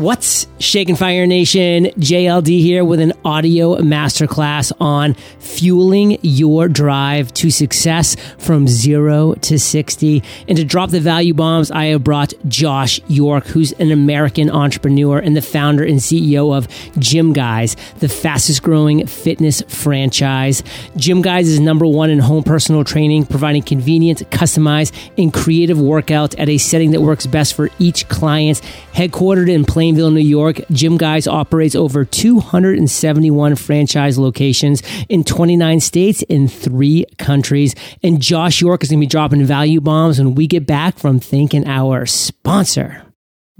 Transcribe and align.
What's 0.00 0.46
shaking 0.58 0.96
Fire 0.96 1.26
Nation? 1.26 1.84
JLD 1.84 2.46
here 2.62 2.86
with 2.86 3.00
an 3.00 3.12
audio 3.22 3.76
masterclass 3.76 4.72
on 4.80 5.12
fueling 5.40 6.16
your 6.22 6.68
drive 6.68 7.34
to 7.34 7.50
success 7.50 8.16
from 8.38 8.66
zero 8.66 9.34
to 9.34 9.58
60. 9.58 10.22
And 10.48 10.56
to 10.56 10.64
drop 10.64 10.88
the 10.88 11.00
value 11.00 11.34
bombs, 11.34 11.70
I 11.70 11.86
have 11.88 12.02
brought 12.02 12.32
Josh 12.48 12.98
York, 13.08 13.44
who's 13.44 13.72
an 13.72 13.90
American 13.90 14.48
entrepreneur 14.48 15.18
and 15.18 15.36
the 15.36 15.42
founder 15.42 15.84
and 15.84 15.98
CEO 15.98 16.56
of 16.56 16.66
Gym 16.98 17.34
Guys, 17.34 17.76
the 17.98 18.08
fastest 18.08 18.62
growing 18.62 19.06
fitness 19.06 19.60
franchise. 19.68 20.62
Gym 20.96 21.20
Guys 21.20 21.46
is 21.46 21.60
number 21.60 21.86
one 21.86 22.08
in 22.08 22.20
home 22.20 22.42
personal 22.42 22.84
training, 22.84 23.26
providing 23.26 23.62
convenient, 23.62 24.20
customized, 24.30 24.94
and 25.18 25.30
creative 25.30 25.76
workouts 25.76 26.34
at 26.38 26.48
a 26.48 26.56
setting 26.56 26.92
that 26.92 27.02
works 27.02 27.26
best 27.26 27.52
for 27.52 27.68
each 27.78 28.08
client. 28.08 28.62
Headquartered 28.94 29.50
in 29.50 29.66
Plain 29.66 29.89
Plainville, 29.90 30.12
New 30.12 30.20
York, 30.20 30.60
Gym 30.70 30.96
Guys 30.96 31.26
operates 31.26 31.74
over 31.74 32.04
271 32.04 33.56
franchise 33.56 34.20
locations 34.20 34.84
in 35.08 35.24
29 35.24 35.80
states 35.80 36.22
in 36.22 36.46
three 36.46 37.06
countries. 37.18 37.74
And 38.00 38.22
Josh 38.22 38.60
York 38.60 38.84
is 38.84 38.90
going 38.90 39.00
to 39.00 39.04
be 39.04 39.08
dropping 39.08 39.44
value 39.44 39.80
bombs 39.80 40.20
when 40.20 40.36
we 40.36 40.46
get 40.46 40.64
back 40.64 40.96
from 40.96 41.18
thanking 41.18 41.66
our 41.66 42.06
sponsor. 42.06 43.09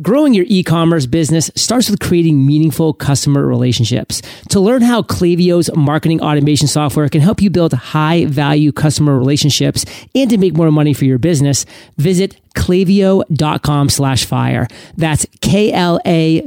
Growing 0.00 0.32
your 0.32 0.46
e-commerce 0.48 1.04
business 1.04 1.50
starts 1.56 1.90
with 1.90 2.00
creating 2.00 2.46
meaningful 2.46 2.94
customer 2.94 3.46
relationships. 3.46 4.22
To 4.48 4.58
learn 4.58 4.80
how 4.80 5.02
Klaviyo's 5.02 5.68
marketing 5.76 6.22
automation 6.22 6.68
software 6.68 7.10
can 7.10 7.20
help 7.20 7.42
you 7.42 7.50
build 7.50 7.74
high 7.74 8.24
value 8.24 8.72
customer 8.72 9.18
relationships 9.18 9.84
and 10.14 10.30
to 10.30 10.38
make 10.38 10.54
more 10.54 10.70
money 10.70 10.94
for 10.94 11.04
your 11.04 11.18
business, 11.18 11.66
visit 11.98 12.40
klaviyo.com 12.54 13.90
slash 13.90 14.24
fire. 14.24 14.68
That's 14.96 15.26
K-L-A-V-I-Y-O 15.42 16.46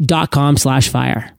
dot 0.00 0.30
com 0.30 0.56
slash 0.56 0.88
fire. 0.88 1.32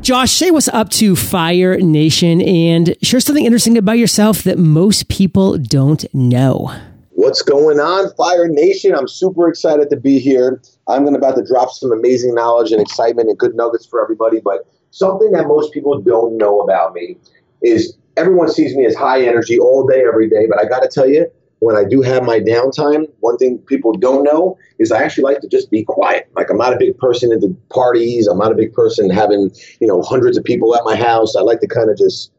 Josh, 0.00 0.32
say 0.32 0.50
what's 0.50 0.66
up 0.68 0.88
to 0.90 1.14
Fire 1.14 1.76
Nation 1.76 2.40
and 2.40 2.96
share 3.02 3.20
something 3.20 3.44
interesting 3.44 3.78
about 3.78 3.98
yourself 3.98 4.42
that 4.42 4.58
most 4.58 5.08
people 5.08 5.58
don't 5.58 6.12
know. 6.12 6.74
What's 7.20 7.42
going 7.42 7.78
on, 7.80 8.14
Fire 8.14 8.48
Nation? 8.48 8.94
I'm 8.94 9.06
super 9.06 9.46
excited 9.46 9.90
to 9.90 9.96
be 9.98 10.18
here. 10.18 10.62
I'm 10.88 11.02
going 11.02 11.12
to 11.12 11.18
about 11.18 11.36
to 11.36 11.44
drop 11.44 11.68
some 11.70 11.92
amazing 11.92 12.34
knowledge 12.34 12.72
and 12.72 12.80
excitement 12.80 13.28
and 13.28 13.36
good 13.36 13.54
nuggets 13.54 13.84
for 13.84 14.02
everybody. 14.02 14.40
But 14.42 14.66
something 14.90 15.30
that 15.32 15.46
most 15.46 15.70
people 15.74 16.00
don't 16.00 16.38
know 16.38 16.60
about 16.60 16.94
me 16.94 17.18
is 17.60 17.94
everyone 18.16 18.48
sees 18.48 18.74
me 18.74 18.86
as 18.86 18.94
high 18.94 19.22
energy 19.22 19.58
all 19.58 19.86
day, 19.86 20.02
every 20.08 20.30
day. 20.30 20.46
But 20.48 20.60
I 20.60 20.64
got 20.66 20.80
to 20.80 20.88
tell 20.88 21.06
you, 21.06 21.30
when 21.58 21.76
I 21.76 21.84
do 21.84 22.00
have 22.00 22.22
my 22.22 22.40
downtime, 22.40 23.04
one 23.18 23.36
thing 23.36 23.58
people 23.58 23.92
don't 23.92 24.24
know 24.24 24.56
is 24.78 24.90
I 24.90 25.02
actually 25.02 25.24
like 25.24 25.42
to 25.42 25.48
just 25.48 25.70
be 25.70 25.84
quiet. 25.84 26.26
Like 26.36 26.48
I'm 26.48 26.56
not 26.56 26.72
a 26.72 26.78
big 26.78 26.96
person 26.96 27.32
into 27.32 27.54
parties. 27.68 28.28
I'm 28.28 28.38
not 28.38 28.50
a 28.50 28.54
big 28.54 28.72
person 28.72 29.10
having 29.10 29.50
you 29.78 29.86
know 29.86 30.00
hundreds 30.00 30.38
of 30.38 30.44
people 30.44 30.74
at 30.74 30.84
my 30.86 30.96
house. 30.96 31.36
I 31.36 31.42
like 31.42 31.60
to 31.60 31.68
kind 31.68 31.90
of 31.90 31.98
just 31.98 32.32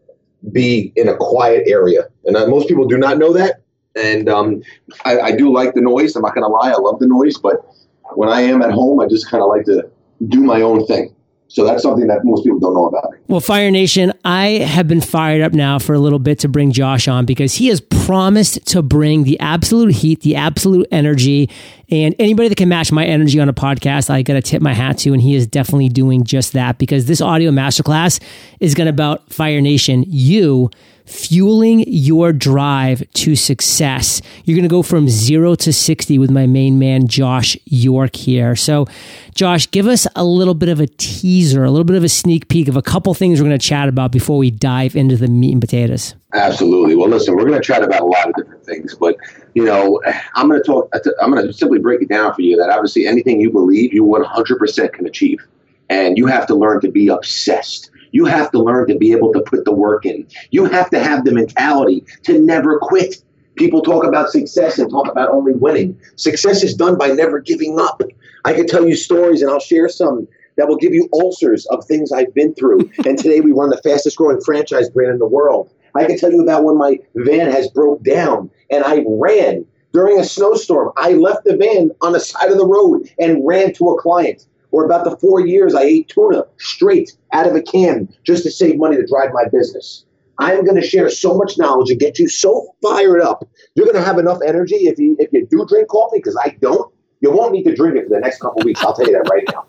be 0.51 0.91
in 0.95 1.07
a 1.07 1.15
quiet 1.17 1.67
area, 1.67 2.07
and 2.25 2.35
uh, 2.35 2.47
most 2.47 2.67
people 2.67 2.87
do 2.87 2.97
not 2.97 3.19
know 3.19 3.31
that. 3.33 3.61
And 3.95 4.29
um, 4.29 4.61
I, 5.05 5.19
I, 5.19 5.31
do 5.35 5.51
like 5.51 5.73
the 5.73 5.81
noise. 5.81 6.15
I'm 6.15 6.21
not 6.21 6.33
going 6.33 6.43
to 6.43 6.47
lie. 6.47 6.71
I 6.71 6.77
love 6.77 6.99
the 6.99 7.07
noise. 7.07 7.37
But 7.37 7.57
when 8.15 8.29
I 8.29 8.41
am 8.41 8.61
at 8.61 8.71
home, 8.71 9.01
I 9.01 9.07
just 9.07 9.29
kind 9.29 9.43
of 9.43 9.49
like 9.49 9.65
to 9.65 9.89
do 10.27 10.41
my 10.41 10.61
own 10.61 10.85
thing. 10.87 11.13
So 11.51 11.65
that's 11.65 11.83
something 11.83 12.07
that 12.07 12.23
most 12.23 12.45
people 12.45 12.59
don't 12.59 12.73
know 12.73 12.85
about. 12.85 13.13
Well, 13.27 13.41
Fire 13.41 13.69
Nation, 13.71 14.13
I 14.23 14.59
have 14.65 14.87
been 14.87 15.01
fired 15.01 15.41
up 15.41 15.51
now 15.51 15.79
for 15.79 15.93
a 15.93 15.99
little 15.99 16.17
bit 16.17 16.39
to 16.39 16.47
bring 16.47 16.71
Josh 16.71 17.09
on 17.09 17.25
because 17.25 17.55
he 17.55 17.67
has 17.67 17.81
promised 17.81 18.65
to 18.67 18.81
bring 18.81 19.25
the 19.25 19.37
absolute 19.41 19.93
heat, 19.93 20.21
the 20.21 20.37
absolute 20.37 20.87
energy, 20.91 21.49
and 21.89 22.15
anybody 22.19 22.47
that 22.47 22.55
can 22.55 22.69
match 22.69 22.93
my 22.93 23.03
energy 23.05 23.37
on 23.37 23.49
a 23.49 23.53
podcast, 23.53 24.09
I 24.09 24.21
got 24.21 24.35
to 24.35 24.41
tip 24.41 24.61
my 24.61 24.73
hat 24.73 24.99
to. 24.99 25.11
And 25.11 25.21
he 25.21 25.35
is 25.35 25.45
definitely 25.45 25.89
doing 25.89 26.23
just 26.23 26.53
that 26.53 26.77
because 26.77 27.07
this 27.07 27.19
audio 27.19 27.51
masterclass 27.51 28.21
is 28.61 28.73
going 28.73 28.85
to 28.85 28.91
about 28.91 29.29
Fire 29.33 29.59
Nation, 29.59 30.05
you 30.07 30.69
fueling 31.11 31.83
your 31.87 32.31
drive 32.31 33.03
to 33.13 33.35
success. 33.35 34.21
You're 34.45 34.55
going 34.55 34.67
to 34.67 34.73
go 34.73 34.81
from 34.81 35.09
zero 35.09 35.55
to 35.55 35.73
60 35.73 36.17
with 36.17 36.31
my 36.31 36.47
main 36.47 36.79
man, 36.79 37.07
Josh 37.07 37.57
York 37.65 38.15
here. 38.15 38.55
So, 38.55 38.87
Josh, 39.35 39.69
give 39.71 39.87
us 39.87 40.07
a 40.15 40.23
little 40.23 40.53
bit 40.53 40.69
of 40.69 40.79
a 40.79 40.87
teaser, 40.87 41.63
a 41.63 41.69
little 41.69 41.85
bit 41.85 41.97
of 41.97 42.03
a 42.03 42.09
sneak 42.09 42.47
peek 42.47 42.67
of 42.67 42.77
a 42.77 42.81
couple 42.81 43.13
things 43.13 43.39
we're 43.39 43.47
going 43.47 43.59
to 43.59 43.65
chat 43.65 43.89
about 43.89 44.11
before 44.11 44.37
we 44.37 44.49
dive 44.49 44.95
into 44.95 45.17
the 45.17 45.27
meat 45.27 45.51
and 45.51 45.61
potatoes. 45.61 46.15
Absolutely. 46.33 46.95
Well, 46.95 47.09
listen, 47.09 47.35
we're 47.35 47.45
going 47.45 47.61
to 47.61 47.65
chat 47.65 47.83
about 47.83 48.01
a 48.01 48.05
lot 48.05 48.29
of 48.29 48.35
different 48.35 48.65
things, 48.65 48.95
but 48.95 49.17
you 49.53 49.65
know, 49.65 50.01
I'm 50.35 50.47
going 50.47 50.61
to 50.61 50.65
talk. 50.65 50.89
I'm 51.21 51.31
going 51.31 51.45
to 51.45 51.53
simply 51.53 51.79
break 51.79 52.01
it 52.01 52.09
down 52.09 52.33
for 52.33 52.41
you 52.41 52.55
that 52.55 52.69
obviously 52.69 53.05
anything 53.05 53.41
you 53.41 53.51
believe, 53.51 53.93
you 53.93 54.05
100% 54.05 54.93
can 54.93 55.05
achieve, 55.05 55.45
and 55.89 56.17
you 56.17 56.25
have 56.27 56.47
to 56.47 56.55
learn 56.55 56.79
to 56.81 56.89
be 56.89 57.09
obsessed 57.09 57.90
you 58.11 58.25
have 58.25 58.51
to 58.51 58.59
learn 58.59 58.87
to 58.87 58.97
be 58.97 59.11
able 59.11 59.33
to 59.33 59.41
put 59.41 59.65
the 59.65 59.73
work 59.73 60.05
in. 60.05 60.27
You 60.51 60.65
have 60.65 60.89
to 60.91 60.99
have 60.99 61.25
the 61.25 61.31
mentality 61.31 62.05
to 62.23 62.39
never 62.39 62.79
quit. 62.79 63.23
People 63.55 63.81
talk 63.81 64.05
about 64.05 64.29
success 64.29 64.79
and 64.79 64.89
talk 64.89 65.09
about 65.09 65.29
only 65.29 65.53
winning. 65.53 65.99
Success 66.15 66.63
is 66.63 66.73
done 66.73 66.97
by 66.97 67.09
never 67.09 67.39
giving 67.39 67.79
up. 67.79 68.01
I 68.45 68.53
can 68.53 68.67
tell 68.67 68.87
you 68.87 68.95
stories, 68.95 69.41
and 69.41 69.51
I'll 69.51 69.59
share 69.59 69.89
some 69.89 70.27
that 70.57 70.67
will 70.67 70.77
give 70.77 70.93
you 70.93 71.09
ulcers 71.13 71.65
of 71.67 71.85
things 71.85 72.11
I've 72.11 72.33
been 72.33 72.53
through. 72.53 72.89
and 73.05 73.17
today 73.17 73.41
we 73.41 73.51
run 73.51 73.69
the 73.69 73.81
fastest 73.83 74.17
growing 74.17 74.41
franchise 74.41 74.89
brand 74.89 75.11
in 75.11 75.19
the 75.19 75.27
world. 75.27 75.71
I 75.95 76.05
can 76.05 76.17
tell 76.17 76.31
you 76.31 76.41
about 76.41 76.63
when 76.63 76.77
my 76.77 76.99
van 77.15 77.51
has 77.51 77.69
broke 77.69 78.01
down 78.03 78.49
and 78.69 78.83
I 78.83 79.03
ran 79.07 79.65
during 79.91 80.19
a 80.19 80.23
snowstorm. 80.23 80.91
I 80.95 81.13
left 81.13 81.43
the 81.43 81.57
van 81.57 81.91
on 82.01 82.13
the 82.13 82.19
side 82.19 82.49
of 82.49 82.57
the 82.57 82.65
road 82.65 83.09
and 83.19 83.45
ran 83.45 83.73
to 83.73 83.89
a 83.89 84.01
client 84.01 84.45
or 84.71 84.85
about 84.85 85.03
the 85.03 85.15
four 85.17 85.45
years 85.45 85.75
I 85.75 85.83
ate 85.83 86.07
tuna 86.07 86.45
straight 86.57 87.15
out 87.33 87.47
of 87.47 87.55
a 87.55 87.61
can 87.61 88.09
just 88.23 88.43
to 88.43 88.51
save 88.51 88.77
money 88.77 88.97
to 88.97 89.05
drive 89.05 89.31
my 89.33 89.47
business. 89.51 90.05
I 90.39 90.53
am 90.53 90.65
going 90.65 90.79
to 90.81 90.87
share 90.87 91.09
so 91.09 91.35
much 91.35 91.57
knowledge 91.57 91.91
and 91.91 91.99
get 91.99 92.17
you 92.17 92.27
so 92.27 92.73
fired 92.81 93.21
up. 93.21 93.47
You're 93.75 93.85
going 93.85 93.97
to 93.97 94.03
have 94.03 94.17
enough 94.17 94.39
energy 94.45 94.87
if 94.87 94.97
you 94.97 95.15
if 95.19 95.31
you 95.31 95.45
do 95.45 95.65
drink 95.67 95.89
coffee 95.89 96.17
because 96.17 96.37
I 96.43 96.57
don't 96.61 96.91
you 97.19 97.31
won't 97.31 97.53
need 97.53 97.63
to 97.63 97.75
drink 97.75 97.95
it 97.97 98.07
for 98.07 98.15
the 98.15 98.19
next 98.19 98.41
couple 98.41 98.63
weeks. 98.63 98.83
I'll 98.83 98.95
tell 98.95 99.05
you 99.05 99.13
that 99.13 99.29
right 99.29 99.43
now. 99.51 99.65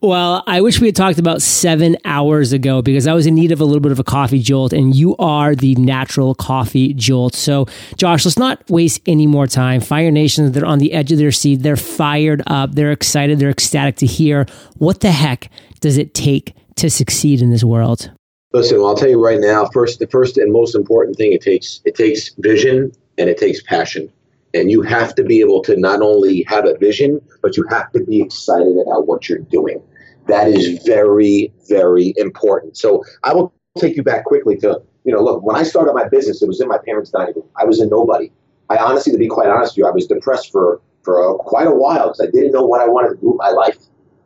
Well, 0.00 0.44
I 0.46 0.60
wish 0.60 0.80
we 0.80 0.88
had 0.88 0.96
talked 0.96 1.18
about 1.18 1.42
seven 1.42 1.96
hours 2.04 2.52
ago 2.52 2.82
because 2.82 3.06
I 3.06 3.14
was 3.14 3.26
in 3.26 3.34
need 3.34 3.50
of 3.50 3.60
a 3.60 3.64
little 3.64 3.80
bit 3.80 3.90
of 3.90 3.98
a 3.98 4.04
coffee 4.04 4.38
jolt, 4.38 4.72
and 4.72 4.94
you 4.94 5.16
are 5.16 5.54
the 5.54 5.74
natural 5.74 6.34
coffee 6.34 6.94
jolt. 6.94 7.34
So, 7.34 7.66
Josh, 7.96 8.24
let's 8.24 8.38
not 8.38 8.68
waste 8.70 9.00
any 9.06 9.26
more 9.26 9.46
time. 9.46 9.80
Fire 9.80 10.10
Nation, 10.10 10.52
they're 10.52 10.64
on 10.64 10.78
the 10.78 10.92
edge 10.92 11.10
of 11.10 11.18
their 11.18 11.32
seat. 11.32 11.56
They're 11.56 11.76
fired 11.76 12.42
up. 12.46 12.72
They're 12.72 12.92
excited. 12.92 13.38
They're 13.38 13.50
ecstatic 13.50 13.96
to 13.96 14.06
hear 14.06 14.46
what 14.78 15.00
the 15.00 15.10
heck 15.10 15.50
does 15.80 15.98
it 15.98 16.14
take 16.14 16.54
to 16.76 16.88
succeed 16.88 17.42
in 17.42 17.50
this 17.50 17.64
world. 17.64 18.10
Listen, 18.52 18.78
well, 18.78 18.88
I'll 18.88 18.96
tell 18.96 19.08
you 19.08 19.22
right 19.22 19.40
now. 19.40 19.66
First, 19.66 19.98
the 19.98 20.06
first 20.06 20.38
and 20.38 20.52
most 20.52 20.74
important 20.74 21.16
thing 21.16 21.32
it 21.32 21.42
takes 21.42 21.80
it 21.84 21.94
takes 21.94 22.30
vision 22.38 22.92
and 23.18 23.28
it 23.28 23.38
takes 23.38 23.62
passion. 23.62 24.10
And 24.52 24.70
you 24.70 24.82
have 24.82 25.14
to 25.14 25.24
be 25.24 25.40
able 25.40 25.62
to 25.62 25.76
not 25.76 26.02
only 26.02 26.44
have 26.48 26.66
a 26.66 26.76
vision, 26.76 27.20
but 27.42 27.56
you 27.56 27.64
have 27.70 27.92
to 27.92 28.04
be 28.04 28.20
excited 28.20 28.76
about 28.84 29.06
what 29.06 29.28
you're 29.28 29.38
doing. 29.38 29.80
That 30.26 30.48
is 30.48 30.82
very, 30.84 31.52
very 31.68 32.14
important. 32.16 32.76
So 32.76 33.04
I 33.22 33.32
will 33.32 33.52
take 33.78 33.96
you 33.96 34.02
back 34.02 34.24
quickly 34.24 34.56
to, 34.58 34.82
you 35.04 35.12
know, 35.12 35.22
look, 35.22 35.42
when 35.42 35.56
I 35.56 35.62
started 35.62 35.92
my 35.92 36.08
business, 36.08 36.42
it 36.42 36.46
was 36.46 36.60
in 36.60 36.68
my 36.68 36.78
parents' 36.78 37.10
dining 37.10 37.34
room. 37.34 37.46
I 37.56 37.64
was 37.64 37.80
a 37.80 37.86
nobody. 37.86 38.32
I 38.68 38.76
honestly, 38.76 39.12
to 39.12 39.18
be 39.18 39.28
quite 39.28 39.48
honest 39.48 39.72
with 39.72 39.78
you, 39.78 39.86
I 39.86 39.92
was 39.92 40.06
depressed 40.06 40.52
for, 40.52 40.80
for 41.02 41.20
a, 41.20 41.38
quite 41.38 41.66
a 41.66 41.74
while 41.74 42.08
because 42.08 42.20
I 42.20 42.30
didn't 42.30 42.52
know 42.52 42.64
what 42.64 42.80
I 42.80 42.86
wanted 42.86 43.10
to 43.10 43.16
do 43.16 43.30
with 43.30 43.38
my 43.38 43.50
life. 43.50 43.78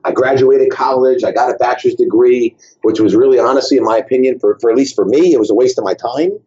I 0.04 0.12
graduated 0.12 0.70
college. 0.70 1.24
I 1.24 1.32
got 1.32 1.50
a 1.50 1.54
bachelor's 1.54 1.94
degree, 1.94 2.54
which 2.82 3.00
was 3.00 3.14
really, 3.14 3.38
honestly, 3.38 3.78
in 3.78 3.84
my 3.84 3.96
opinion, 3.96 4.38
for, 4.38 4.58
for 4.60 4.70
at 4.70 4.76
least 4.76 4.94
for 4.94 5.06
me, 5.06 5.32
it 5.32 5.38
was 5.38 5.50
a 5.50 5.54
waste 5.54 5.78
of 5.78 5.84
my 5.84 5.94
time. 5.94 6.38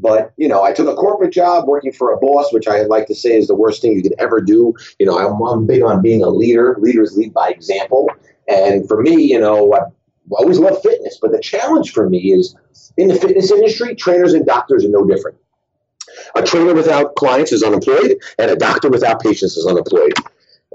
But 0.00 0.32
you 0.36 0.48
know, 0.48 0.62
I 0.62 0.72
took 0.72 0.88
a 0.88 0.94
corporate 0.94 1.32
job 1.32 1.66
working 1.66 1.92
for 1.92 2.12
a 2.12 2.18
boss, 2.18 2.52
which 2.52 2.66
I 2.66 2.82
like 2.82 3.06
to 3.06 3.14
say 3.14 3.36
is 3.36 3.46
the 3.46 3.54
worst 3.54 3.82
thing 3.82 3.92
you 3.92 4.02
could 4.02 4.14
ever 4.18 4.40
do. 4.40 4.74
You 4.98 5.06
know, 5.06 5.18
I'm, 5.18 5.40
I'm 5.42 5.66
big 5.66 5.82
on 5.82 6.02
being 6.02 6.22
a 6.22 6.28
leader. 6.28 6.76
Leaders 6.80 7.16
lead 7.16 7.34
by 7.34 7.50
example. 7.50 8.08
And 8.48 8.88
for 8.88 9.00
me, 9.02 9.22
you 9.22 9.38
know, 9.38 9.72
I 9.74 9.80
always 10.32 10.58
love 10.58 10.80
fitness, 10.82 11.18
but 11.20 11.32
the 11.32 11.40
challenge 11.40 11.92
for 11.92 12.08
me 12.08 12.32
is 12.32 12.56
in 12.96 13.08
the 13.08 13.14
fitness 13.14 13.50
industry, 13.50 13.94
trainers 13.94 14.32
and 14.32 14.46
doctors 14.46 14.84
are 14.84 14.90
no 14.90 15.04
different. 15.04 15.36
A 16.34 16.42
trainer 16.42 16.74
without 16.74 17.14
clients 17.14 17.52
is 17.52 17.62
unemployed, 17.62 18.16
and 18.38 18.50
a 18.50 18.56
doctor 18.56 18.88
without 18.88 19.20
patients 19.20 19.56
is 19.56 19.66
unemployed. 19.66 20.12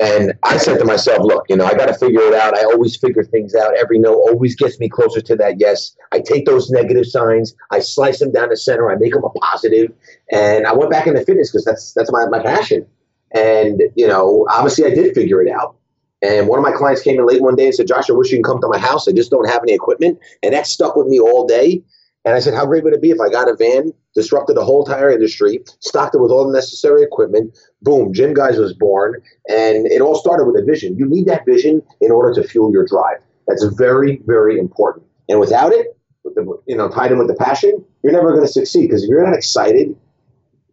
And 0.02 0.34
I 0.44 0.58
said 0.58 0.78
to 0.80 0.86
myself, 0.86 1.20
look, 1.24 1.46
you 1.48 1.56
know, 1.56 1.66
I 1.66 1.74
got 1.74 1.86
to 1.86 1.94
figure 1.94 2.22
it 2.22 2.34
out. 2.34 2.58
I 2.58 2.66
always 2.66 2.98
figure 2.98 3.24
things 3.24 3.56
out. 3.56 3.78
Every 3.78 3.98
no 3.98 4.14
always 4.14 4.56
gets 4.56 4.78
me 4.78 4.90
closer 4.90 5.22
to 5.22 5.36
that 5.38 5.60
yes. 5.60 5.96
I 6.12 6.20
take 6.20 6.46
those 6.46 6.70
negative 6.70 7.06
signs, 7.06 7.56
I 7.72 7.80
slice 7.80 8.20
them 8.20 8.32
down 8.32 8.50
the 8.50 8.58
center, 8.58 8.92
I 8.92 8.96
make 8.96 9.14
them 9.14 9.24
a 9.24 9.30
positive, 9.30 9.94
and 10.32 10.68
I 10.68 10.74
went 10.74 10.92
back 10.92 11.08
into 11.08 11.24
fitness 11.24 11.50
because 11.50 11.64
that's 11.64 11.94
that's 11.94 12.12
my, 12.12 12.26
my 12.28 12.44
passion. 12.44 12.86
And 13.34 13.82
you 13.96 14.08
know, 14.08 14.46
obviously, 14.50 14.86
I 14.86 14.90
did 14.94 15.16
figure 15.16 15.42
it 15.42 15.50
out. 15.50 15.78
And 16.22 16.48
one 16.48 16.60
of 16.60 16.64
my 16.64 16.72
clients 16.72 17.02
came 17.02 17.20
in 17.20 17.26
late 17.26 17.42
one 17.42 17.56
day 17.56 17.66
and 17.66 17.76
said, 17.76 17.88
"Josh, 17.88 18.10
I 18.10 18.14
wish 18.14 18.32
you 18.32 18.38
can 18.38 18.44
come 18.44 18.60
to 18.62 18.68
my 18.68 18.80
house. 18.80 19.08
I 19.08 19.14
just 19.14 19.32
don't 19.32 19.50
have 19.50 19.62
any 19.64 19.74
equipment." 19.74 20.20
And 20.44 20.54
that 20.54 20.68
stuck 20.68 20.96
with 20.96 21.08
me 21.08 21.20
all 21.20 21.46
day. 21.46 21.84
And 22.26 22.36
I 22.36 22.40
said, 22.40 22.54
"How 22.54 22.66
great 22.66 22.84
would 22.84 22.94
it 22.94 23.02
be 23.02 23.12
if 23.12 23.22
I 23.22 23.30
got 23.30 23.50
a 23.50 23.56
van 23.56 23.94
disrupted 24.16 24.56
the 24.56 24.64
whole 24.64 24.86
entire 24.86 25.12
industry, 25.12 25.64
stocked 25.80 26.16
it 26.16 26.22
with 26.22 26.32
all 26.32 26.48
the 26.48 26.54
necessary 26.54 27.04
equipment. 27.04 27.56
Boom, 27.82 28.14
Gym 28.14 28.34
Guys 28.34 28.58
was 28.58 28.74
born, 28.74 29.22
and 29.50 29.86
it 29.88 30.02
all 30.02 30.16
started 30.16 30.46
with 30.46 30.56
a 30.56 30.66
vision. 30.66 30.98
You 30.98 31.06
need 31.08 31.28
that 31.28 31.46
vision 31.46 31.84
in 32.02 32.12
order 32.12 32.34
to 32.42 32.48
fuel 32.48 32.72
your 32.72 32.86
drive. 32.86 33.18
That's 33.48 33.64
very, 33.78 34.22
very 34.26 34.58
important. 34.58 35.06
And 35.30 35.40
without 35.40 35.72
it, 35.72 35.98
with 36.24 36.36
the, 36.36 36.46
you 36.66 36.76
know, 36.76 36.90
tied 36.90 37.12
in 37.12 37.20
with 37.20 37.28
the 37.28 37.36
passion, 37.36 37.86
you're 38.02 38.14
never 38.14 38.32
going 38.32 38.46
to 38.46 38.52
succeed 38.52 38.88
because 38.88 39.04
if 39.04 39.10
you're 39.10 39.24
not 39.24 39.36
excited, 39.36 39.96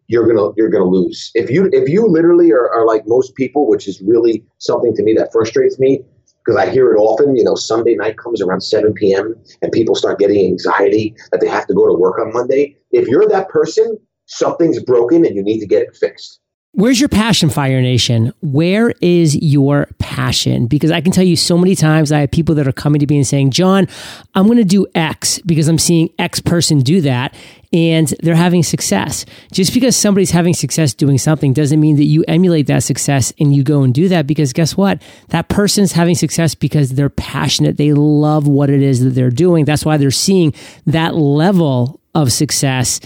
you're 0.07 0.27
gonna 0.27 0.51
you're 0.57 0.69
gonna 0.69 0.85
lose. 0.85 1.31
If 1.33 1.49
you 1.49 1.69
if 1.71 1.87
you 1.87 2.07
literally 2.07 2.51
are, 2.51 2.69
are 2.69 2.85
like 2.85 3.03
most 3.07 3.35
people, 3.35 3.67
which 3.67 3.87
is 3.87 4.01
really 4.01 4.43
something 4.57 4.93
to 4.95 5.03
me 5.03 5.13
that 5.13 5.31
frustrates 5.31 5.79
me 5.79 6.03
because 6.43 6.57
I 6.59 6.69
hear 6.69 6.91
it 6.93 6.97
often. 6.97 7.35
You 7.35 7.43
know, 7.43 7.55
Sunday 7.55 7.95
night 7.95 8.17
comes 8.17 8.41
around 8.41 8.61
7 8.61 8.93
p.m. 8.93 9.35
and 9.61 9.71
people 9.71 9.95
start 9.95 10.19
getting 10.19 10.45
anxiety 10.45 11.15
that 11.31 11.41
they 11.41 11.47
have 11.47 11.67
to 11.67 11.73
go 11.73 11.87
to 11.87 11.93
work 11.93 12.19
on 12.19 12.33
Monday. 12.33 12.77
If 12.91 13.07
you're 13.07 13.27
that 13.27 13.49
person, 13.49 13.97
something's 14.25 14.81
broken 14.81 15.25
and 15.25 15.35
you 15.35 15.43
need 15.43 15.59
to 15.59 15.67
get 15.67 15.83
it 15.83 15.95
fixed. 15.95 16.39
Where's 16.75 16.99
your 16.99 17.07
passion, 17.07 17.51
Fire 17.51 17.83
Nation? 17.83 18.33
Where 18.41 18.95
is 18.99 19.35
your 19.35 19.89
passion? 19.99 20.65
Because 20.65 20.89
I 20.89 21.01
can 21.01 21.11
tell 21.11 21.23
you 21.23 21.35
so 21.35 21.55
many 21.55 21.75
times 21.75 22.11
I 22.11 22.21
have 22.21 22.31
people 22.31 22.55
that 22.55 22.67
are 22.67 22.71
coming 22.71 22.99
to 22.99 23.05
me 23.05 23.17
and 23.17 23.27
saying, 23.27 23.51
John, 23.51 23.87
I'm 24.33 24.47
going 24.47 24.57
to 24.57 24.63
do 24.63 24.87
X 24.95 25.37
because 25.45 25.67
I'm 25.67 25.77
seeing 25.77 26.09
X 26.17 26.41
person 26.41 26.79
do 26.79 27.01
that 27.01 27.35
and 27.71 28.07
they're 28.23 28.33
having 28.33 28.63
success. 28.63 29.23
Just 29.51 29.71
because 29.71 29.95
somebody's 29.95 30.31
having 30.31 30.55
success 30.55 30.95
doing 30.95 31.19
something 31.19 31.53
doesn't 31.53 31.79
mean 31.79 31.97
that 31.97 32.05
you 32.05 32.23
emulate 32.27 32.65
that 32.65 32.81
success 32.81 33.31
and 33.39 33.53
you 33.53 33.61
go 33.63 33.83
and 33.83 33.93
do 33.93 34.07
that 34.07 34.25
because 34.25 34.51
guess 34.51 34.75
what? 34.75 34.99
That 35.27 35.49
person's 35.49 35.91
having 35.91 36.15
success 36.15 36.55
because 36.55 36.95
they're 36.95 37.11
passionate. 37.11 37.77
They 37.77 37.93
love 37.93 38.47
what 38.47 38.71
it 38.71 38.81
is 38.81 39.03
that 39.03 39.11
they're 39.11 39.29
doing. 39.29 39.65
That's 39.65 39.85
why 39.85 39.97
they're 39.97 40.09
seeing 40.09 40.55
that 40.87 41.13
level 41.13 42.01
of 42.15 42.31
success 42.31 42.99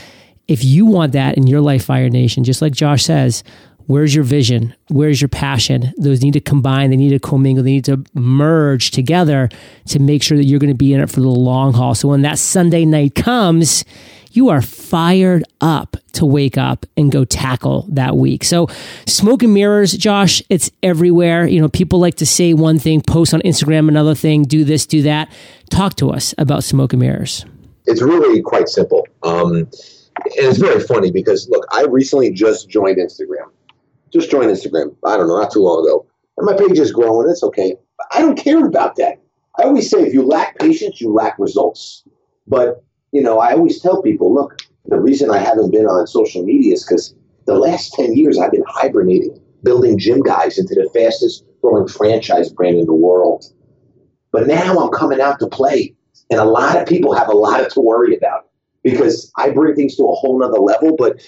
if 0.48 0.64
you 0.64 0.86
want 0.86 1.14
that 1.14 1.38
in 1.38 1.48
your 1.48 1.62
life, 1.62 1.86
Fire 1.86 2.10
Nation, 2.10 2.44
just 2.44 2.62
like 2.62 2.74
Josh 2.74 3.04
says, 3.04 3.44
where's 3.88 4.14
your 4.14 4.24
vision? 4.24 4.76
Where's 4.90 5.22
your 5.22 5.30
passion? 5.30 5.94
Those 5.98 6.22
need 6.22 6.34
to 6.34 6.40
combine, 6.40 6.90
they 6.90 6.98
need 6.98 7.10
to 7.10 7.20
commingle, 7.20 7.64
they 7.64 7.72
need 7.72 7.86
to 7.86 8.04
merge 8.14 8.92
together 8.92 9.50
to 9.88 10.00
make 10.00 10.24
sure 10.24 10.38
that 10.38 10.46
you're 10.46 10.60
going 10.60 10.70
to 10.70 10.78
be 10.78 10.94
in 10.94 11.02
it 11.02 11.10
for 11.10 11.22
the 11.22 11.28
long 11.28 11.74
haul. 11.74 11.96
So 11.96 12.10
when 12.10 12.22
that 12.22 12.38
Sunday 12.38 12.86
night 12.86 13.16
comes, 13.16 13.84
you 14.32 14.50
are 14.50 14.62
fired 14.62 15.44
up 15.62 15.98
to 16.14 16.26
wake 16.26 16.58
up 16.58 16.86
and 16.96 17.12
go 17.12 17.26
tackle 17.26 17.88
that 17.90 18.16
week. 18.16 18.44
So, 18.44 18.68
smoke 19.08 19.42
and 19.42 19.54
mirrors, 19.54 19.94
Josh, 19.94 20.44
it's 20.50 20.70
everywhere. 20.84 21.48
You 21.48 21.60
know, 21.60 21.70
people 21.70 22.00
like 22.00 22.16
to 22.16 22.26
say 22.26 22.54
one 22.54 22.78
thing, 22.78 23.02
post 23.02 23.34
on 23.34 23.42
Instagram 23.42 23.88
another 23.88 24.14
thing, 24.14 24.44
do 24.44 24.64
this, 24.64 24.86
do 24.86 25.02
that. 25.04 25.32
Talk 25.72 25.96
to 25.96 26.12
us 26.12 26.36
about 26.38 26.64
smoke 26.64 26.94
and 26.94 27.02
mirrors. 27.02 27.46
It's 27.86 28.02
really 28.02 28.42
quite 28.42 28.70
simple. 28.70 29.08
Um, 29.24 29.68
and 30.26 30.48
it's 30.48 30.58
very 30.58 30.80
funny 30.80 31.12
because 31.12 31.48
look, 31.50 31.66
I 31.72 31.84
recently 31.84 32.32
just 32.32 32.70
joined 32.70 32.98
Instagram. 32.98 33.50
Just 34.12 34.32
joined 34.32 34.50
Instagram. 34.50 34.96
I 35.06 35.18
don't 35.18 35.28
know, 35.28 35.40
not 35.40 35.52
too 35.52 35.60
long 35.60 35.86
ago. 35.86 36.06
And 36.38 36.46
my 36.46 36.56
page 36.56 36.80
is 36.80 36.92
growing. 36.92 37.30
It's 37.30 37.44
okay. 37.44 37.76
I 38.12 38.22
don't 38.22 38.38
care 38.38 38.66
about 38.66 38.96
that. 38.98 39.22
I 39.60 39.64
always 39.64 39.90
say 39.90 40.00
if 40.00 40.14
you 40.14 40.24
lack 40.24 40.60
patience, 40.60 41.02
you 41.02 41.12
lack 41.12 41.38
results. 41.40 42.04
But, 42.48 42.84
you 43.12 43.22
know, 43.22 43.40
I 43.40 43.54
always 43.54 43.82
tell 43.82 44.02
people, 44.02 44.34
look, 44.34 44.62
the 44.86 45.00
reason 45.00 45.32
I 45.32 45.40
haven't 45.40 45.72
been 45.72 45.86
on 45.86 46.08
social 46.08 46.44
media 46.44 46.74
is 46.74 46.86
because 46.86 47.16
the 47.46 47.56
last 47.56 47.94
10 47.94 48.16
years 48.16 48.38
I've 48.38 48.52
been 48.52 48.64
hibernating, 48.68 49.40
building 49.64 49.98
gym 49.98 50.22
guys 50.22 50.58
into 50.58 50.76
the 50.76 50.90
fastest 50.94 51.44
growing 51.62 51.88
franchise 51.88 52.52
brand 52.52 52.78
in 52.78 52.86
the 52.86 52.94
world. 52.94 53.46
But 54.32 54.48
now 54.48 54.78
I'm 54.78 54.92
coming 54.92 55.20
out 55.20 55.40
to 55.40 55.48
play. 55.48 55.96
And 56.30 56.40
a 56.40 56.46
lot 56.46 56.80
of 56.80 56.88
people 56.88 57.14
have 57.14 57.30
a 57.30 57.36
lot 57.36 57.70
to 57.70 57.80
worry 57.80 58.16
about 58.16 58.47
because 58.84 59.32
I 59.38 59.50
bring 59.50 59.76
things 59.76 59.96
to 59.98 60.04
a 60.04 60.14
whole 60.14 60.40
nother 60.40 60.60
level. 60.60 60.96
But 60.98 61.22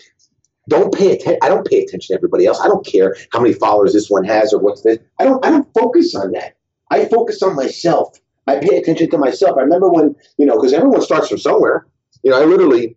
don't 0.69 0.93
pay 0.93 1.11
attention. 1.13 1.39
I 1.41 1.49
don't 1.49 1.67
pay 1.67 1.83
attention 1.83 2.13
to 2.13 2.19
everybody 2.19 2.45
else. 2.45 2.59
I 2.61 2.67
don't 2.67 2.85
care 2.85 3.15
how 3.31 3.39
many 3.39 3.53
followers 3.53 3.93
this 3.93 4.09
one 4.09 4.23
has 4.25 4.53
or 4.53 4.59
what's 4.59 4.81
this. 4.81 4.99
I 5.19 5.23
don't. 5.23 5.43
I 5.45 5.49
don't 5.49 5.67
focus 5.73 6.15
on 6.15 6.31
that. 6.33 6.57
I 6.91 7.05
focus 7.05 7.41
on 7.41 7.55
myself. 7.55 8.19
I 8.47 8.59
pay 8.59 8.77
attention 8.77 9.09
to 9.11 9.17
myself. 9.17 9.57
I 9.57 9.61
remember 9.61 9.89
when 9.89 10.15
you 10.37 10.45
know 10.45 10.55
because 10.55 10.73
everyone 10.73 11.01
starts 11.01 11.29
from 11.29 11.37
somewhere. 11.37 11.87
You 12.23 12.31
know, 12.31 12.41
I 12.41 12.45
literally 12.45 12.95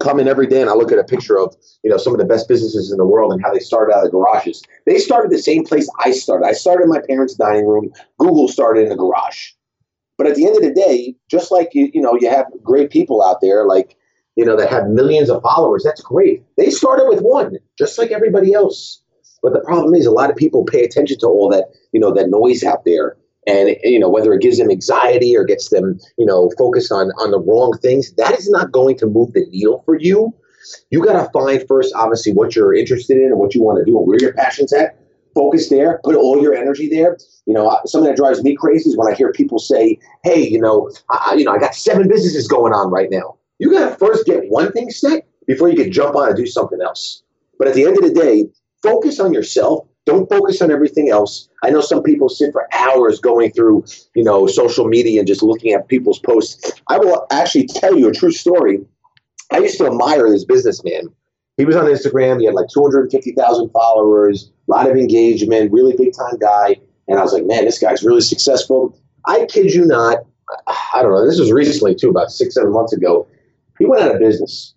come 0.00 0.18
in 0.18 0.28
every 0.28 0.46
day 0.46 0.60
and 0.60 0.68
I 0.68 0.74
look 0.74 0.92
at 0.92 0.98
a 0.98 1.04
picture 1.04 1.38
of 1.38 1.54
you 1.82 1.90
know 1.90 1.96
some 1.96 2.12
of 2.12 2.18
the 2.18 2.24
best 2.24 2.48
businesses 2.48 2.90
in 2.90 2.98
the 2.98 3.06
world 3.06 3.32
and 3.32 3.42
how 3.42 3.52
they 3.52 3.60
started 3.60 3.94
out 3.94 4.04
of 4.04 4.12
garages. 4.12 4.62
They 4.86 4.98
started 4.98 5.30
the 5.30 5.38
same 5.38 5.64
place 5.64 5.88
I 6.04 6.10
started. 6.10 6.46
I 6.46 6.52
started 6.52 6.84
in 6.84 6.90
my 6.90 7.00
parents' 7.08 7.34
dining 7.34 7.66
room. 7.66 7.92
Google 8.18 8.48
started 8.48 8.84
in 8.84 8.88
the 8.90 8.96
garage. 8.96 9.52
But 10.16 10.26
at 10.26 10.36
the 10.36 10.46
end 10.46 10.56
of 10.56 10.62
the 10.62 10.72
day, 10.72 11.16
just 11.30 11.50
like 11.50 11.70
you, 11.72 11.90
you 11.92 12.00
know, 12.00 12.16
you 12.20 12.30
have 12.30 12.46
great 12.62 12.90
people 12.90 13.24
out 13.24 13.40
there, 13.40 13.66
like 13.66 13.96
you 14.36 14.44
know, 14.44 14.56
that 14.56 14.70
have 14.70 14.88
millions 14.88 15.30
of 15.30 15.42
followers. 15.42 15.84
That's 15.84 16.00
great. 16.00 16.42
They 16.56 16.70
started 16.70 17.06
with 17.08 17.20
one, 17.20 17.56
just 17.78 17.98
like 17.98 18.10
everybody 18.10 18.52
else. 18.52 19.00
But 19.42 19.52
the 19.52 19.60
problem 19.60 19.94
is, 19.94 20.06
a 20.06 20.10
lot 20.10 20.30
of 20.30 20.36
people 20.36 20.64
pay 20.64 20.84
attention 20.84 21.18
to 21.20 21.26
all 21.26 21.48
that, 21.50 21.66
you 21.92 22.00
know, 22.00 22.12
that 22.14 22.30
noise 22.30 22.64
out 22.64 22.84
there, 22.84 23.16
and 23.46 23.76
you 23.82 23.98
know, 23.98 24.08
whether 24.08 24.32
it 24.32 24.42
gives 24.42 24.58
them 24.58 24.70
anxiety 24.70 25.36
or 25.36 25.44
gets 25.44 25.68
them, 25.68 25.98
you 26.16 26.26
know, 26.26 26.50
focused 26.56 26.90
on 26.90 27.10
on 27.20 27.30
the 27.30 27.40
wrong 27.40 27.76
things. 27.82 28.12
That 28.14 28.38
is 28.38 28.48
not 28.48 28.72
going 28.72 28.96
to 28.98 29.06
move 29.06 29.32
the 29.32 29.46
needle 29.50 29.82
for 29.84 29.98
you. 29.98 30.34
You 30.90 31.04
got 31.04 31.22
to 31.22 31.30
find 31.30 31.62
first, 31.68 31.94
obviously, 31.94 32.32
what 32.32 32.56
you're 32.56 32.74
interested 32.74 33.18
in 33.18 33.26
and 33.26 33.38
what 33.38 33.54
you 33.54 33.62
want 33.62 33.78
to 33.78 33.84
do 33.84 33.98
and 33.98 34.06
where 34.06 34.18
your 34.18 34.32
passion's 34.32 34.72
at 34.72 34.98
focus 35.34 35.68
there, 35.68 36.00
put 36.04 36.16
all 36.16 36.40
your 36.40 36.54
energy 36.54 36.88
there. 36.88 37.18
You 37.46 37.54
know, 37.54 37.78
something 37.86 38.08
that 38.08 38.16
drives 38.16 38.42
me 38.42 38.54
crazy 38.54 38.90
is 38.90 38.96
when 38.96 39.12
I 39.12 39.14
hear 39.14 39.32
people 39.32 39.58
say, 39.58 39.98
"Hey, 40.22 40.48
you 40.48 40.60
know, 40.60 40.90
I, 41.10 41.34
you 41.36 41.44
know, 41.44 41.52
I 41.52 41.58
got 41.58 41.74
seven 41.74 42.08
businesses 42.08 42.48
going 42.48 42.72
on 42.72 42.90
right 42.90 43.10
now." 43.10 43.36
You 43.58 43.70
got 43.70 43.90
to 43.90 43.96
first 43.96 44.26
get 44.26 44.48
one 44.48 44.72
thing 44.72 44.90
set 44.90 45.26
before 45.46 45.68
you 45.68 45.76
can 45.76 45.92
jump 45.92 46.16
on 46.16 46.28
and 46.28 46.36
do 46.36 46.46
something 46.46 46.80
else. 46.80 47.22
But 47.58 47.68
at 47.68 47.74
the 47.74 47.84
end 47.84 47.96
of 47.98 48.04
the 48.04 48.14
day, 48.14 48.48
focus 48.82 49.20
on 49.20 49.32
yourself. 49.32 49.86
Don't 50.06 50.28
focus 50.28 50.60
on 50.60 50.70
everything 50.70 51.08
else. 51.08 51.48
I 51.62 51.70
know 51.70 51.80
some 51.80 52.02
people 52.02 52.28
sit 52.28 52.52
for 52.52 52.68
hours 52.74 53.20
going 53.20 53.52
through, 53.52 53.84
you 54.14 54.22
know, 54.22 54.46
social 54.46 54.86
media 54.86 55.20
and 55.20 55.26
just 55.26 55.42
looking 55.42 55.72
at 55.72 55.88
people's 55.88 56.18
posts. 56.18 56.72
I 56.88 56.98
will 56.98 57.26
actually 57.30 57.66
tell 57.68 57.96
you 57.96 58.08
a 58.08 58.12
true 58.12 58.32
story. 58.32 58.84
I 59.50 59.58
used 59.58 59.78
to 59.78 59.86
admire 59.86 60.28
this 60.28 60.44
businessman 60.44 61.08
he 61.56 61.64
was 61.64 61.76
on 61.76 61.84
Instagram. 61.84 62.40
He 62.40 62.46
had 62.46 62.54
like 62.54 62.68
250,000 62.68 63.70
followers, 63.70 64.50
lot 64.74 64.90
of 64.90 64.96
engagement, 64.96 65.72
really 65.72 65.94
big 65.96 66.12
time 66.16 66.38
guy. 66.38 66.76
And 67.08 67.18
I 67.18 67.22
was 67.22 67.32
like, 67.32 67.44
man, 67.44 67.64
this 67.64 67.78
guy's 67.78 68.02
really 68.02 68.20
successful. 68.20 68.98
I 69.26 69.46
kid 69.46 69.72
you 69.72 69.84
not. 69.84 70.18
I 70.66 71.02
don't 71.02 71.12
know. 71.12 71.26
This 71.26 71.38
was 71.38 71.52
recently 71.52 71.94
too, 71.94 72.10
about 72.10 72.30
six, 72.30 72.54
seven 72.54 72.72
months 72.72 72.92
ago. 72.92 73.26
He 73.78 73.86
went 73.86 74.02
out 74.02 74.14
of 74.14 74.20
business. 74.20 74.74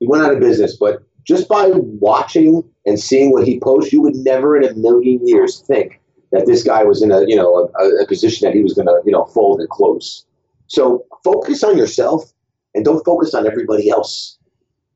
He 0.00 0.06
went 0.06 0.24
out 0.24 0.32
of 0.32 0.40
business, 0.40 0.76
but 0.76 1.02
just 1.24 1.48
by 1.48 1.70
watching 1.74 2.62
and 2.84 3.00
seeing 3.00 3.32
what 3.32 3.46
he 3.46 3.58
posts, 3.58 3.92
you 3.92 4.00
would 4.00 4.14
never 4.16 4.56
in 4.56 4.64
a 4.64 4.74
million 4.74 5.26
years 5.26 5.60
think 5.60 6.00
that 6.32 6.46
this 6.46 6.62
guy 6.62 6.84
was 6.84 7.02
in 7.02 7.10
a 7.10 7.22
you 7.26 7.36
know 7.36 7.70
a, 7.78 8.02
a 8.02 8.06
position 8.06 8.46
that 8.46 8.54
he 8.54 8.62
was 8.62 8.74
going 8.74 8.86
to 8.86 9.00
you 9.04 9.12
know 9.12 9.24
fold 9.26 9.60
and 9.60 9.68
close. 9.70 10.26
So 10.66 11.04
focus 11.24 11.64
on 11.64 11.76
yourself 11.78 12.32
and 12.74 12.84
don't 12.84 13.04
focus 13.04 13.34
on 13.34 13.46
everybody 13.46 13.90
else. 13.90 14.38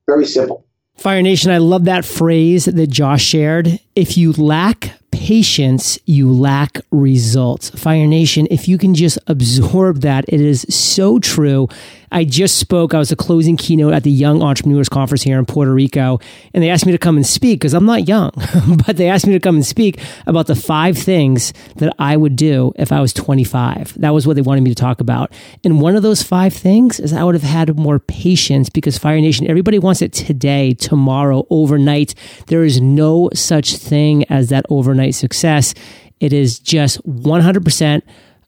Very 0.06 0.26
simple. 0.26 0.66
Fire 0.96 1.22
Nation, 1.22 1.50
I 1.50 1.58
love 1.58 1.84
that 1.84 2.04
phrase 2.04 2.66
that 2.66 2.86
Josh 2.88 3.24
shared. 3.24 3.80
If 4.00 4.16
you 4.16 4.32
lack 4.32 4.94
patience, 5.10 5.98
you 6.06 6.32
lack 6.32 6.80
results. 6.90 7.68
Fire 7.70 8.06
Nation, 8.06 8.46
if 8.50 8.66
you 8.66 8.78
can 8.78 8.94
just 8.94 9.18
absorb 9.26 10.00
that, 10.00 10.24
it 10.28 10.40
is 10.40 10.64
so 10.70 11.18
true. 11.18 11.68
I 12.12 12.24
just 12.24 12.56
spoke, 12.58 12.92
I 12.92 12.98
was 12.98 13.12
a 13.12 13.16
closing 13.16 13.56
keynote 13.56 13.92
at 13.92 14.02
the 14.02 14.10
Young 14.10 14.42
Entrepreneurs 14.42 14.88
Conference 14.88 15.22
here 15.22 15.38
in 15.38 15.46
Puerto 15.46 15.72
Rico, 15.72 16.18
and 16.52 16.62
they 16.62 16.68
asked 16.68 16.84
me 16.84 16.90
to 16.90 16.98
come 16.98 17.16
and 17.16 17.24
speak 17.24 17.60
because 17.60 17.72
I'm 17.72 17.86
not 17.86 18.08
young, 18.08 18.32
but 18.86 18.96
they 18.96 19.08
asked 19.08 19.26
me 19.26 19.32
to 19.32 19.38
come 19.38 19.54
and 19.54 19.64
speak 19.64 20.00
about 20.26 20.48
the 20.48 20.56
five 20.56 20.98
things 20.98 21.52
that 21.76 21.94
I 22.00 22.16
would 22.16 22.34
do 22.34 22.72
if 22.76 22.90
I 22.90 23.00
was 23.00 23.12
25. 23.12 24.00
That 24.00 24.10
was 24.10 24.26
what 24.26 24.34
they 24.34 24.42
wanted 24.42 24.62
me 24.62 24.70
to 24.70 24.74
talk 24.74 25.00
about. 25.00 25.32
And 25.62 25.80
one 25.80 25.94
of 25.94 26.02
those 26.02 26.22
five 26.22 26.52
things 26.52 26.98
is 26.98 27.12
I 27.12 27.22
would 27.22 27.36
have 27.36 27.44
had 27.44 27.78
more 27.78 28.00
patience 28.00 28.70
because 28.70 28.98
Fire 28.98 29.20
Nation, 29.20 29.48
everybody 29.48 29.78
wants 29.78 30.02
it 30.02 30.12
today, 30.12 30.74
tomorrow, 30.74 31.46
overnight. 31.48 32.14
There 32.48 32.64
is 32.64 32.80
no 32.80 33.30
such 33.34 33.76
thing 33.76 33.89
as 33.92 34.48
that 34.48 34.66
overnight 34.68 35.14
success. 35.14 35.74
It 36.20 36.32
is 36.32 36.58
just 36.58 37.02
100% 37.06 38.02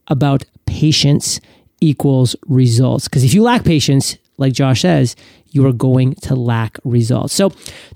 about 0.09 0.45
patience 0.67 1.41
equals 1.81 2.37
results. 2.47 3.09
Because 3.09 3.25
if 3.25 3.35
you 3.35 3.43
lack 3.43 3.65
patience, 3.65 4.19
like 4.39 4.53
Josh 4.53 4.83
says, 4.83 5.17
you 5.51 5.67
are 5.67 5.73
going 5.73 6.15
to 6.17 6.35
lack 6.35 6.79
results. 6.85 7.35
So, 7.35 7.51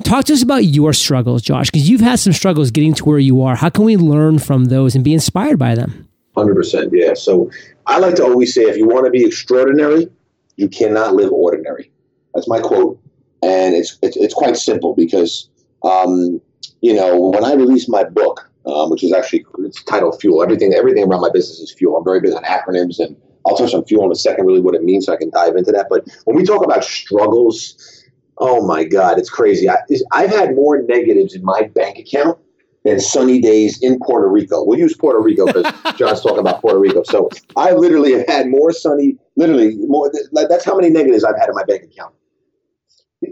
talk 0.05 0.27
to 0.27 0.35
us 0.35 0.43
about 0.43 0.65
your 0.65 0.93
struggles, 0.93 1.43
Josh, 1.43 1.71
because 1.71 1.89
you've 1.89 2.01
had 2.01 2.19
some 2.19 2.33
struggles 2.33 2.71
getting 2.71 2.95
to 2.95 3.05
where 3.05 3.19
you 3.19 3.43
are. 3.43 3.57
How 3.57 3.71
can 3.71 3.85
we 3.85 3.97
learn 3.97 4.39
from 4.39 4.67
those 4.67 4.95
and 4.95 5.03
be 5.03 5.15
inspired 5.15 5.59
by 5.59 5.75
them? 5.75 6.09
100%. 6.37 6.91
Yeah. 6.93 7.15
So, 7.15 7.51
I 7.87 7.99
like 7.99 8.17
to 8.17 8.25
always 8.25 8.53
say 8.55 8.63
if 8.63 8.77
you 8.77 8.87
want 8.87 9.07
to 9.07 9.11
be 9.11 9.25
extraordinary, 9.25 10.09
you 10.57 10.69
cannot 10.69 11.15
live 11.15 11.33
ordinary. 11.33 11.91
That's 12.35 12.49
my 12.49 12.61
quote. 12.61 13.01
And 13.43 13.75
it's, 13.75 13.99
it's, 14.03 14.17
it's 14.17 14.35
quite 14.35 14.57
simple 14.57 14.95
because, 14.95 15.49
um, 15.83 16.41
you 16.87 16.95
know, 16.95 17.19
when 17.19 17.45
I 17.45 17.55
released 17.55 17.89
my 17.89 18.05
book, 18.05 18.51
um, 18.65 18.91
which 18.91 19.05
is 19.05 19.13
actually 19.13 19.45
it's 19.61 19.83
titled 19.85 20.21
Fuel. 20.21 20.43
Everything 20.43 20.73
everything 20.73 21.05
around 21.05 21.21
my 21.21 21.31
business 21.33 21.59
is 21.61 21.73
fuel. 21.73 21.97
I'm 21.97 22.05
very 22.05 22.21
big 22.21 22.33
on 22.33 22.43
acronyms 22.45 22.99
and 22.99 23.17
I'll 23.47 23.57
touch 23.57 23.75
on 23.75 23.85
fuel 23.85 24.05
in 24.05 24.13
a 24.13 24.17
second, 24.17 24.47
really 24.47 24.61
what 24.61 24.75
it 24.75 24.83
means, 24.83 25.07
so 25.07 25.13
I 25.13 25.17
can 25.17 25.31
dive 25.31 25.55
into 25.57 25.71
that. 25.73 25.87
But 25.89 26.05
when 26.25 26.37
we 26.37 26.45
talk 26.45 26.65
about 26.65 26.83
struggles, 26.85 27.97
Oh 28.39 28.67
my 28.67 28.85
God, 28.85 29.19
it's 29.19 29.31
crazy. 29.31 29.69
I, 29.69 29.77
I've 30.13 30.31
had 30.31 30.55
more 30.55 30.83
negatives 30.83 31.35
in 31.35 31.43
my 31.43 31.63
bank 31.75 31.99
account 31.99 32.39
than 32.85 33.01
sunny 33.01 33.41
days 33.41 33.83
in 33.83 33.99
Puerto 33.99 34.29
Rico. 34.29 34.63
We'll 34.63 34.79
use 34.79 34.97
Puerto 34.97 35.21
Rico 35.21 35.47
because 35.47 35.73
John's 35.97 36.21
talking 36.21 36.39
about 36.39 36.61
Puerto 36.61 36.79
Rico. 36.79 37.03
So 37.05 37.31
I 37.57 37.73
literally 37.73 38.13
have 38.13 38.27
had 38.29 38.49
more 38.49 38.73
sunny, 38.73 39.17
literally 39.37 39.77
more. 39.77 40.13
That's 40.33 40.65
how 40.65 40.77
many 40.77 40.91
negatives 40.91 41.25
I've 41.25 41.39
had 41.39 41.49
in 41.49 41.55
my 41.55 41.65
bank 41.65 41.85
account. 41.85 42.15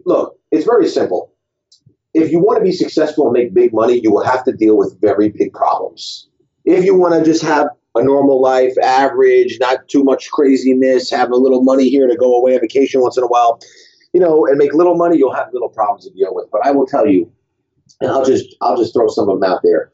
Look, 0.07 0.39
it's 0.51 0.65
very 0.65 0.89
simple. 0.89 1.34
If 2.15 2.31
you 2.31 2.39
want 2.39 2.59
to 2.59 2.65
be 2.65 2.73
successful 2.73 3.27
and 3.27 3.33
make 3.33 3.53
big 3.53 3.73
money, 3.73 4.01
you 4.01 4.13
will 4.13 4.25
have 4.25 4.45
to 4.45 4.53
deal 4.53 4.77
with 4.77 4.99
very 5.01 5.29
big 5.31 5.53
problems. 5.53 6.29
If 6.65 6.85
you 6.85 6.95
want 6.95 7.15
to 7.15 7.25
just 7.25 7.43
have 7.43 7.69
a 7.97 8.03
normal 8.03 8.41
life, 8.41 8.73
average, 8.83 9.59
not 9.61 9.89
too 9.89 10.03
much 10.03 10.31
craziness, 10.31 11.11
have 11.11 11.31
a 11.31 11.37
little 11.37 11.63
money 11.63 11.89
here 11.89 12.09
to 12.09 12.17
go 12.17 12.37
away 12.37 12.55
on 12.55 12.61
vacation 12.61 13.01
once 13.01 13.17
in 13.17 13.25
a 13.25 13.27
while, 13.27 13.61
you 14.13 14.21
know, 14.21 14.47
and 14.47 14.59
make 14.59 14.73
little 14.73 14.97
money, 14.97 15.19
you'll 15.19 15.35
have 15.35 15.53
little 15.53 15.69
problems 15.69 16.05
to 16.05 16.11
deal 16.13 16.35
with. 16.35 16.47
But 16.51 16.65
I 16.65 16.71
will 16.71 16.87
tell 16.87 17.07
you, 17.07 17.31
and 18.01 18.11
I'll 18.11 18.25
just 18.25 18.57
I'll 18.61 18.77
just 18.77 18.95
throw 18.95 19.09
some 19.09 19.29
of 19.29 19.41
them 19.41 19.51
out 19.51 19.61
there. 19.63 19.93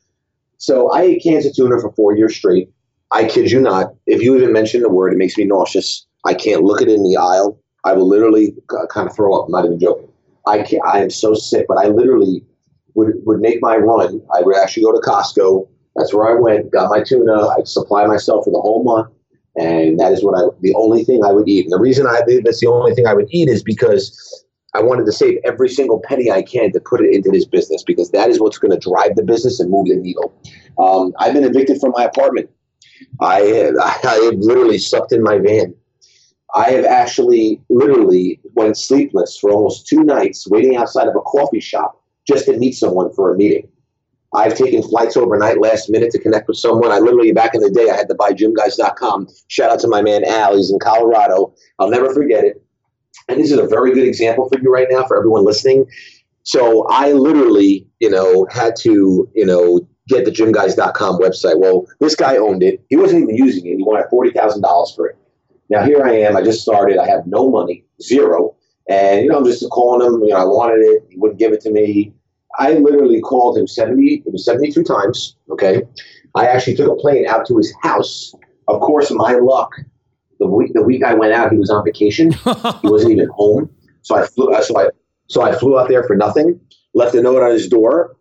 So 0.58 0.90
I 0.92 1.02
ate 1.02 1.22
cans 1.22 1.46
of 1.46 1.54
tuna 1.54 1.80
for 1.80 1.90
four 1.92 2.16
years 2.16 2.36
straight. 2.36 2.70
I 3.10 3.24
kid 3.24 3.50
you 3.50 3.60
not. 3.60 3.94
If 4.06 4.22
you 4.22 4.36
even 4.36 4.52
mention 4.52 4.82
the 4.82 4.90
word, 4.90 5.12
it 5.12 5.16
makes 5.16 5.36
me 5.36 5.44
nauseous. 5.44 6.06
I 6.24 6.34
can't 6.34 6.62
look 6.62 6.82
it 6.82 6.88
in 6.88 7.02
the 7.02 7.16
aisle. 7.16 7.58
I 7.84 7.94
will 7.94 8.06
literally 8.06 8.54
uh, 8.70 8.86
kind 8.86 9.08
of 9.08 9.16
throw 9.16 9.34
up. 9.34 9.46
I'm 9.46 9.52
not 9.52 9.64
even 9.64 9.80
joking. 9.80 10.09
I 10.46 10.62
can't, 10.62 10.82
I 10.84 11.02
am 11.02 11.10
so 11.10 11.34
sick, 11.34 11.66
but 11.68 11.78
I 11.78 11.88
literally 11.88 12.44
would 12.94 13.14
would 13.24 13.40
make 13.40 13.60
my 13.60 13.76
run. 13.76 14.22
I 14.34 14.42
would 14.42 14.56
actually 14.56 14.84
go 14.84 14.92
to 14.92 15.00
Costco. 15.00 15.68
That's 15.96 16.14
where 16.14 16.36
I 16.36 16.40
went, 16.40 16.70
got 16.70 16.90
my 16.90 17.02
tuna. 17.02 17.48
I 17.48 17.62
supply 17.64 18.06
myself 18.06 18.44
for 18.44 18.50
the 18.50 18.60
whole 18.60 18.84
month 18.84 19.12
and 19.56 19.98
that 19.98 20.12
is 20.12 20.22
what 20.22 20.38
I 20.38 20.48
the 20.60 20.74
only 20.74 21.04
thing 21.04 21.24
I 21.24 21.32
would 21.32 21.48
eat. 21.48 21.64
And 21.64 21.72
the 21.72 21.78
reason 21.78 22.06
I 22.06 22.20
that's 22.44 22.60
the 22.60 22.68
only 22.68 22.94
thing 22.94 23.06
I 23.06 23.14
would 23.14 23.28
eat 23.30 23.48
is 23.48 23.62
because 23.62 24.44
I 24.74 24.82
wanted 24.82 25.06
to 25.06 25.12
save 25.12 25.38
every 25.44 25.68
single 25.68 26.00
penny 26.04 26.30
I 26.30 26.42
can 26.42 26.72
to 26.72 26.80
put 26.80 27.00
it 27.00 27.12
into 27.14 27.30
this 27.30 27.44
business 27.44 27.82
because 27.82 28.10
that 28.12 28.28
is 28.28 28.40
what's 28.40 28.58
going 28.58 28.70
to 28.70 28.78
drive 28.78 29.16
the 29.16 29.24
business 29.24 29.58
and 29.58 29.70
move 29.70 29.88
the 29.88 29.96
needle. 29.96 30.32
Um, 30.78 31.12
I've 31.18 31.34
been 31.34 31.44
evicted 31.44 31.80
from 31.80 31.92
my 31.96 32.04
apartment. 32.04 32.50
I 33.20 33.72
I 33.82 34.30
have 34.30 34.38
literally 34.38 34.78
sucked 34.78 35.12
in 35.12 35.22
my 35.22 35.38
van. 35.38 35.74
I 36.54 36.70
have 36.70 36.84
actually 36.84 37.60
literally 37.68 38.39
went 38.54 38.76
sleepless 38.76 39.38
for 39.38 39.50
almost 39.50 39.86
two 39.86 40.04
nights 40.04 40.48
waiting 40.48 40.76
outside 40.76 41.08
of 41.08 41.16
a 41.16 41.20
coffee 41.20 41.60
shop 41.60 42.02
just 42.26 42.46
to 42.46 42.56
meet 42.56 42.72
someone 42.72 43.12
for 43.12 43.34
a 43.34 43.36
meeting. 43.36 43.68
I've 44.32 44.54
taken 44.54 44.82
flights 44.82 45.16
overnight 45.16 45.60
last 45.60 45.90
minute 45.90 46.12
to 46.12 46.18
connect 46.20 46.46
with 46.46 46.56
someone. 46.56 46.92
I 46.92 46.98
literally, 46.98 47.32
back 47.32 47.54
in 47.54 47.60
the 47.60 47.70
day, 47.70 47.90
I 47.90 47.96
had 47.96 48.08
to 48.08 48.14
buy 48.14 48.32
gymguys.com. 48.32 49.28
Shout 49.48 49.72
out 49.72 49.80
to 49.80 49.88
my 49.88 50.02
man 50.02 50.24
Al. 50.24 50.56
He's 50.56 50.70
in 50.70 50.78
Colorado. 50.78 51.52
I'll 51.78 51.90
never 51.90 52.14
forget 52.14 52.44
it. 52.44 52.62
And 53.28 53.40
this 53.40 53.50
is 53.50 53.58
a 53.58 53.66
very 53.66 53.92
good 53.92 54.06
example 54.06 54.48
for 54.48 54.60
you 54.60 54.72
right 54.72 54.86
now 54.88 55.04
for 55.06 55.16
everyone 55.16 55.44
listening. 55.44 55.86
So 56.44 56.86
I 56.88 57.12
literally, 57.12 57.88
you 57.98 58.10
know, 58.10 58.46
had 58.50 58.76
to, 58.80 59.28
you 59.34 59.46
know, 59.46 59.80
get 60.08 60.24
the 60.24 60.30
gymguys.com 60.30 61.20
website. 61.20 61.58
Well, 61.58 61.86
this 61.98 62.14
guy 62.14 62.36
owned 62.36 62.62
it. 62.62 62.84
He 62.88 62.96
wasn't 62.96 63.22
even 63.22 63.36
using 63.36 63.66
it. 63.66 63.76
He 63.76 63.82
wanted 63.82 64.06
$40,000 64.10 64.96
for 64.96 65.08
it. 65.08 65.16
Now 65.70 65.84
here 65.84 66.04
I 66.04 66.12
am. 66.18 66.36
I 66.36 66.42
just 66.42 66.60
started. 66.60 66.98
I 66.98 67.08
have 67.08 67.26
no 67.26 67.48
money, 67.48 67.84
zero. 68.02 68.56
And, 68.88 69.22
you 69.22 69.28
know, 69.28 69.38
I'm 69.38 69.44
just 69.44 69.68
calling 69.70 70.04
him. 70.04 70.20
You 70.24 70.30
know, 70.30 70.36
I 70.36 70.44
wanted 70.44 70.80
it. 70.80 71.04
He 71.10 71.16
wouldn't 71.16 71.38
give 71.38 71.52
it 71.52 71.60
to 71.62 71.70
me. 71.70 72.12
I 72.58 72.72
literally 72.74 73.20
called 73.20 73.56
him 73.56 73.68
70, 73.68 74.24
it 74.26 74.32
was 74.32 74.44
72 74.44 74.82
times. 74.82 75.36
Okay. 75.50 75.82
I 76.34 76.46
actually 76.46 76.74
took 76.74 76.90
a 76.90 76.96
plane 76.96 77.26
out 77.26 77.46
to 77.46 77.56
his 77.56 77.72
house. 77.82 78.34
Of 78.66 78.80
course, 78.80 79.10
my 79.12 79.34
luck, 79.34 79.72
the 80.40 80.46
week, 80.46 80.72
the 80.74 80.82
week 80.82 81.04
I 81.04 81.14
went 81.14 81.32
out, 81.32 81.52
he 81.52 81.58
was 81.58 81.70
on 81.70 81.84
vacation. 81.84 82.32
he 82.82 82.88
wasn't 82.88 83.12
even 83.12 83.28
home. 83.28 83.70
So 84.02 84.16
I 84.16 84.26
flew, 84.26 84.52
so 84.62 84.78
I, 84.78 84.88
so 85.28 85.42
I 85.42 85.54
flew 85.54 85.78
out 85.78 85.88
there 85.88 86.02
for 86.04 86.16
nothing, 86.16 86.60
left 86.92 87.14
a 87.14 87.22
note 87.22 87.42
on 87.42 87.52
his 87.52 87.68
door. 87.68 88.16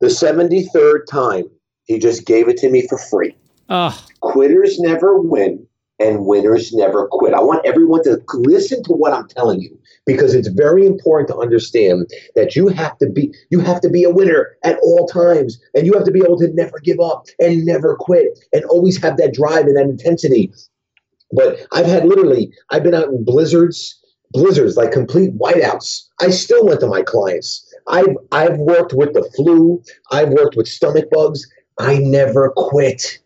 The 0.00 0.06
73rd 0.06 1.06
time, 1.06 1.44
he 1.84 1.98
just 1.98 2.24
gave 2.24 2.48
it 2.48 2.56
to 2.58 2.70
me 2.70 2.86
for 2.88 2.98
free. 2.98 3.36
Uh. 3.68 3.94
Quitters 4.20 4.78
never 4.78 5.20
win 5.20 5.66
and 6.04 6.26
winners 6.26 6.72
never 6.72 7.08
quit. 7.10 7.32
I 7.32 7.40
want 7.40 7.64
everyone 7.64 8.04
to 8.04 8.20
listen 8.34 8.82
to 8.84 8.92
what 8.92 9.14
I'm 9.14 9.26
telling 9.26 9.60
you 9.60 9.76
because 10.06 10.34
it's 10.34 10.48
very 10.48 10.84
important 10.86 11.28
to 11.28 11.36
understand 11.38 12.06
that 12.34 12.54
you 12.54 12.68
have 12.68 12.98
to 12.98 13.08
be 13.08 13.34
you 13.50 13.60
have 13.60 13.80
to 13.80 13.88
be 13.88 14.04
a 14.04 14.10
winner 14.10 14.56
at 14.62 14.78
all 14.82 15.06
times 15.06 15.58
and 15.74 15.86
you 15.86 15.94
have 15.94 16.04
to 16.04 16.12
be 16.12 16.20
able 16.20 16.38
to 16.38 16.52
never 16.52 16.78
give 16.80 17.00
up 17.00 17.26
and 17.38 17.64
never 17.64 17.96
quit 17.96 18.38
and 18.52 18.64
always 18.66 19.00
have 19.02 19.16
that 19.16 19.32
drive 19.32 19.64
and 19.64 19.76
that 19.76 19.84
intensity. 19.84 20.52
But 21.32 21.66
I've 21.72 21.86
had 21.86 22.04
literally 22.04 22.52
I've 22.70 22.82
been 22.82 22.94
out 22.94 23.08
in 23.08 23.24
blizzards, 23.24 23.98
blizzards 24.32 24.76
like 24.76 24.92
complete 24.92 25.36
whiteouts. 25.38 26.02
I 26.20 26.30
still 26.30 26.66
went 26.66 26.80
to 26.80 26.86
my 26.86 27.02
clients. 27.02 27.66
I've 27.88 28.16
I've 28.30 28.58
worked 28.58 28.92
with 28.92 29.14
the 29.14 29.24
flu, 29.34 29.82
I've 30.12 30.30
worked 30.30 30.56
with 30.56 30.68
stomach 30.68 31.06
bugs. 31.10 31.46
I 31.78 31.98
never 31.98 32.52
quit. 32.56 33.18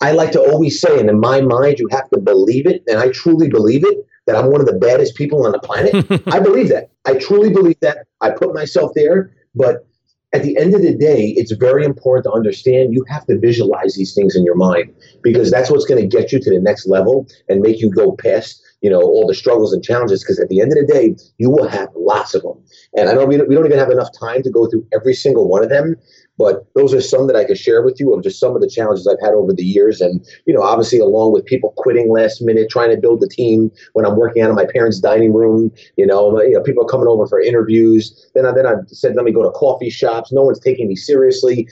I 0.00 0.12
like 0.12 0.32
to 0.32 0.40
always 0.40 0.80
say, 0.80 0.98
and 0.98 1.10
in 1.10 1.18
my 1.20 1.40
mind, 1.40 1.78
you 1.78 1.88
have 1.90 2.08
to 2.10 2.18
believe 2.18 2.66
it, 2.66 2.82
and 2.86 2.98
I 2.98 3.08
truly 3.10 3.48
believe 3.48 3.84
it, 3.84 4.06
that 4.26 4.36
I'm 4.36 4.50
one 4.50 4.60
of 4.60 4.66
the 4.66 4.78
baddest 4.78 5.14
people 5.16 5.44
on 5.44 5.52
the 5.52 5.58
planet. 5.58 6.22
I 6.26 6.40
believe 6.40 6.68
that. 6.68 6.90
I 7.04 7.14
truly 7.14 7.50
believe 7.50 7.80
that. 7.80 8.06
I 8.20 8.30
put 8.30 8.54
myself 8.54 8.92
there, 8.94 9.32
but 9.54 9.86
at 10.32 10.42
the 10.42 10.58
end 10.58 10.74
of 10.74 10.82
the 10.82 10.94
day, 10.94 11.28
it's 11.36 11.52
very 11.52 11.84
important 11.84 12.24
to 12.24 12.32
understand 12.32 12.92
you 12.92 13.04
have 13.08 13.26
to 13.26 13.38
visualize 13.38 13.94
these 13.94 14.14
things 14.14 14.36
in 14.36 14.44
your 14.44 14.56
mind 14.56 14.94
because 15.22 15.50
that's 15.50 15.70
what's 15.70 15.86
going 15.86 16.00
to 16.00 16.06
get 16.06 16.32
you 16.32 16.38
to 16.38 16.50
the 16.50 16.60
next 16.60 16.86
level 16.86 17.26
and 17.48 17.62
make 17.62 17.80
you 17.80 17.90
go 17.90 18.12
past 18.12 18.62
you 18.80 18.90
know 18.90 19.00
all 19.00 19.26
the 19.26 19.34
struggles 19.34 19.72
and 19.72 19.82
challenges 19.82 20.22
because 20.22 20.38
at 20.38 20.48
the 20.48 20.60
end 20.60 20.72
of 20.72 20.78
the 20.78 20.92
day 20.92 21.16
you 21.38 21.50
will 21.50 21.68
have 21.68 21.88
lots 21.96 22.34
of 22.34 22.42
them 22.42 22.54
and 22.96 23.08
i 23.08 23.12
know 23.12 23.24
we 23.24 23.36
don't, 23.36 23.48
we 23.48 23.54
don't 23.54 23.66
even 23.66 23.78
have 23.78 23.90
enough 23.90 24.10
time 24.18 24.42
to 24.42 24.50
go 24.50 24.66
through 24.68 24.86
every 24.92 25.14
single 25.14 25.48
one 25.48 25.62
of 25.62 25.68
them 25.68 25.96
but 26.38 26.66
those 26.74 26.94
are 26.94 27.00
some 27.00 27.26
that 27.26 27.36
I 27.36 27.44
could 27.44 27.58
share 27.58 27.82
with 27.82 27.98
you 27.98 28.14
of 28.14 28.22
just 28.22 28.38
some 28.38 28.54
of 28.54 28.62
the 28.62 28.70
challenges 28.70 29.06
I've 29.06 29.20
had 29.20 29.34
over 29.34 29.52
the 29.52 29.64
years. 29.64 30.00
And, 30.00 30.24
you 30.46 30.54
know, 30.54 30.62
obviously 30.62 31.00
along 31.00 31.32
with 31.32 31.44
people 31.44 31.74
quitting 31.76 32.10
last 32.10 32.40
minute, 32.40 32.70
trying 32.70 32.90
to 32.90 32.96
build 32.96 33.20
the 33.20 33.28
team 33.28 33.70
when 33.94 34.06
I'm 34.06 34.16
working 34.16 34.42
out 34.42 34.50
of 34.50 34.56
my 34.56 34.66
parents' 34.72 35.00
dining 35.00 35.32
room, 35.32 35.72
you 35.96 36.06
know, 36.06 36.40
you 36.40 36.52
know, 36.52 36.62
people 36.62 36.84
are 36.84 36.88
coming 36.88 37.08
over 37.08 37.26
for 37.26 37.40
interviews. 37.40 38.30
Then 38.34 38.46
I, 38.46 38.52
then 38.52 38.66
I 38.66 38.74
said, 38.86 39.16
let 39.16 39.24
me 39.24 39.32
go 39.32 39.42
to 39.42 39.50
coffee 39.50 39.90
shops. 39.90 40.32
No 40.32 40.42
one's 40.42 40.60
taking 40.60 40.86
me 40.86 40.94
seriously. 40.94 41.68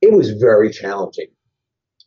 It 0.00 0.12
was 0.12 0.30
very 0.30 0.70
challenging 0.70 1.26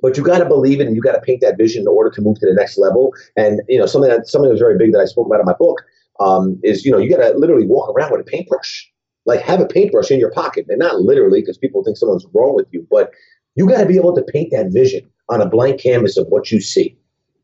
but 0.01 0.17
you 0.17 0.23
got 0.23 0.39
to 0.39 0.45
believe 0.45 0.81
it 0.81 0.87
and 0.87 0.95
you 0.95 1.01
got 1.01 1.11
to 1.11 1.21
paint 1.21 1.41
that 1.41 1.57
vision 1.57 1.83
in 1.83 1.87
order 1.87 2.09
to 2.09 2.21
move 2.21 2.39
to 2.39 2.47
the 2.47 2.55
next 2.55 2.77
level. 2.79 3.13
And 3.37 3.61
you 3.69 3.77
know 3.77 3.85
something 3.85 4.09
that 4.09 4.27
something 4.27 4.49
that 4.49 4.53
was 4.53 4.59
very 4.59 4.75
big 4.75 4.91
that 4.93 4.99
I 4.99 5.05
spoke 5.05 5.27
about 5.27 5.39
in 5.39 5.45
my 5.45 5.53
book 5.53 5.79
um, 6.19 6.59
is 6.63 6.83
you 6.85 6.91
know 6.91 6.97
you 6.97 7.09
got 7.09 7.17
to 7.17 7.37
literally 7.37 7.67
walk 7.67 7.89
around 7.89 8.11
with 8.11 8.21
a 8.21 8.23
paintbrush 8.23 8.90
like 9.25 9.41
have 9.41 9.61
a 9.61 9.65
paintbrush 9.65 10.11
in 10.11 10.19
your 10.19 10.31
pocket. 10.31 10.65
And 10.69 10.79
not 10.79 11.01
literally 11.01 11.41
because 11.41 11.57
people 11.57 11.83
think 11.83 11.97
someone's 11.97 12.25
wrong 12.33 12.55
with 12.55 12.67
you 12.71 12.85
but 12.89 13.11
you 13.55 13.67
got 13.67 13.81
to 13.81 13.85
be 13.85 13.97
able 13.97 14.15
to 14.15 14.23
paint 14.23 14.51
that 14.51 14.71
vision 14.71 15.09
on 15.29 15.41
a 15.41 15.45
blank 15.47 15.79
canvas 15.79 16.17
of 16.17 16.27
what 16.27 16.51
you 16.51 16.61
see. 16.61 16.97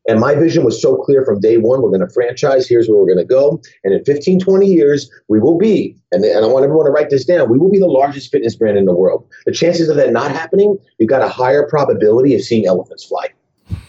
And 0.08 0.20
my 0.20 0.34
vision 0.34 0.64
was 0.64 0.80
so 0.80 0.96
clear 0.96 1.22
from 1.22 1.38
day 1.40 1.58
one 1.58 1.82
we're 1.82 1.90
going 1.90 2.00
to 2.00 2.08
franchise 2.08 2.66
here's 2.66 2.88
where 2.88 2.98
we're 2.98 3.14
going 3.14 3.18
to 3.18 3.24
go. 3.24 3.60
And 3.84 3.92
in 3.92 4.04
15 4.04 4.40
20 4.40 4.66
years 4.66 5.10
we 5.28 5.38
will 5.38 5.58
be 5.58 5.96
and, 6.12 6.24
and 6.24 6.44
i 6.44 6.48
want 6.48 6.64
everyone 6.64 6.86
to 6.86 6.92
write 6.92 7.10
this 7.10 7.24
down 7.24 7.50
we 7.50 7.58
will 7.58 7.70
be 7.70 7.78
the 7.78 7.86
largest 7.86 8.30
fitness 8.32 8.56
brand 8.56 8.78
in 8.78 8.86
the 8.86 8.94
world. 8.94 9.28
The 9.44 9.52
chances 9.52 9.88
of 9.88 9.96
that 9.96 10.12
not 10.12 10.30
happening 10.30 10.78
you've 10.98 11.10
got 11.10 11.22
a 11.22 11.28
higher 11.28 11.68
probability 11.68 12.34
of 12.34 12.42
seeing 12.42 12.66
elephants 12.66 13.04
fly. 13.04 13.28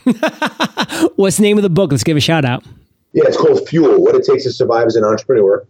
What's 1.15 1.37
the 1.37 1.43
name 1.43 1.57
of 1.57 1.63
the 1.63 1.69
book? 1.69 1.91
Let's 1.91 2.03
give 2.03 2.17
a 2.17 2.21
shout 2.21 2.43
out. 2.43 2.65
Yeah 3.13 3.23
it's 3.25 3.37
called 3.37 3.67
fuel 3.67 4.03
what 4.03 4.15
it 4.15 4.25
takes 4.25 4.43
to 4.43 4.51
survive 4.51 4.87
as 4.87 4.95
an 4.95 5.05
entrepreneur 5.05 5.65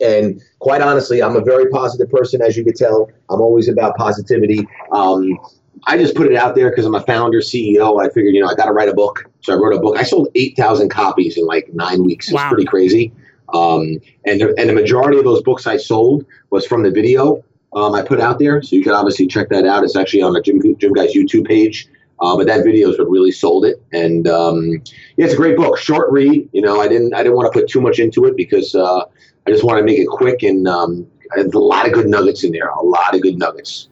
and 0.00 0.42
quite 0.58 0.82
honestly, 0.82 1.22
I'm 1.22 1.36
a 1.36 1.40
very 1.40 1.68
positive 1.70 2.10
person, 2.10 2.42
as 2.42 2.56
you 2.56 2.64
could 2.64 2.76
tell. 2.76 3.10
I'm 3.28 3.40
always 3.40 3.68
about 3.68 3.96
positivity. 3.96 4.66
Um, 4.92 5.38
I 5.86 5.96
just 5.96 6.14
put 6.14 6.26
it 6.26 6.36
out 6.36 6.54
there 6.54 6.70
because 6.70 6.84
I'm 6.84 6.94
a 6.94 7.02
founder, 7.02 7.38
CEO. 7.38 8.04
I 8.04 8.08
figured, 8.12 8.34
you 8.34 8.42
know, 8.42 8.48
I 8.48 8.54
got 8.54 8.66
to 8.66 8.72
write 8.72 8.88
a 8.88 8.94
book. 8.94 9.30
So 9.40 9.54
I 9.54 9.56
wrote 9.56 9.74
a 9.74 9.80
book. 9.80 9.96
I 9.96 10.02
sold 10.02 10.28
8,000 10.34 10.88
copies 10.90 11.38
in 11.38 11.46
like 11.46 11.72
nine 11.72 12.04
weeks. 12.04 12.30
It's 12.30 12.42
pretty 12.48 12.66
crazy. 12.66 13.12
Um, 13.54 13.98
and, 14.26 14.40
the, 14.40 14.54
and 14.58 14.68
the 14.68 14.74
majority 14.74 15.18
of 15.18 15.24
those 15.24 15.42
books 15.42 15.66
I 15.66 15.76
sold 15.76 16.24
was 16.50 16.66
from 16.66 16.82
the 16.82 16.90
video 16.90 17.42
um, 17.72 17.94
I 17.94 18.02
put 18.02 18.20
out 18.20 18.38
there. 18.38 18.62
So 18.62 18.76
you 18.76 18.82
can 18.82 18.92
obviously 18.92 19.26
check 19.26 19.48
that 19.50 19.64
out. 19.64 19.84
It's 19.84 19.96
actually 19.96 20.22
on 20.22 20.32
the 20.32 20.40
Gym, 20.40 20.60
Gym 20.78 20.92
Guys 20.92 21.14
YouTube 21.14 21.46
page. 21.46 21.88
Uh, 22.20 22.36
but 22.36 22.46
that 22.46 22.64
video 22.64 22.90
is 22.90 22.98
what 22.98 23.08
really 23.08 23.32
sold 23.32 23.64
it. 23.64 23.82
And 23.92 24.28
um, 24.28 24.82
yeah, 25.16 25.24
it's 25.24 25.32
a 25.32 25.38
great 25.38 25.56
book, 25.56 25.78
short 25.78 26.10
read. 26.12 26.48
You 26.52 26.60
know, 26.60 26.78
I 26.78 26.86
didn't 26.86 27.14
I 27.14 27.22
didn't 27.22 27.34
want 27.34 27.50
to 27.50 27.58
put 27.58 27.68
too 27.68 27.80
much 27.80 27.98
into 27.98 28.26
it 28.26 28.36
because 28.36 28.74
uh, 28.74 29.04
I 29.46 29.50
just 29.50 29.64
want 29.64 29.78
to 29.78 29.84
make 29.84 29.98
it 29.98 30.06
quick 30.06 30.42
and 30.42 30.66
um, 30.68 31.06
a 31.36 31.42
lot 31.58 31.86
of 31.86 31.92
good 31.92 32.08
nuggets 32.08 32.44
in 32.44 32.52
there. 32.52 32.68
A 32.68 32.82
lot 32.82 33.14
of 33.14 33.22
good 33.22 33.38
nuggets. 33.38 33.88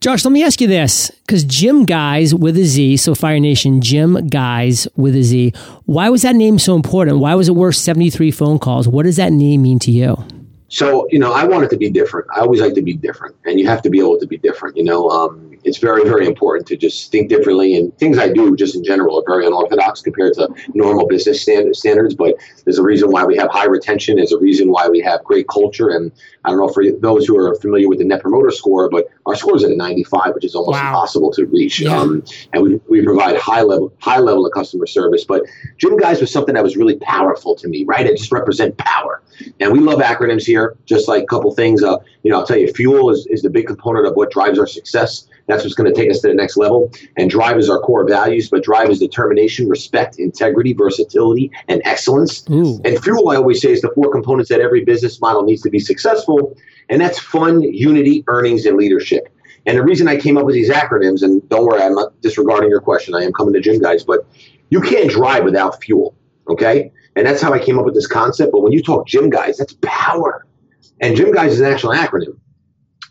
Josh, 0.00 0.24
let 0.24 0.30
me 0.30 0.44
ask 0.44 0.60
you 0.60 0.68
this 0.68 1.10
because 1.26 1.42
Gym 1.42 1.84
Guys 1.84 2.32
with 2.32 2.56
a 2.56 2.64
Z, 2.64 2.98
so 2.98 3.16
Fire 3.16 3.40
Nation, 3.40 3.80
Gym 3.80 4.28
Guys 4.28 4.86
with 4.96 5.16
a 5.16 5.22
Z, 5.24 5.52
why 5.86 6.08
was 6.08 6.22
that 6.22 6.36
name 6.36 6.60
so 6.60 6.76
important? 6.76 7.18
Why 7.18 7.34
was 7.34 7.48
it 7.48 7.56
worth 7.56 7.74
73 7.74 8.30
phone 8.30 8.60
calls? 8.60 8.86
What 8.86 9.02
does 9.02 9.16
that 9.16 9.32
name 9.32 9.62
mean 9.62 9.80
to 9.80 9.90
you? 9.90 10.16
So, 10.68 11.08
you 11.10 11.18
know, 11.18 11.32
I 11.32 11.44
want 11.44 11.64
it 11.64 11.70
to 11.70 11.76
be 11.76 11.90
different. 11.90 12.28
I 12.36 12.40
always 12.40 12.60
like 12.60 12.74
to 12.74 12.82
be 12.82 12.92
different, 12.92 13.34
and 13.44 13.58
you 13.58 13.66
have 13.66 13.82
to 13.82 13.90
be 13.90 13.98
able 13.98 14.20
to 14.20 14.26
be 14.26 14.36
different. 14.36 14.76
You 14.76 14.84
know, 14.84 15.08
um, 15.08 15.47
it's 15.64 15.78
very, 15.78 16.04
very 16.04 16.26
important 16.26 16.66
to 16.68 16.76
just 16.76 17.10
think 17.10 17.28
differently. 17.28 17.76
And 17.76 17.96
things 17.98 18.18
I 18.18 18.32
do, 18.32 18.56
just 18.56 18.74
in 18.74 18.84
general, 18.84 19.18
are 19.18 19.24
very 19.26 19.46
unorthodox 19.46 20.00
compared 20.00 20.34
to 20.34 20.48
normal 20.74 21.06
business 21.06 21.42
standard, 21.42 21.76
standards. 21.76 22.14
But 22.14 22.36
there's 22.64 22.78
a 22.78 22.82
reason 22.82 23.10
why 23.10 23.24
we 23.24 23.36
have 23.36 23.50
high 23.50 23.66
retention. 23.66 24.16
There's 24.16 24.32
a 24.32 24.38
reason 24.38 24.70
why 24.70 24.88
we 24.88 25.00
have 25.00 25.24
great 25.24 25.48
culture. 25.48 25.90
And 25.90 26.12
I 26.44 26.50
don't 26.50 26.58
know 26.58 26.68
for 26.68 26.84
those 27.00 27.26
who 27.26 27.36
are 27.38 27.54
familiar 27.56 27.88
with 27.88 27.98
the 27.98 28.04
Net 28.04 28.20
Promoter 28.20 28.50
Score, 28.50 28.88
but 28.88 29.08
our 29.26 29.34
score 29.34 29.56
is 29.56 29.64
at 29.64 29.70
a 29.70 29.76
95, 29.76 30.34
which 30.34 30.44
is 30.44 30.54
almost 30.54 30.80
wow. 30.80 30.88
impossible 30.88 31.32
to 31.32 31.46
reach. 31.46 31.80
Yeah. 31.80 31.98
Um, 31.98 32.24
and 32.52 32.62
we, 32.62 32.80
we 32.88 33.04
provide 33.04 33.36
high 33.36 33.62
level 33.62 33.92
high 34.00 34.18
level 34.18 34.46
of 34.46 34.52
customer 34.52 34.86
service. 34.86 35.24
But 35.24 35.42
Gym 35.78 35.96
Guys 35.96 36.20
was 36.20 36.32
something 36.32 36.54
that 36.54 36.64
was 36.64 36.76
really 36.76 36.96
powerful 36.96 37.54
to 37.56 37.68
me. 37.68 37.84
Right, 37.84 38.06
it 38.06 38.16
just 38.16 38.32
represent 38.32 38.76
power. 38.78 39.22
And 39.60 39.72
we 39.72 39.78
love 39.78 40.00
acronyms 40.00 40.44
here. 40.44 40.76
Just 40.86 41.08
like 41.08 41.22
a 41.22 41.26
couple 41.26 41.54
things. 41.54 41.82
Uh, 41.82 41.98
you 42.22 42.30
know, 42.30 42.38
I'll 42.38 42.46
tell 42.46 42.56
you, 42.58 42.72
fuel 42.72 43.10
is, 43.10 43.26
is 43.28 43.42
the 43.42 43.50
big 43.50 43.66
component 43.66 44.06
of 44.06 44.14
what 44.14 44.30
drives 44.30 44.58
our 44.58 44.66
success. 44.66 45.28
That's 45.48 45.64
what's 45.64 45.74
going 45.74 45.92
to 45.92 45.98
take 45.98 46.10
us 46.10 46.20
to 46.20 46.28
the 46.28 46.34
next 46.34 46.56
level. 46.56 46.92
And 47.16 47.28
drive 47.28 47.58
is 47.58 47.68
our 47.68 47.80
core 47.80 48.06
values, 48.06 48.48
but 48.48 48.62
drive 48.62 48.90
is 48.90 49.00
determination, 49.00 49.68
respect, 49.68 50.18
integrity, 50.18 50.74
versatility, 50.74 51.50
and 51.66 51.82
excellence. 51.84 52.48
Ooh. 52.50 52.80
And 52.84 53.02
fuel, 53.02 53.30
I 53.30 53.36
always 53.36 53.60
say, 53.60 53.72
is 53.72 53.80
the 53.80 53.90
four 53.94 54.12
components 54.12 54.50
that 54.50 54.60
every 54.60 54.84
business 54.84 55.20
model 55.20 55.42
needs 55.42 55.62
to 55.62 55.70
be 55.70 55.80
successful. 55.80 56.56
And 56.90 57.00
that's 57.00 57.18
fun, 57.18 57.62
unity, 57.62 58.24
earnings, 58.28 58.66
and 58.66 58.76
leadership. 58.76 59.28
And 59.66 59.76
the 59.76 59.82
reason 59.82 60.06
I 60.06 60.16
came 60.18 60.38
up 60.38 60.44
with 60.44 60.54
these 60.54 60.70
acronyms, 60.70 61.22
and 61.22 61.46
don't 61.48 61.66
worry, 61.66 61.82
I'm 61.82 61.94
not 61.94 62.18
disregarding 62.20 62.70
your 62.70 62.80
question. 62.80 63.14
I 63.14 63.22
am 63.24 63.32
coming 63.32 63.54
to 63.54 63.60
gym 63.60 63.80
guys, 63.80 64.04
but 64.04 64.26
you 64.70 64.80
can't 64.80 65.10
drive 65.10 65.44
without 65.44 65.82
fuel. 65.82 66.14
Okay. 66.48 66.92
And 67.16 67.26
that's 67.26 67.42
how 67.42 67.52
I 67.52 67.58
came 67.58 67.78
up 67.78 67.84
with 67.84 67.94
this 67.94 68.06
concept. 68.06 68.52
But 68.52 68.60
when 68.60 68.72
you 68.72 68.82
talk 68.82 69.06
gym 69.06 69.28
guys, 69.28 69.58
that's 69.58 69.76
power. 69.82 70.46
And 71.00 71.16
gym 71.16 71.32
guys 71.32 71.54
is 71.54 71.60
an 71.60 71.72
actual 71.72 71.90
acronym. 71.90 72.38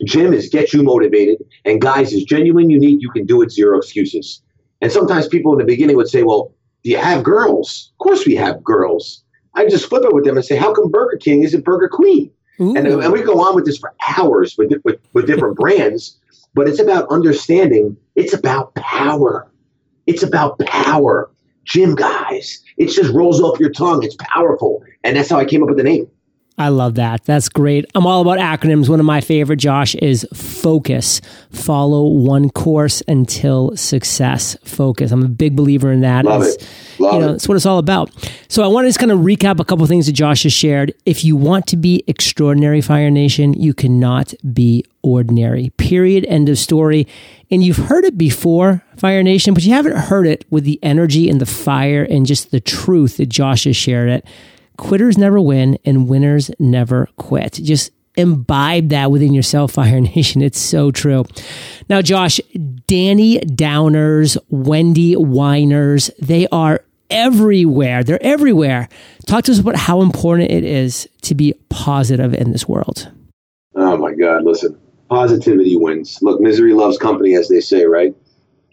Gym 0.04 0.32
is 0.32 0.48
get 0.48 0.72
you 0.72 0.82
motivated, 0.82 1.38
and 1.64 1.80
guys 1.80 2.12
is 2.12 2.24
genuine, 2.24 2.70
unique, 2.70 2.98
you 3.00 3.10
can 3.10 3.26
do 3.26 3.42
it, 3.42 3.50
zero 3.50 3.78
excuses. 3.78 4.42
And 4.80 4.92
sometimes 4.92 5.26
people 5.28 5.52
in 5.52 5.58
the 5.58 5.64
beginning 5.64 5.96
would 5.96 6.08
say, 6.08 6.22
Well, 6.22 6.54
do 6.84 6.90
you 6.90 6.98
have 6.98 7.22
girls? 7.22 7.92
Of 7.94 7.98
course 7.98 8.26
we 8.26 8.36
have 8.36 8.62
girls. 8.62 9.24
I 9.54 9.66
just 9.68 9.88
flip 9.88 10.04
it 10.04 10.14
with 10.14 10.24
them 10.24 10.36
and 10.36 10.44
say, 10.44 10.56
How 10.56 10.72
come 10.72 10.90
Burger 10.90 11.16
King 11.16 11.42
isn't 11.42 11.64
Burger 11.64 11.88
Queen? 11.88 12.30
And, 12.76 12.88
and, 12.88 13.12
we 13.12 13.22
go 13.22 13.40
on 13.40 13.54
with 13.54 13.66
this 13.66 13.78
for 13.78 13.94
hours 14.16 14.56
with, 14.58 14.72
with, 14.84 14.98
with 15.12 15.28
different 15.28 15.56
brands, 15.60 16.18
but 16.54 16.68
it's 16.68 16.80
about 16.80 17.08
understanding, 17.08 17.96
it's 18.16 18.34
about 18.34 18.74
power. 18.74 19.48
It's 20.08 20.24
about 20.24 20.58
power. 20.60 21.30
Gym 21.64 21.94
guys. 21.94 22.64
It 22.78 22.86
just 22.86 23.12
rolls 23.12 23.40
off 23.40 23.60
your 23.60 23.70
tongue. 23.70 24.02
It's 24.02 24.16
powerful. 24.18 24.82
And 25.04 25.16
that's 25.16 25.28
how 25.28 25.38
I 25.38 25.44
came 25.44 25.62
up 25.62 25.68
with 25.68 25.76
the 25.76 25.84
name. 25.84 26.10
I 26.58 26.70
love 26.70 26.96
that. 26.96 27.24
That's 27.24 27.48
great. 27.48 27.84
I'm 27.94 28.04
all 28.04 28.20
about 28.20 28.38
acronyms. 28.38 28.88
One 28.88 28.98
of 28.98 29.06
my 29.06 29.20
favorite, 29.20 29.58
Josh, 29.58 29.94
is 29.94 30.26
focus. 30.34 31.20
Follow 31.52 32.08
one 32.08 32.50
course 32.50 33.00
until 33.06 33.76
success. 33.76 34.56
Focus. 34.64 35.12
I'm 35.12 35.22
a 35.22 35.28
big 35.28 35.54
believer 35.54 35.92
in 35.92 36.00
that. 36.00 36.24
Love 36.24 36.42
it's, 36.42 36.56
it. 36.56 36.68
Love 36.98 37.14
you 37.14 37.20
know, 37.20 37.28
it. 37.28 37.32
That's 37.32 37.46
what 37.48 37.56
it's 37.56 37.66
all 37.66 37.78
about. 37.78 38.10
So 38.48 38.64
I 38.64 38.66
want 38.66 38.86
to 38.86 38.88
just 38.88 38.98
kind 38.98 39.12
of 39.12 39.20
recap 39.20 39.60
a 39.60 39.64
couple 39.64 39.84
of 39.84 39.88
things 39.88 40.06
that 40.06 40.12
Josh 40.14 40.42
has 40.42 40.52
shared. 40.52 40.92
If 41.06 41.24
you 41.24 41.36
want 41.36 41.68
to 41.68 41.76
be 41.76 42.02
extraordinary, 42.08 42.80
Fire 42.80 43.10
Nation, 43.10 43.52
you 43.52 43.72
cannot 43.72 44.34
be 44.52 44.84
ordinary. 45.02 45.70
Period. 45.76 46.24
End 46.26 46.48
of 46.48 46.58
story. 46.58 47.06
And 47.52 47.62
you've 47.62 47.76
heard 47.76 48.04
it 48.04 48.18
before, 48.18 48.84
Fire 48.96 49.22
Nation, 49.22 49.54
but 49.54 49.62
you 49.62 49.74
haven't 49.74 49.96
heard 49.96 50.26
it 50.26 50.44
with 50.50 50.64
the 50.64 50.80
energy 50.82 51.30
and 51.30 51.40
the 51.40 51.46
fire 51.46 52.02
and 52.02 52.26
just 52.26 52.50
the 52.50 52.60
truth 52.60 53.18
that 53.18 53.28
Josh 53.28 53.62
has 53.62 53.76
shared 53.76 54.10
it 54.10 54.26
quitters 54.78 55.18
never 55.18 55.38
win 55.40 55.78
and 55.84 56.08
winners 56.08 56.50
never 56.58 57.08
quit. 57.16 57.52
Just 57.52 57.90
imbibe 58.16 58.88
that 58.88 59.10
within 59.10 59.34
yourself, 59.34 59.72
Fire 59.72 60.00
Nation. 60.16 60.40
It's 60.40 60.58
so 60.58 60.90
true. 60.90 61.24
Now, 61.88 62.00
Josh, 62.00 62.40
Danny 62.86 63.38
Downers, 63.40 64.38
Wendy 64.48 65.14
Whiners, 65.14 66.10
they 66.18 66.46
are 66.48 66.84
everywhere. 67.10 68.04
They're 68.04 68.22
everywhere. 68.22 68.88
Talk 69.26 69.44
to 69.44 69.52
us 69.52 69.58
about 69.58 69.76
how 69.76 70.00
important 70.00 70.50
it 70.50 70.64
is 70.64 71.08
to 71.22 71.34
be 71.34 71.54
positive 71.68 72.34
in 72.34 72.52
this 72.52 72.68
world. 72.68 73.10
Oh 73.74 73.96
my 73.96 74.14
God. 74.14 74.44
Listen, 74.44 74.78
positivity 75.08 75.76
wins. 75.76 76.18
Look, 76.22 76.40
misery 76.40 76.72
loves 76.72 76.98
company, 76.98 77.34
as 77.34 77.48
they 77.48 77.60
say, 77.60 77.84
right? 77.84 78.14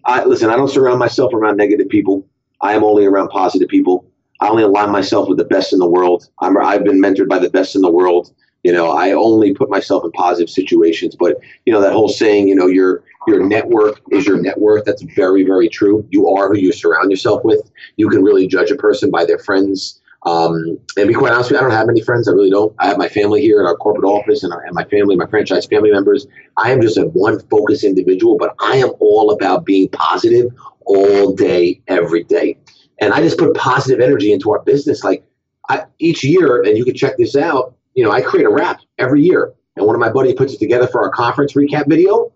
I 0.04 0.24
listen, 0.26 0.50
I 0.50 0.56
don't 0.56 0.70
surround 0.70 1.00
myself 1.00 1.34
around 1.34 1.58
negative 1.58 1.90
people. 1.90 2.28
I 2.62 2.74
am 2.74 2.84
only 2.84 3.06
around 3.06 3.30
positive 3.30 3.68
people. 3.70 4.06
I 4.42 4.50
only 4.50 4.64
align 4.64 4.92
myself 4.92 5.30
with 5.30 5.38
the 5.38 5.46
best 5.46 5.74
in 5.74 5.80
the 5.80 5.88
world. 5.88 6.30
I'm, 6.40 6.58
I've 6.58 6.84
been 6.84 7.02
mentored 7.02 7.30
by 7.30 7.40
the 7.40 7.50
best 7.50 7.76
in 7.76 7.82
the 7.82 7.92
world. 7.92 8.34
You 8.64 8.74
know, 8.74 8.92
I 8.92 9.12
only 9.12 9.54
put 9.54 9.70
myself 9.70 10.04
in 10.04 10.12
positive 10.12 10.50
situations. 10.50 11.16
But 11.16 11.38
you 11.66 11.74
know 11.74 11.82
that 11.82 11.94
whole 11.94 12.10
saying, 12.10 12.48
you 12.48 12.56
know, 12.56 12.68
your 12.68 13.04
your 13.28 13.44
network 13.44 14.02
is 14.12 14.26
your 14.26 14.42
net 14.42 14.60
worth. 14.60 14.86
That's 14.86 15.04
very 15.04 15.44
very 15.44 15.70
true. 15.70 16.06
You 16.10 16.28
are 16.30 16.50
who 16.50 16.58
you 16.58 16.72
surround 16.72 17.12
yourself 17.12 17.44
with. 17.44 17.72
You 17.98 18.10
can 18.10 18.24
really 18.24 18.48
judge 18.48 18.72
a 18.72 18.76
person 18.76 19.12
by 19.12 19.26
their 19.26 19.40
friends. 19.40 20.02
Um, 20.24 20.80
and 20.98 21.08
be 21.08 21.14
quite 21.14 21.32
honest 21.32 21.52
with 21.52 21.60
you, 21.60 21.60
I 21.60 21.70
don't 21.70 21.78
have 21.78 21.86
many 21.86 22.02
friends. 22.02 22.28
I 22.28 22.32
really 22.32 22.50
don't. 22.50 22.74
I 22.80 22.88
have 22.88 22.98
my 22.98 23.08
family 23.08 23.42
here 23.42 23.62
at 23.62 23.68
our 23.68 23.76
corporate 23.76 24.06
office 24.06 24.42
and, 24.42 24.52
our, 24.52 24.64
and 24.64 24.74
my 24.74 24.84
family, 24.86 25.16
my 25.16 25.28
franchise 25.28 25.68
family 25.68 25.92
members. 25.92 26.26
I 26.58 26.72
am 26.72 26.82
just 26.82 26.98
a 26.98 27.06
one 27.06 27.40
focused 27.42 27.84
individual, 27.84 28.36
but 28.36 28.56
I 28.60 28.78
am 28.78 28.90
all 29.00 29.30
about 29.30 29.66
being 29.66 29.88
positive 29.90 30.52
all 30.88 31.36
day, 31.36 31.80
every 31.88 32.24
day 32.24 32.58
and 33.00 33.14
I 33.14 33.22
just 33.22 33.38
put 33.38 33.54
positive 33.56 34.00
energy 34.00 34.32
into 34.32 34.52
our 34.52 34.60
business. 34.60 35.04
Like 35.04 35.26
I, 35.70 35.86
each 36.00 36.24
year, 36.24 36.62
and 36.62 36.78
you 36.78 36.86
can 36.86 36.96
check 36.96 37.18
this 37.18 37.36
out. 37.36 37.76
You 37.94 38.04
know, 38.04 38.12
I 38.12 38.22
create 38.22 38.46
a 38.46 38.50
wrap 38.50 38.80
every 38.98 39.22
year, 39.22 39.54
and 39.76 39.86
one 39.86 39.96
of 39.96 40.00
my 40.00 40.12
buddies 40.12 40.36
puts 40.36 40.54
it 40.54 40.60
together 40.60 40.88
for 40.88 41.04
our 41.04 41.10
conference 41.10 41.54
recap 41.54 41.88
video. 41.88 42.32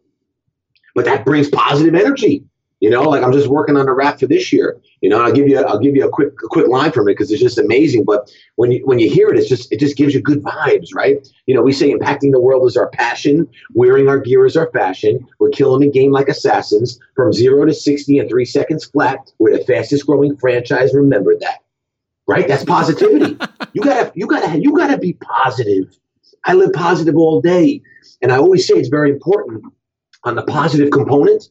But 0.95 1.05
that 1.05 1.25
brings 1.25 1.49
positive 1.49 1.95
energy. 1.95 2.43
You 2.79 2.89
know, 2.89 3.03
like 3.03 3.23
I'm 3.23 3.33
just 3.33 3.47
working 3.47 3.75
on 3.75 3.89
a 3.89 3.93
rap 3.93 4.19
for 4.19 4.27
this 4.27 4.53
year. 4.53 4.79
You 5.01 5.09
know, 5.09 5.21
I'll 5.21 5.33
give 5.33 5.49
you 5.49 5.59
I'll 5.59 5.79
give 5.79 5.97
you 5.97 6.07
a 6.07 6.09
quick 6.09 6.31
a 6.43 6.47
quick 6.47 6.67
line 6.67 6.93
from 6.93 7.09
it 7.09 7.11
because 7.11 7.29
it's 7.29 7.41
just 7.41 7.57
amazing. 7.57 8.05
But 8.05 8.31
when 8.55 8.71
you 8.71 8.81
when 8.85 8.99
you 8.99 9.09
hear 9.09 9.29
it, 9.29 9.37
it's 9.37 9.49
just 9.49 9.69
it 9.71 9.81
just 9.81 9.97
gives 9.97 10.13
you 10.13 10.21
good 10.21 10.41
vibes, 10.41 10.95
right? 10.95 11.27
You 11.45 11.55
know, 11.55 11.61
we 11.61 11.73
say 11.73 11.91
impacting 11.91 12.31
the 12.31 12.39
world 12.39 12.65
is 12.67 12.77
our 12.77 12.89
passion, 12.89 13.49
wearing 13.73 14.07
our 14.07 14.17
gear 14.17 14.45
is 14.45 14.55
our 14.55 14.71
fashion. 14.71 15.27
We're 15.39 15.49
killing 15.49 15.81
the 15.81 15.91
game 15.91 16.13
like 16.13 16.29
assassins 16.29 16.99
from 17.15 17.33
zero 17.33 17.65
to 17.65 17.73
sixty 17.73 18.17
in 18.17 18.29
three 18.29 18.45
seconds 18.45 18.85
flat. 18.85 19.29
We're 19.39 19.57
the 19.57 19.65
fastest 19.65 20.05
growing 20.05 20.37
franchise. 20.37 20.93
Remember 20.93 21.37
that, 21.39 21.59
right? 22.27 22.47
That's 22.47 22.63
positivity. 22.63 23.37
you 23.73 23.81
gotta 23.81 24.11
you 24.15 24.25
gotta 24.25 24.57
you 24.57 24.73
gotta 24.73 24.97
be 24.97 25.13
positive. 25.13 25.97
I 26.45 26.53
live 26.53 26.71
positive 26.71 27.17
all 27.17 27.41
day, 27.41 27.81
and 28.21 28.31
I 28.31 28.37
always 28.37 28.65
say 28.65 28.75
it's 28.75 28.87
very 28.87 29.09
important 29.09 29.65
on 30.23 30.35
the 30.35 30.43
positive 30.43 30.91
component 30.91 31.49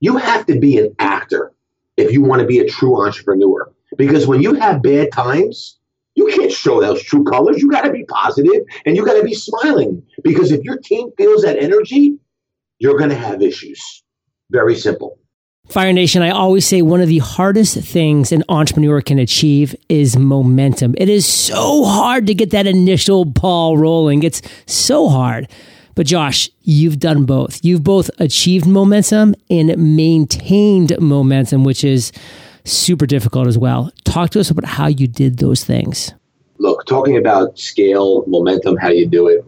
you 0.00 0.16
have 0.16 0.46
to 0.46 0.58
be 0.58 0.78
an 0.78 0.94
actor 0.98 1.52
if 1.96 2.12
you 2.12 2.22
want 2.22 2.40
to 2.40 2.46
be 2.46 2.58
a 2.58 2.68
true 2.68 3.04
entrepreneur. 3.04 3.72
Because 3.96 4.26
when 4.26 4.42
you 4.42 4.54
have 4.54 4.82
bad 4.82 5.12
times, 5.12 5.78
you 6.14 6.26
can't 6.26 6.52
show 6.52 6.80
those 6.80 7.02
true 7.02 7.24
colors. 7.24 7.60
You 7.60 7.70
got 7.70 7.82
to 7.82 7.92
be 7.92 8.04
positive 8.04 8.62
and 8.84 8.96
you 8.96 9.04
got 9.04 9.14
to 9.14 9.22
be 9.22 9.34
smiling. 9.34 10.02
Because 10.22 10.52
if 10.52 10.62
your 10.64 10.78
team 10.78 11.10
feels 11.16 11.42
that 11.42 11.58
energy, 11.58 12.18
you're 12.78 12.98
going 12.98 13.10
to 13.10 13.16
have 13.16 13.42
issues. 13.42 14.02
Very 14.50 14.76
simple. 14.76 15.18
Fire 15.68 15.92
Nation, 15.92 16.22
I 16.22 16.30
always 16.30 16.66
say 16.66 16.80
one 16.80 17.02
of 17.02 17.08
the 17.08 17.18
hardest 17.18 17.76
things 17.76 18.32
an 18.32 18.42
entrepreneur 18.48 19.02
can 19.02 19.18
achieve 19.18 19.76
is 19.90 20.16
momentum. 20.16 20.94
It 20.96 21.10
is 21.10 21.26
so 21.26 21.84
hard 21.84 22.26
to 22.28 22.34
get 22.34 22.50
that 22.50 22.66
initial 22.66 23.26
ball 23.26 23.76
rolling. 23.76 24.22
It's 24.22 24.40
so 24.66 25.08
hard. 25.08 25.46
But 25.98 26.06
Josh, 26.06 26.48
you've 26.62 27.00
done 27.00 27.24
both. 27.24 27.64
You've 27.64 27.82
both 27.82 28.08
achieved 28.20 28.68
momentum 28.68 29.34
and 29.50 29.96
maintained 29.96 30.96
momentum, 31.00 31.64
which 31.64 31.82
is 31.82 32.12
super 32.64 33.04
difficult 33.04 33.48
as 33.48 33.58
well. 33.58 33.90
Talk 34.04 34.30
to 34.30 34.38
us 34.38 34.48
about 34.48 34.64
how 34.64 34.86
you 34.86 35.08
did 35.08 35.38
those 35.38 35.64
things. 35.64 36.14
Look, 36.58 36.86
talking 36.86 37.16
about 37.16 37.58
scale, 37.58 38.22
momentum, 38.28 38.76
how 38.76 38.90
you 38.90 39.08
do 39.08 39.26
it? 39.26 39.44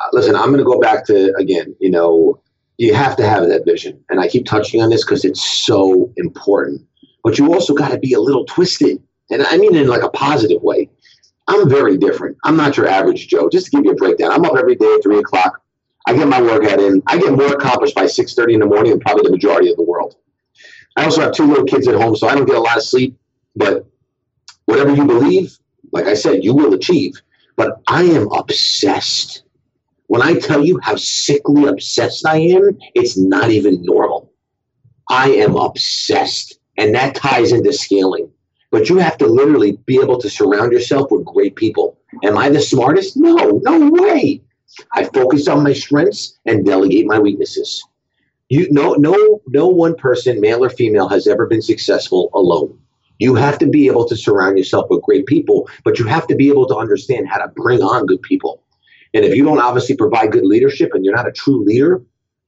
Uh, 0.00 0.08
listen, 0.12 0.34
I'm 0.34 0.46
going 0.46 0.58
to 0.58 0.64
go 0.64 0.80
back 0.80 1.06
to, 1.06 1.32
again, 1.36 1.76
you 1.78 1.92
know, 1.92 2.42
you 2.78 2.92
have 2.92 3.14
to 3.18 3.24
have 3.24 3.46
that 3.46 3.64
vision. 3.64 4.02
And 4.10 4.18
I 4.18 4.26
keep 4.26 4.46
touching 4.46 4.82
on 4.82 4.90
this 4.90 5.04
because 5.04 5.24
it's 5.24 5.64
so 5.64 6.12
important. 6.16 6.84
But 7.22 7.38
you 7.38 7.54
also 7.54 7.72
got 7.72 7.92
to 7.92 7.98
be 8.00 8.14
a 8.14 8.20
little 8.20 8.44
twisted. 8.46 9.00
And 9.30 9.46
I 9.46 9.58
mean 9.58 9.76
in 9.76 9.86
like 9.86 10.02
a 10.02 10.10
positive 10.10 10.60
way. 10.60 10.90
I'm 11.52 11.68
very 11.68 11.98
different. 11.98 12.38
I'm 12.44 12.56
not 12.56 12.78
your 12.78 12.88
average 12.88 13.28
Joe. 13.28 13.50
Just 13.50 13.66
to 13.66 13.72
give 13.72 13.84
you 13.84 13.90
a 13.90 13.94
breakdown, 13.94 14.32
I'm 14.32 14.44
up 14.46 14.56
every 14.56 14.74
day 14.74 14.94
at 14.94 15.02
three 15.02 15.18
o'clock. 15.18 15.62
I 16.06 16.16
get 16.16 16.26
my 16.26 16.40
workout 16.40 16.80
in. 16.80 17.02
I 17.06 17.18
get 17.18 17.32
more 17.32 17.52
accomplished 17.52 17.94
by 17.94 18.06
six 18.06 18.34
thirty 18.34 18.54
in 18.54 18.60
the 18.60 18.66
morning 18.66 18.90
than 18.90 19.00
probably 19.00 19.24
the 19.24 19.30
majority 19.30 19.70
of 19.70 19.76
the 19.76 19.82
world. 19.82 20.16
I 20.96 21.04
also 21.04 21.20
have 21.20 21.32
two 21.32 21.44
little 21.44 21.64
kids 21.64 21.86
at 21.88 21.94
home, 21.94 22.16
so 22.16 22.26
I 22.26 22.34
don't 22.34 22.46
get 22.46 22.56
a 22.56 22.60
lot 22.60 22.78
of 22.78 22.82
sleep. 22.82 23.18
But 23.54 23.86
whatever 24.64 24.94
you 24.94 25.04
believe, 25.04 25.58
like 25.92 26.06
I 26.06 26.14
said, 26.14 26.42
you 26.42 26.54
will 26.54 26.72
achieve. 26.72 27.20
But 27.56 27.82
I 27.86 28.02
am 28.04 28.32
obsessed. 28.32 29.42
When 30.06 30.22
I 30.22 30.34
tell 30.34 30.64
you 30.64 30.80
how 30.82 30.96
sickly 30.96 31.66
obsessed 31.66 32.26
I 32.26 32.38
am, 32.38 32.78
it's 32.94 33.18
not 33.18 33.50
even 33.50 33.84
normal. 33.84 34.32
I 35.10 35.30
am 35.32 35.56
obsessed. 35.56 36.58
And 36.78 36.94
that 36.94 37.14
ties 37.14 37.52
into 37.52 37.74
scaling. 37.74 38.30
But 38.72 38.88
you 38.88 38.96
have 38.96 39.18
to 39.18 39.26
literally 39.26 39.78
be 39.86 40.00
able 40.00 40.18
to 40.18 40.30
surround 40.30 40.72
yourself 40.72 41.10
with 41.10 41.26
great 41.26 41.54
people. 41.54 41.98
Am 42.24 42.36
I 42.36 42.48
the 42.48 42.60
smartest? 42.60 43.16
No, 43.16 43.60
no 43.62 43.90
way. 43.90 44.42
I 44.92 45.04
focus 45.04 45.46
on 45.46 45.62
my 45.62 45.74
strengths 45.74 46.38
and 46.46 46.64
delegate 46.64 47.06
my 47.06 47.18
weaknesses. 47.18 47.84
You 48.48 48.66
no 48.70 48.94
no 48.94 49.40
no 49.46 49.68
one 49.68 49.94
person, 49.94 50.40
male 50.40 50.64
or 50.64 50.70
female, 50.70 51.08
has 51.08 51.26
ever 51.26 51.46
been 51.46 51.62
successful 51.62 52.30
alone. 52.34 52.78
You 53.18 53.34
have 53.34 53.58
to 53.58 53.66
be 53.66 53.86
able 53.86 54.06
to 54.08 54.16
surround 54.16 54.58
yourself 54.58 54.86
with 54.90 55.02
great 55.02 55.26
people, 55.26 55.68
but 55.84 55.98
you 55.98 56.06
have 56.06 56.26
to 56.26 56.34
be 56.34 56.48
able 56.48 56.66
to 56.68 56.76
understand 56.76 57.28
how 57.28 57.38
to 57.38 57.48
bring 57.48 57.82
on 57.82 58.06
good 58.06 58.22
people. 58.22 58.62
And 59.14 59.24
if 59.24 59.36
you 59.36 59.44
don't 59.44 59.60
obviously 59.60 59.96
provide 59.96 60.32
good 60.32 60.44
leadership 60.44 60.90
and 60.94 61.04
you're 61.04 61.14
not 61.14 61.28
a 61.28 61.32
true 61.32 61.64
leader, 61.64 62.02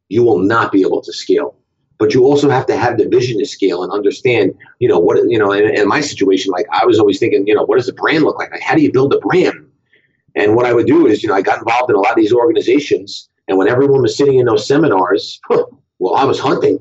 you 0.09 0.23
will 0.25 0.39
not 0.39 0.73
be 0.73 0.81
able 0.81 1.03
to 1.03 1.13
scale. 1.13 1.57
But 1.99 2.13
you 2.13 2.25
also 2.25 2.51
have 2.51 2.67
to 2.67 2.77
have 2.77 2.99
the 2.99 3.09
vision 3.09 3.39
to 3.39 3.47
scale 3.47 3.85
and 3.85 3.93
understand, 3.93 4.55
you 4.81 4.89
know, 4.89 4.99
what, 4.99 5.17
you 5.29 5.39
know, 5.39 5.53
in, 5.53 5.65
in 5.77 5.87
my 5.87 6.01
situation, 6.01 6.51
like 6.51 6.67
I 6.73 6.85
was 6.85 6.99
always 6.99 7.19
thinking, 7.19 7.47
you 7.47 7.55
know, 7.55 7.65
what 7.65 7.77
does 7.77 7.87
the 7.87 7.93
brand 7.93 8.25
look 8.25 8.39
like? 8.39 8.51
like? 8.51 8.63
How 8.63 8.75
do 8.75 8.83
you 8.83 8.93
build 8.93 9.15
a 9.15 9.19
brand? 9.19 9.71
And 10.35 10.57
what 10.57 10.67
I 10.67 10.73
would 10.73 10.87
do 10.87 11.07
is, 11.07 11.23
you 11.23 11.29
know, 11.29 11.37
I 11.37 11.43
got 11.43 11.59
involved 11.59 11.91
in 11.91 11.97
a 11.97 12.01
lot 12.01 12.11
of 12.11 12.17
these 12.17 12.33
organizations. 12.33 13.29
And 13.47 13.57
when 13.59 13.69
everyone 13.69 14.03
was 14.03 14.17
sitting 14.17 14.39
in 14.39 14.47
those 14.47 14.67
seminars, 14.67 15.41
well, 15.99 16.15
I 16.17 16.25
was 16.25 16.41
hunting. 16.41 16.79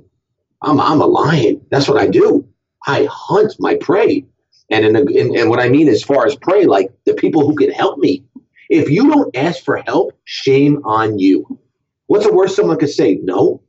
I'm, 0.61 0.79
I'm 0.79 1.01
a 1.01 1.05
lion. 1.05 1.63
That's 1.69 1.87
what 1.87 1.99
I 1.99 2.07
do. 2.07 2.47
I 2.87 3.07
hunt 3.11 3.53
my 3.59 3.75
prey. 3.75 4.25
And, 4.69 4.85
in, 4.85 4.95
in, 4.95 5.37
and 5.37 5.49
what 5.49 5.59
I 5.59 5.69
mean 5.69 5.87
as 5.87 6.01
far 6.01 6.25
as 6.25 6.35
prey, 6.35 6.65
like 6.65 6.89
the 7.05 7.13
people 7.13 7.45
who 7.45 7.55
can 7.55 7.71
help 7.71 7.99
me. 7.99 8.23
If 8.69 8.89
you 8.89 9.07
don't 9.11 9.35
ask 9.35 9.63
for 9.63 9.77
help, 9.85 10.17
shame 10.23 10.81
on 10.83 11.19
you. 11.19 11.59
What's 12.07 12.25
the 12.25 12.33
worst 12.33 12.55
someone 12.55 12.79
could 12.79 12.89
say? 12.89 13.19
No. 13.21 13.61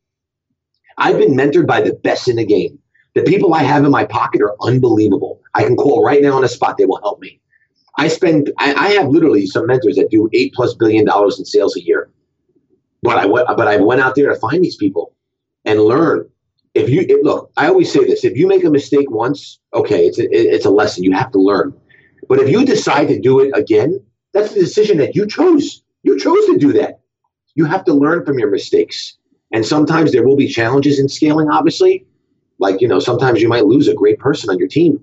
I've 0.98 1.18
been 1.18 1.35
mentored 1.35 1.66
by 1.66 1.80
the 1.80 1.94
best 1.94 2.28
in 2.28 2.37
the 2.37 2.46
game. 2.46 2.78
The 3.14 3.22
people 3.22 3.54
I 3.54 3.62
have 3.62 3.85
in 3.85 3.90
my 3.90 4.04
pocket 4.04 4.42
are 4.42 4.57
unbelievable. 4.62 5.40
I 5.54 5.62
can 5.62 5.76
call 5.76 6.04
right 6.04 6.20
now 6.22 6.35
on 6.35 6.42
the 6.42 6.48
spot. 6.48 6.76
They 6.78 6.85
will 6.85 7.00
help 7.00 7.20
me. 7.20 7.40
I 7.96 8.09
spend, 8.09 8.52
I, 8.59 8.74
I 8.74 8.88
have 8.94 9.09
literally 9.09 9.46
some 9.46 9.66
mentors 9.66 9.96
that 9.96 10.11
do 10.11 10.28
eight 10.33 10.52
plus 10.52 10.74
billion 10.74 11.04
dollars 11.04 11.38
in 11.38 11.44
sales 11.44 11.76
a 11.76 11.85
year. 11.85 12.11
But 13.02 13.18
I 13.18 13.26
went, 13.26 13.46
but 13.57 13.68
I 13.68 13.76
went 13.76 14.00
out 14.00 14.14
there 14.16 14.33
to 14.33 14.40
find 14.40 14.64
these 14.64 14.76
people 14.76 15.14
and 15.64 15.80
learn. 15.80 16.28
If 16.74 16.88
you 16.88 17.20
look, 17.22 17.52
I 17.57 17.68
always 17.68 17.92
say 17.92 18.04
this: 18.04 18.24
if 18.24 18.37
you 18.37 18.48
make 18.48 18.64
a 18.64 18.70
mistake 18.70 19.11
once, 19.11 19.61
okay, 19.74 20.07
it's 20.07 20.18
a, 20.18 20.26
it's 20.30 20.64
a 20.64 20.70
lesson. 20.70 21.04
You 21.04 21.12
have 21.12 21.30
to 21.33 21.38
learn. 21.38 21.72
But 22.28 22.40
if 22.40 22.48
you 22.48 22.64
decide 22.64 23.07
to 23.09 23.20
do 23.20 23.40
it 23.40 23.57
again, 23.57 24.00
that's 24.33 24.54
the 24.54 24.61
decision 24.61 24.98
that 24.98 25.14
you 25.14 25.26
chose. 25.26 25.83
You 26.02 26.18
chose 26.18 26.46
to 26.46 26.57
do 26.59 26.72
that. 26.72 27.00
You 27.54 27.66
have 27.66 27.85
to 27.85 27.94
learn 27.94 28.24
from 28.24 28.38
your 28.38 28.50
mistakes. 28.50 29.16
And 29.54 29.64
sometimes 29.64 30.12
there 30.12 30.26
will 30.26 30.36
be 30.36 30.48
challenges 30.48 30.98
in 30.98 31.08
scaling, 31.08 31.48
obviously. 31.48 32.04
Like, 32.58 32.80
you 32.80 32.88
know, 32.88 32.98
sometimes 32.98 33.40
you 33.40 33.48
might 33.48 33.64
lose 33.64 33.88
a 33.88 33.94
great 33.94 34.18
person 34.18 34.50
on 34.50 34.58
your 34.58 34.68
team. 34.68 35.00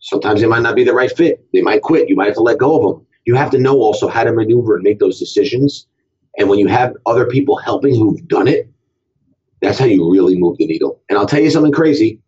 Sometimes 0.00 0.40
they 0.40 0.46
might 0.46 0.62
not 0.62 0.76
be 0.76 0.84
the 0.84 0.92
right 0.92 1.10
fit. 1.10 1.44
They 1.52 1.62
might 1.62 1.82
quit. 1.82 2.08
You 2.08 2.16
might 2.16 2.26
have 2.26 2.34
to 2.34 2.42
let 2.42 2.58
go 2.58 2.76
of 2.76 2.82
them. 2.82 3.06
You 3.24 3.34
have 3.34 3.50
to 3.50 3.58
know 3.58 3.78
also 3.80 4.08
how 4.08 4.24
to 4.24 4.32
maneuver 4.32 4.76
and 4.76 4.84
make 4.84 5.00
those 5.00 5.18
decisions. 5.18 5.86
And 6.38 6.48
when 6.50 6.58
you 6.58 6.68
have 6.68 6.94
other 7.06 7.26
people 7.26 7.56
helping 7.56 7.94
who've 7.94 8.28
done 8.28 8.46
it, 8.46 8.70
that's 9.62 9.78
how 9.78 9.86
you 9.86 10.08
really 10.12 10.38
move 10.38 10.58
the 10.58 10.66
needle. 10.66 11.00
And 11.08 11.18
I'll 11.18 11.26
tell 11.26 11.40
you 11.40 11.50
something 11.50 11.72
crazy, 11.72 12.20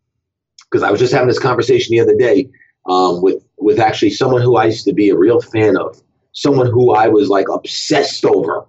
because 0.71 0.83
I 0.83 0.91
was 0.91 0.99
just 0.99 1.13
having 1.13 1.29
this 1.29 1.39
conversation 1.39 1.95
the 1.95 2.01
other 2.01 2.17
day 2.17 2.49
um, 2.89 3.23
with 3.23 3.45
with 3.59 3.79
actually 3.79 4.11
someone 4.11 4.41
who 4.41 4.57
I 4.57 4.65
used 4.65 4.87
to 4.87 4.95
be 4.95 5.11
a 5.11 5.17
real 5.17 5.43
fan 5.43 5.77
of, 5.77 6.03
someone 6.33 6.69
who 6.69 6.95
I 6.95 7.09
was 7.09 7.29
like 7.29 7.49
obsessed 7.53 8.25
over. 8.25 8.67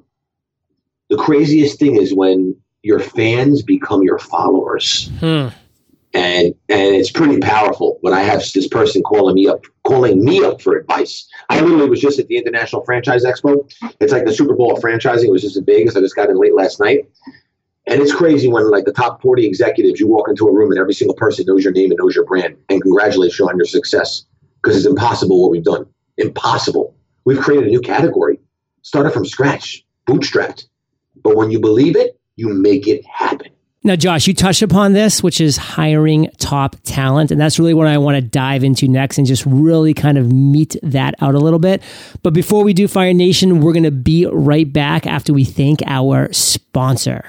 The 1.10 1.17
craziest 1.17 1.80
thing 1.80 1.95
is 1.95 2.13
when 2.13 2.56
your 2.84 3.00
fans 3.00 3.62
become 3.62 4.04
your 4.04 4.19
followers. 4.19 5.10
Hmm. 5.19 5.48
And 6.13 6.56
and 6.69 6.95
it's 6.95 7.12
pretty 7.12 7.39
powerful 7.39 8.00
when 8.02 8.13
I 8.13 8.22
have 8.22 8.43
this 8.54 8.67
person 8.67 9.04
calling 9.04 9.36
me 9.36 9.48
up, 9.48 9.63
calling 9.84 10.24
me 10.26 10.43
up 10.43 10.60
for 10.60 10.76
advice. 10.76 11.28
I 11.50 11.62
literally 11.62 11.89
was 11.89 12.02
just 12.02 12.17
at 12.17 12.28
the 12.28 12.38
International 12.38 12.84
Franchise 12.84 13.24
Expo. 13.24 13.72
It's 14.00 14.12
like 14.12 14.26
the 14.26 14.34
Super 14.34 14.56
Bowl 14.56 14.76
of 14.76 14.82
franchising. 14.82 15.26
It 15.26 15.32
was 15.32 15.43
just 15.43 15.58
as 15.58 15.63
big 15.63 15.88
as 15.88 15.95
I 15.95 16.00
just 16.00 16.15
got 16.15 16.30
in 16.30 16.39
late 16.39 16.56
last 16.56 16.80
night. 16.80 17.08
And 17.86 18.02
it's 18.02 18.13
crazy 18.13 18.48
when 18.48 18.69
like 18.69 18.86
the 18.86 18.91
top 18.91 19.22
40 19.22 19.45
executives, 19.45 20.00
you 20.00 20.08
walk 20.08 20.30
into 20.30 20.48
a 20.48 20.54
room 20.54 20.72
and 20.72 20.80
every 20.80 20.93
single 20.93 21.15
person 21.15 21.45
knows 21.48 21.63
your 21.63 21.74
name 21.74 21.91
and 21.91 22.00
knows 22.00 22.15
your 22.15 22.26
brand 22.26 22.56
and 22.69 22.82
congratulates 22.82 23.38
you 23.38 23.48
on 23.48 23.58
your 23.58 23.65
success 23.65 24.26
because 24.62 24.78
it's 24.78 24.86
impossible 24.86 25.41
what 25.41 25.52
we've 25.52 25.63
done. 25.63 25.86
Impossible. 26.17 26.95
We've 27.26 27.39
created 27.39 27.67
a 27.67 27.69
new 27.69 27.82
category, 27.82 28.39
started 28.82 29.12
from 29.12 29.26
scratch, 29.26 29.86
bootstrapped. 30.08 30.65
But 31.24 31.36
when 31.36 31.52
you 31.52 31.60
believe 31.60 31.96
it, 31.96 32.20
you 32.36 32.50
make 32.50 32.88
it 32.88 33.06
happen. 33.06 33.50
Now, 33.82 33.96
Josh, 33.96 34.28
you 34.28 34.34
touched 34.34 34.62
upon 34.62 34.92
this, 34.92 35.24
which 35.24 35.40
is 35.40 35.56
hiring 35.56 36.30
top 36.38 36.76
talent. 36.84 37.32
And 37.32 37.40
that's 37.40 37.58
really 37.58 37.74
what 37.74 37.88
I 37.88 37.98
want 37.98 38.16
to 38.16 38.22
dive 38.22 38.64
into 38.64 38.90
next 38.90 39.18
and 39.18 39.26
just 39.26 39.46
really 39.46 39.94
kind 39.94 40.18
of 40.18 40.34
meet 40.34 40.76
that 40.84 41.16
out 41.22 41.34
a 41.34 41.40
little 41.40 41.60
bit. 41.60 41.82
But 42.22 42.34
before 42.34 42.66
we 42.66 42.74
do 42.74 42.90
Fire 42.90 43.14
Nation, 43.14 43.62
we're 43.62 43.72
going 43.72 43.84
to 43.84 43.92
be 43.92 44.26
right 44.26 44.72
back 44.72 45.08
after 45.08 45.32
we 45.32 45.46
thank 45.46 45.82
our 45.86 46.32
sponsor. 46.34 47.24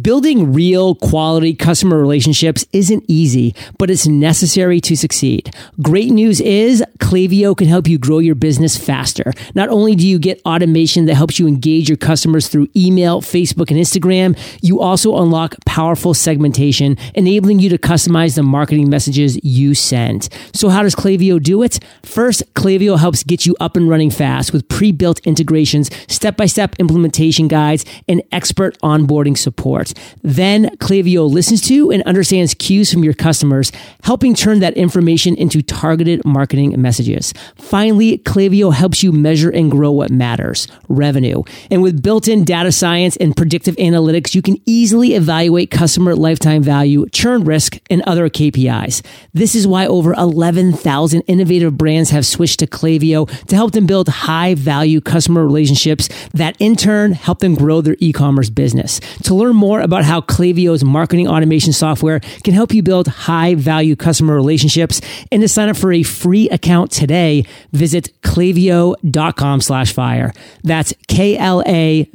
Building 0.00 0.54
real 0.54 0.94
quality 0.94 1.52
customer 1.54 1.98
relationships 1.98 2.64
isn't 2.72 3.04
easy, 3.08 3.54
but 3.78 3.90
it's 3.90 4.06
necessary 4.06 4.80
to 4.80 4.96
succeed. 4.96 5.54
Great 5.82 6.10
news 6.10 6.40
is 6.40 6.82
Klaviyo 6.98 7.54
can 7.54 7.68
help 7.68 7.86
you 7.86 7.98
grow 7.98 8.18
your 8.18 8.34
business 8.34 8.74
faster. 8.74 9.34
Not 9.54 9.68
only 9.68 9.94
do 9.94 10.08
you 10.08 10.18
get 10.18 10.40
automation 10.46 11.04
that 11.06 11.14
helps 11.16 11.38
you 11.38 11.46
engage 11.46 11.90
your 11.90 11.98
customers 11.98 12.48
through 12.48 12.68
email, 12.74 13.20
Facebook, 13.20 13.70
and 13.70 13.78
Instagram, 13.78 14.38
you 14.62 14.80
also 14.80 15.18
unlock 15.18 15.56
powerful 15.66 16.14
segmentation, 16.14 16.96
enabling 17.14 17.58
you 17.58 17.68
to 17.68 17.76
customize 17.76 18.34
the 18.34 18.42
marketing 18.42 18.88
messages 18.88 19.38
you 19.44 19.74
send. 19.74 20.30
So 20.54 20.70
how 20.70 20.82
does 20.84 20.94
Klaviyo 20.94 21.42
do 21.42 21.62
it? 21.62 21.80
First, 22.02 22.42
Klaviyo 22.54 22.98
helps 22.98 23.22
get 23.22 23.44
you 23.44 23.54
up 23.60 23.76
and 23.76 23.90
running 23.90 24.10
fast 24.10 24.54
with 24.54 24.66
pre-built 24.68 25.20
integrations, 25.26 25.90
step-by-step 26.08 26.76
implementation 26.78 27.46
guides, 27.46 27.84
and 28.08 28.22
expert 28.32 28.78
onboarding 28.80 29.36
support. 29.36 29.81
Then 30.22 30.70
Klaviyo 30.76 31.30
listens 31.30 31.60
to 31.68 31.90
and 31.90 32.02
understands 32.04 32.54
cues 32.54 32.92
from 32.92 33.04
your 33.04 33.14
customers, 33.14 33.72
helping 34.04 34.34
turn 34.34 34.60
that 34.60 34.76
information 34.76 35.36
into 35.36 35.62
targeted 35.62 36.24
marketing 36.24 36.80
messages. 36.80 37.32
Finally, 37.56 38.18
Klaviyo 38.18 38.72
helps 38.72 39.02
you 39.02 39.12
measure 39.12 39.50
and 39.50 39.70
grow 39.70 39.90
what 39.90 40.10
matters, 40.10 40.68
revenue. 40.88 41.42
And 41.70 41.82
with 41.82 42.02
built-in 42.02 42.44
data 42.44 42.72
science 42.72 43.16
and 43.16 43.36
predictive 43.36 43.76
analytics, 43.76 44.34
you 44.34 44.42
can 44.42 44.58
easily 44.66 45.14
evaluate 45.14 45.70
customer 45.70 46.14
lifetime 46.14 46.62
value, 46.62 47.08
churn 47.10 47.44
risk, 47.44 47.78
and 47.90 48.02
other 48.02 48.28
KPIs. 48.28 49.02
This 49.32 49.54
is 49.54 49.66
why 49.66 49.86
over 49.86 50.12
11,000 50.14 51.20
innovative 51.22 51.76
brands 51.76 52.10
have 52.10 52.26
switched 52.26 52.58
to 52.60 52.66
Klaviyo 52.66 53.28
to 53.46 53.56
help 53.56 53.72
them 53.72 53.86
build 53.86 54.08
high 54.08 54.54
value 54.54 55.00
customer 55.00 55.44
relationships 55.44 56.08
that 56.32 56.56
in 56.58 56.76
turn 56.76 57.12
help 57.12 57.40
them 57.40 57.54
grow 57.54 57.80
their 57.80 57.96
e-commerce 57.98 58.50
business. 58.50 59.00
To 59.24 59.34
learn 59.34 59.56
more 59.56 59.71
more 59.72 59.80
about 59.80 60.04
how 60.04 60.20
Klaviyo's 60.20 60.84
marketing 60.84 61.26
automation 61.26 61.72
software 61.72 62.20
can 62.44 62.52
help 62.52 62.74
you 62.74 62.82
build 62.82 63.06
high 63.06 63.54
value 63.54 63.96
customer 63.96 64.34
relationships 64.34 65.00
and 65.30 65.40
to 65.40 65.48
sign 65.48 65.70
up 65.70 65.78
for 65.78 65.90
a 65.92 66.02
free 66.02 66.46
account 66.50 66.90
today, 66.90 67.46
visit 67.72 68.12
klaviyo.com 68.20 69.62
slash 69.62 69.94
fire. 69.94 70.34
That's 70.62 70.92
K-L-A-V-I-Y-O 71.08 72.12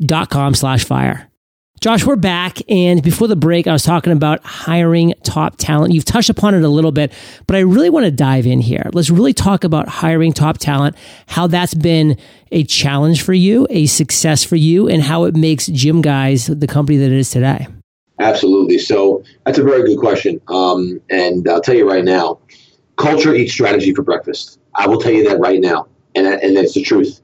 dot 0.00 0.30
com 0.30 0.54
slash 0.54 0.84
fire. 0.84 1.31
Josh, 1.82 2.06
we're 2.06 2.14
back. 2.14 2.58
And 2.70 3.02
before 3.02 3.26
the 3.26 3.34
break, 3.34 3.66
I 3.66 3.72
was 3.72 3.82
talking 3.82 4.12
about 4.12 4.44
hiring 4.44 5.14
top 5.24 5.56
talent. 5.58 5.92
You've 5.92 6.04
touched 6.04 6.30
upon 6.30 6.54
it 6.54 6.62
a 6.62 6.68
little 6.68 6.92
bit, 6.92 7.12
but 7.48 7.56
I 7.56 7.58
really 7.58 7.90
want 7.90 8.04
to 8.04 8.12
dive 8.12 8.46
in 8.46 8.60
here. 8.60 8.88
Let's 8.92 9.10
really 9.10 9.32
talk 9.32 9.64
about 9.64 9.88
hiring 9.88 10.32
top 10.32 10.58
talent, 10.58 10.94
how 11.26 11.48
that's 11.48 11.74
been 11.74 12.18
a 12.52 12.62
challenge 12.62 13.22
for 13.22 13.32
you, 13.32 13.66
a 13.68 13.86
success 13.86 14.44
for 14.44 14.54
you, 14.54 14.88
and 14.88 15.02
how 15.02 15.24
it 15.24 15.34
makes 15.34 15.66
Gym 15.66 16.02
Guys 16.02 16.46
the 16.46 16.68
company 16.68 16.98
that 16.98 17.06
it 17.06 17.18
is 17.18 17.30
today. 17.30 17.66
Absolutely. 18.20 18.78
So 18.78 19.24
that's 19.44 19.58
a 19.58 19.64
very 19.64 19.82
good 19.82 19.98
question. 19.98 20.40
Um, 20.46 21.00
and 21.10 21.48
I'll 21.48 21.60
tell 21.60 21.74
you 21.74 21.90
right 21.90 22.04
now, 22.04 22.38
culture 22.94 23.34
eats 23.34 23.54
strategy 23.54 23.92
for 23.92 24.02
breakfast. 24.02 24.60
I 24.76 24.86
will 24.86 25.00
tell 25.00 25.10
you 25.10 25.28
that 25.28 25.40
right 25.40 25.60
now. 25.60 25.88
And, 26.14 26.28
and 26.28 26.56
that's 26.56 26.74
the 26.74 26.82
truth. 26.84 27.20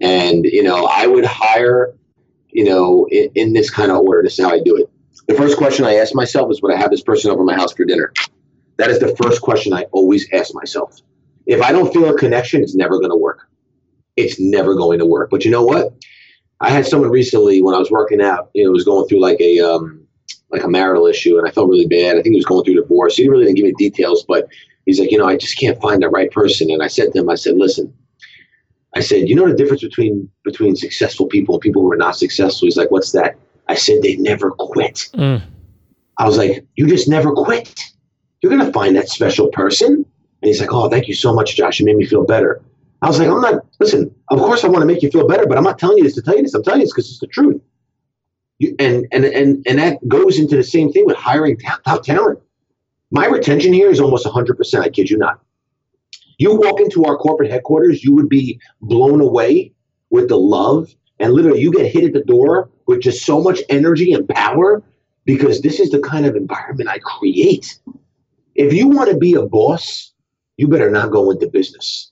And, 0.00 0.46
you 0.46 0.64
know, 0.64 0.86
I 0.86 1.06
would 1.06 1.24
hire 1.24 1.94
you 2.52 2.64
know, 2.64 3.06
in, 3.10 3.30
in 3.34 3.52
this 3.52 3.70
kind 3.70 3.90
of 3.90 3.98
order. 3.98 4.22
This 4.22 4.38
is 4.38 4.44
how 4.44 4.52
I 4.52 4.60
do 4.60 4.76
it. 4.76 4.90
The 5.26 5.34
first 5.34 5.56
question 5.56 5.84
I 5.84 5.94
ask 5.96 6.14
myself 6.14 6.50
is, 6.50 6.60
would 6.62 6.72
I 6.72 6.76
have 6.76 6.90
this 6.90 7.02
person 7.02 7.30
over 7.30 7.44
my 7.44 7.54
house 7.54 7.72
for 7.72 7.84
dinner? 7.84 8.12
That 8.76 8.90
is 8.90 8.98
the 8.98 9.14
first 9.16 9.42
question 9.42 9.72
I 9.72 9.84
always 9.92 10.28
ask 10.32 10.54
myself. 10.54 11.00
If 11.46 11.62
I 11.62 11.72
don't 11.72 11.92
feel 11.92 12.08
a 12.08 12.16
connection, 12.16 12.62
it's 12.62 12.74
never 12.74 12.98
going 12.98 13.10
to 13.10 13.16
work. 13.16 13.48
It's 14.16 14.40
never 14.40 14.74
going 14.74 14.98
to 14.98 15.06
work. 15.06 15.30
But 15.30 15.44
you 15.44 15.50
know 15.50 15.62
what? 15.62 15.92
I 16.60 16.70
had 16.70 16.86
someone 16.86 17.10
recently 17.10 17.62
when 17.62 17.74
I 17.74 17.78
was 17.78 17.90
working 17.90 18.20
out, 18.20 18.50
you 18.54 18.64
know, 18.64 18.70
was 18.70 18.84
going 18.84 19.08
through 19.08 19.20
like 19.20 19.40
a 19.40 19.60
um, 19.60 20.06
like 20.50 20.62
a 20.62 20.68
marital 20.68 21.06
issue, 21.06 21.38
and 21.38 21.46
I 21.46 21.50
felt 21.50 21.68
really 21.68 21.86
bad. 21.86 22.16
I 22.16 22.22
think 22.22 22.34
he 22.34 22.38
was 22.38 22.44
going 22.44 22.64
through 22.64 22.74
divorce. 22.74 23.16
He 23.16 23.28
really 23.28 23.44
didn't 23.44 23.56
give 23.56 23.64
me 23.64 23.74
details, 23.78 24.24
but 24.26 24.48
he's 24.84 25.00
like, 25.00 25.10
you 25.10 25.18
know, 25.18 25.26
I 25.26 25.36
just 25.36 25.58
can't 25.58 25.80
find 25.80 26.02
the 26.02 26.08
right 26.08 26.30
person. 26.30 26.70
And 26.70 26.82
I 26.82 26.88
said 26.88 27.12
to 27.12 27.20
him, 27.20 27.30
I 27.30 27.34
said, 27.34 27.56
listen, 27.56 27.92
I 28.94 29.00
said, 29.00 29.28
you 29.28 29.36
know 29.36 29.48
the 29.48 29.54
difference 29.54 29.82
between 29.82 30.28
between 30.44 30.74
successful 30.76 31.26
people 31.26 31.54
and 31.54 31.62
people 31.62 31.82
who 31.82 31.92
are 31.92 31.96
not 31.96 32.16
successful? 32.16 32.66
He's 32.66 32.76
like, 32.76 32.90
what's 32.90 33.12
that? 33.12 33.36
I 33.68 33.74
said, 33.74 34.02
they 34.02 34.16
never 34.16 34.50
quit. 34.50 35.08
Mm. 35.14 35.42
I 36.18 36.26
was 36.26 36.36
like, 36.36 36.66
you 36.76 36.86
just 36.86 37.08
never 37.08 37.32
quit. 37.32 37.80
You're 38.42 38.50
gonna 38.50 38.72
find 38.72 38.96
that 38.96 39.08
special 39.08 39.48
person. 39.48 40.04
And 40.42 40.48
he's 40.48 40.60
like, 40.60 40.72
oh, 40.72 40.88
thank 40.88 41.06
you 41.06 41.14
so 41.14 41.32
much, 41.34 41.56
Josh. 41.56 41.78
You 41.78 41.86
made 41.86 41.96
me 41.96 42.06
feel 42.06 42.24
better. 42.24 42.62
I 43.02 43.08
was 43.08 43.18
like, 43.18 43.28
I'm 43.28 43.40
not. 43.40 43.64
Listen, 43.78 44.14
of 44.28 44.38
course 44.38 44.64
I 44.64 44.68
want 44.68 44.82
to 44.82 44.86
make 44.86 45.02
you 45.02 45.10
feel 45.10 45.26
better, 45.26 45.46
but 45.46 45.56
I'm 45.56 45.64
not 45.64 45.78
telling 45.78 45.98
you 45.98 46.04
this 46.04 46.14
to 46.14 46.22
tell 46.22 46.36
you 46.36 46.42
this. 46.42 46.54
I'm 46.54 46.62
telling 46.62 46.80
you 46.80 46.86
this 46.86 46.92
because 46.92 47.10
it's 47.10 47.20
the 47.20 47.26
truth. 47.28 47.60
You, 48.58 48.74
and, 48.78 49.06
and, 49.12 49.24
and, 49.24 49.64
and 49.66 49.78
that 49.78 50.06
goes 50.06 50.38
into 50.38 50.54
the 50.56 50.62
same 50.62 50.92
thing 50.92 51.06
with 51.06 51.16
hiring 51.16 51.56
top, 51.58 51.82
top 51.82 52.02
talent. 52.02 52.38
My 53.10 53.26
retention 53.26 53.72
here 53.72 53.90
is 53.90 54.00
almost 54.00 54.26
100%. 54.26 54.80
I 54.80 54.90
kid 54.90 55.08
you 55.08 55.16
not. 55.16 55.40
You 56.40 56.54
walk 56.54 56.80
into 56.80 57.04
our 57.04 57.18
corporate 57.18 57.50
headquarters, 57.50 58.02
you 58.02 58.14
would 58.14 58.30
be 58.30 58.58
blown 58.80 59.20
away 59.20 59.74
with 60.08 60.30
the 60.30 60.38
love. 60.38 60.88
And 61.18 61.34
literally, 61.34 61.60
you 61.60 61.70
get 61.70 61.92
hit 61.92 62.02
at 62.04 62.14
the 62.14 62.24
door 62.24 62.70
with 62.86 63.02
just 63.02 63.26
so 63.26 63.42
much 63.42 63.60
energy 63.68 64.14
and 64.14 64.26
power 64.26 64.82
because 65.26 65.60
this 65.60 65.78
is 65.78 65.90
the 65.90 66.00
kind 66.00 66.24
of 66.24 66.36
environment 66.36 66.88
I 66.88 66.98
create. 67.00 67.78
If 68.54 68.72
you 68.72 68.88
want 68.88 69.10
to 69.10 69.18
be 69.18 69.34
a 69.34 69.42
boss, 69.42 70.14
you 70.56 70.66
better 70.66 70.90
not 70.90 71.10
go 71.10 71.30
into 71.30 71.46
business. 71.46 72.10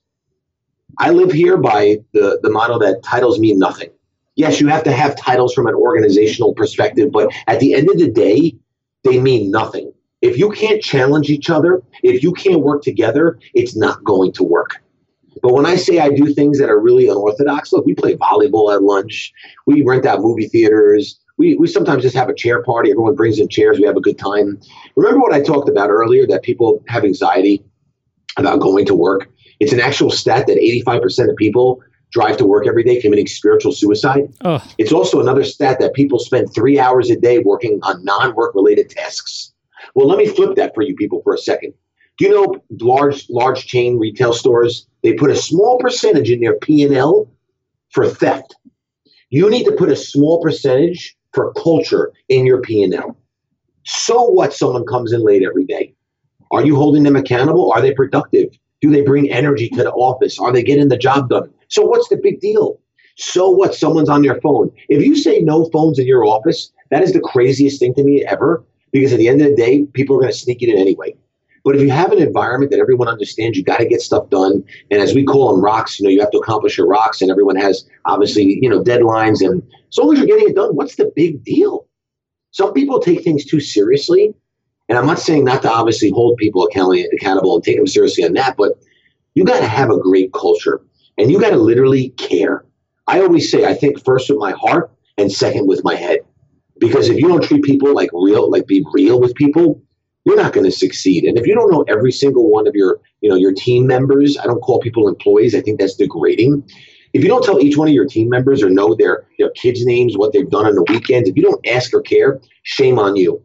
I 0.98 1.08
live 1.08 1.32
here 1.32 1.56
by 1.56 1.96
the, 2.12 2.38
the 2.42 2.50
motto 2.50 2.78
that 2.80 3.02
titles 3.02 3.38
mean 3.38 3.58
nothing. 3.58 3.88
Yes, 4.36 4.60
you 4.60 4.68
have 4.68 4.84
to 4.84 4.92
have 4.92 5.16
titles 5.16 5.54
from 5.54 5.68
an 5.68 5.74
organizational 5.74 6.52
perspective, 6.52 7.10
but 7.12 7.32
at 7.46 7.60
the 7.60 7.72
end 7.72 7.88
of 7.88 7.98
the 7.98 8.10
day, 8.10 8.54
they 9.04 9.18
mean 9.18 9.50
nothing. 9.50 9.90
If 10.20 10.36
you 10.38 10.50
can't 10.50 10.82
challenge 10.82 11.30
each 11.30 11.48
other, 11.48 11.82
if 12.02 12.22
you 12.22 12.32
can't 12.32 12.60
work 12.60 12.82
together, 12.82 13.38
it's 13.54 13.76
not 13.76 14.02
going 14.04 14.32
to 14.32 14.42
work. 14.42 14.82
But 15.42 15.52
when 15.52 15.66
I 15.66 15.76
say 15.76 16.00
I 16.00 16.10
do 16.10 16.34
things 16.34 16.58
that 16.58 16.68
are 16.68 16.80
really 16.80 17.08
unorthodox, 17.08 17.72
look, 17.72 17.86
we 17.86 17.94
play 17.94 18.16
volleyball 18.16 18.74
at 18.74 18.82
lunch, 18.82 19.32
we 19.66 19.82
rent 19.82 20.06
out 20.06 20.20
movie 20.20 20.48
theaters, 20.48 21.20
we, 21.36 21.54
we 21.54 21.68
sometimes 21.68 22.02
just 22.02 22.16
have 22.16 22.28
a 22.28 22.34
chair 22.34 22.62
party. 22.64 22.90
Everyone 22.90 23.14
brings 23.14 23.38
in 23.38 23.48
chairs, 23.48 23.78
we 23.78 23.86
have 23.86 23.96
a 23.96 24.00
good 24.00 24.18
time. 24.18 24.60
Remember 24.96 25.20
what 25.20 25.32
I 25.32 25.40
talked 25.40 25.68
about 25.68 25.88
earlier 25.88 26.26
that 26.26 26.42
people 26.42 26.82
have 26.88 27.04
anxiety 27.04 27.64
about 28.36 28.60
going 28.60 28.84
to 28.86 28.94
work? 28.96 29.30
It's 29.60 29.72
an 29.72 29.80
actual 29.80 30.10
stat 30.10 30.46
that 30.48 30.58
85% 30.58 31.30
of 31.30 31.36
people 31.36 31.80
drive 32.10 32.36
to 32.38 32.46
work 32.46 32.66
every 32.66 32.82
day 32.82 33.00
committing 33.00 33.26
spiritual 33.26 33.72
suicide. 33.72 34.32
Oh. 34.44 34.64
It's 34.78 34.92
also 34.92 35.20
another 35.20 35.44
stat 35.44 35.78
that 35.80 35.94
people 35.94 36.18
spend 36.18 36.52
three 36.52 36.78
hours 36.78 37.10
a 37.10 37.16
day 37.16 37.38
working 37.38 37.78
on 37.82 38.04
non 38.04 38.34
work 38.34 38.54
related 38.54 38.90
tasks. 38.90 39.52
Well, 39.98 40.06
let 40.06 40.18
me 40.18 40.28
flip 40.28 40.54
that 40.54 40.76
for 40.76 40.82
you 40.82 40.94
people 40.94 41.22
for 41.24 41.34
a 41.34 41.38
second. 41.38 41.74
Do 42.18 42.26
you 42.26 42.30
know 42.30 42.62
large 42.80 43.28
large 43.30 43.66
chain 43.66 43.98
retail 43.98 44.32
stores? 44.32 44.86
They 45.02 45.14
put 45.14 45.32
a 45.32 45.34
small 45.34 45.76
percentage 45.80 46.30
in 46.30 46.38
their 46.38 46.54
P 46.54 46.84
and 46.84 46.94
L 46.94 47.28
for 47.90 48.06
theft. 48.06 48.54
You 49.30 49.50
need 49.50 49.64
to 49.64 49.72
put 49.72 49.88
a 49.88 49.96
small 49.96 50.40
percentage 50.40 51.16
for 51.32 51.52
culture 51.54 52.12
in 52.28 52.46
your 52.46 52.60
P 52.60 52.84
and 52.84 52.94
L. 52.94 53.16
So 53.86 54.22
what? 54.22 54.52
Someone 54.52 54.86
comes 54.86 55.12
in 55.12 55.24
late 55.24 55.42
every 55.42 55.64
day. 55.64 55.96
Are 56.52 56.64
you 56.64 56.76
holding 56.76 57.02
them 57.02 57.16
accountable? 57.16 57.72
Are 57.72 57.80
they 57.80 57.92
productive? 57.92 58.56
Do 58.80 58.92
they 58.92 59.02
bring 59.02 59.28
energy 59.32 59.68
to 59.70 59.82
the 59.82 59.90
office? 59.90 60.38
Are 60.38 60.52
they 60.52 60.62
getting 60.62 60.90
the 60.90 60.96
job 60.96 61.28
done? 61.28 61.52
So 61.66 61.82
what's 61.82 62.08
the 62.08 62.20
big 62.22 62.38
deal? 62.38 62.78
So 63.16 63.50
what? 63.50 63.74
Someone's 63.74 64.08
on 64.08 64.22
their 64.22 64.40
phone. 64.42 64.70
If 64.88 65.04
you 65.04 65.16
say 65.16 65.40
no 65.40 65.68
phones 65.72 65.98
in 65.98 66.06
your 66.06 66.24
office, 66.24 66.70
that 66.92 67.02
is 67.02 67.14
the 67.14 67.20
craziest 67.20 67.80
thing 67.80 67.94
to 67.94 68.04
me 68.04 68.24
ever 68.24 68.64
because 69.00 69.12
at 69.12 69.18
the 69.18 69.28
end 69.28 69.40
of 69.42 69.48
the 69.48 69.56
day, 69.56 69.84
people 69.92 70.16
are 70.16 70.20
going 70.20 70.32
to 70.32 70.38
sneak 70.38 70.62
it 70.62 70.68
in 70.68 70.78
anyway. 70.78 71.14
But 71.64 71.76
if 71.76 71.82
you 71.82 71.90
have 71.90 72.12
an 72.12 72.18
environment 72.18 72.70
that 72.70 72.80
everyone 72.80 73.08
understands, 73.08 73.58
you 73.58 73.64
got 73.64 73.78
to 73.78 73.86
get 73.86 74.00
stuff 74.00 74.30
done. 74.30 74.64
And 74.90 75.02
as 75.02 75.14
we 75.14 75.24
call 75.24 75.52
them 75.52 75.62
rocks, 75.62 75.98
you 75.98 76.04
know, 76.04 76.10
you 76.10 76.20
have 76.20 76.30
to 76.30 76.38
accomplish 76.38 76.78
your 76.78 76.86
rocks, 76.86 77.20
and 77.20 77.30
everyone 77.30 77.56
has 77.56 77.86
obviously, 78.06 78.58
you 78.62 78.68
know, 78.70 78.82
deadlines. 78.82 79.44
And 79.44 79.62
as 79.90 79.98
long 79.98 80.12
as 80.12 80.18
you're 80.18 80.26
getting 80.26 80.48
it 80.48 80.56
done, 80.56 80.74
what's 80.74 80.96
the 80.96 81.12
big 81.14 81.44
deal? 81.44 81.86
Some 82.52 82.72
people 82.72 83.00
take 83.00 83.22
things 83.22 83.44
too 83.44 83.60
seriously. 83.60 84.34
And 84.88 84.96
I'm 84.96 85.06
not 85.06 85.18
saying 85.18 85.44
not 85.44 85.62
to 85.62 85.70
obviously 85.70 86.10
hold 86.10 86.38
people 86.38 86.64
accountable 86.64 87.54
and 87.54 87.64
take 87.64 87.76
them 87.76 87.86
seriously 87.86 88.24
on 88.24 88.32
that, 88.34 88.56
but 88.56 88.72
you 89.34 89.44
got 89.44 89.60
to 89.60 89.68
have 89.68 89.90
a 89.90 89.98
great 89.98 90.32
culture 90.32 90.80
and 91.18 91.30
you 91.30 91.38
got 91.38 91.50
to 91.50 91.56
literally 91.56 92.08
care. 92.10 92.64
I 93.06 93.20
always 93.20 93.50
say, 93.50 93.66
I 93.66 93.74
think 93.74 94.02
first 94.02 94.30
with 94.30 94.38
my 94.38 94.52
heart 94.52 94.90
and 95.18 95.30
second 95.30 95.66
with 95.66 95.84
my 95.84 95.94
head. 95.94 96.20
Because 96.78 97.08
if 97.08 97.18
you 97.18 97.28
don't 97.28 97.42
treat 97.42 97.62
people 97.64 97.94
like 97.94 98.10
real, 98.12 98.50
like 98.50 98.66
be 98.66 98.84
real 98.92 99.20
with 99.20 99.34
people, 99.34 99.82
you're 100.24 100.36
not 100.36 100.52
going 100.52 100.64
to 100.64 100.72
succeed. 100.72 101.24
And 101.24 101.38
if 101.38 101.46
you 101.46 101.54
don't 101.54 101.70
know 101.70 101.84
every 101.88 102.12
single 102.12 102.50
one 102.50 102.66
of 102.66 102.74
your, 102.74 103.00
you 103.20 103.30
know, 103.30 103.36
your 103.36 103.52
team 103.52 103.86
members, 103.86 104.36
I 104.38 104.44
don't 104.44 104.60
call 104.60 104.80
people 104.80 105.08
employees. 105.08 105.54
I 105.54 105.60
think 105.60 105.80
that's 105.80 105.96
degrading. 105.96 106.68
If 107.14 107.22
you 107.22 107.28
don't 107.28 107.42
tell 107.42 107.60
each 107.60 107.76
one 107.76 107.88
of 107.88 107.94
your 107.94 108.06
team 108.06 108.28
members 108.28 108.62
or 108.62 108.68
know 108.68 108.94
their, 108.94 109.26
their 109.38 109.50
kids' 109.50 109.84
names, 109.86 110.16
what 110.16 110.32
they've 110.32 110.48
done 110.48 110.66
on 110.66 110.74
the 110.74 110.84
weekends, 110.88 111.28
if 111.28 111.36
you 111.36 111.42
don't 111.42 111.66
ask 111.66 111.94
or 111.94 112.02
care, 112.02 112.40
shame 112.64 112.98
on 112.98 113.16
you. 113.16 113.42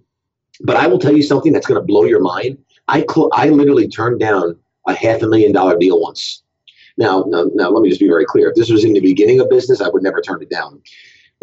But 0.62 0.76
I 0.76 0.88
will 0.88 1.00
tell 1.00 1.16
you 1.16 1.24
something 1.24 1.54
that's 1.54 1.66
going 1.66 1.80
to 1.80 1.86
blow 1.86 2.04
your 2.04 2.22
mind. 2.22 2.58
I 2.88 3.06
cl- 3.10 3.30
I 3.34 3.50
literally 3.50 3.88
turned 3.88 4.20
down 4.20 4.58
a 4.88 4.94
half 4.94 5.22
a 5.22 5.28
million 5.28 5.54
dollar 5.54 5.78
deal 5.78 6.00
once. 6.02 6.44
Now, 6.98 7.24
now, 7.28 7.46
now, 7.56 7.70
let 7.70 7.82
me 7.82 7.90
just 7.90 8.02
be 8.02 8.08
very 8.08 8.26
clear. 8.26 8.50
If 8.50 8.56
this 8.56 8.70
was 8.70 8.84
in 8.84 8.94
the 8.94 9.00
beginning 9.00 9.40
of 9.40 9.50
business, 9.50 9.82
I 9.82 9.90
would 9.90 10.04
never 10.04 10.22
turn 10.22 10.42
it 10.42 10.50
down. 10.50 10.82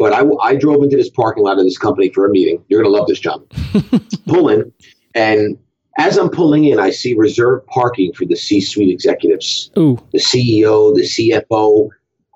But 0.01 0.13
I, 0.13 0.23
I 0.41 0.55
drove 0.55 0.81
into 0.81 0.97
this 0.97 1.11
parking 1.11 1.43
lot 1.43 1.59
of 1.59 1.63
this 1.63 1.77
company 1.77 2.09
for 2.09 2.25
a 2.25 2.29
meeting. 2.31 2.63
You're 2.69 2.81
going 2.81 2.91
to 2.91 2.97
love 2.97 3.07
this, 3.07 3.19
John. 3.19 3.45
Pull 4.27 4.49
in, 4.49 4.73
and 5.13 5.59
as 5.99 6.17
I'm 6.17 6.31
pulling 6.31 6.65
in, 6.65 6.79
I 6.79 6.89
see 6.89 7.13
reserved 7.13 7.67
parking 7.67 8.11
for 8.13 8.25
the 8.25 8.35
C-suite 8.35 8.89
executives, 8.89 9.69
Ooh. 9.77 9.99
the 10.11 10.17
CEO, 10.17 10.95
the 10.95 11.03
CFO. 11.03 11.89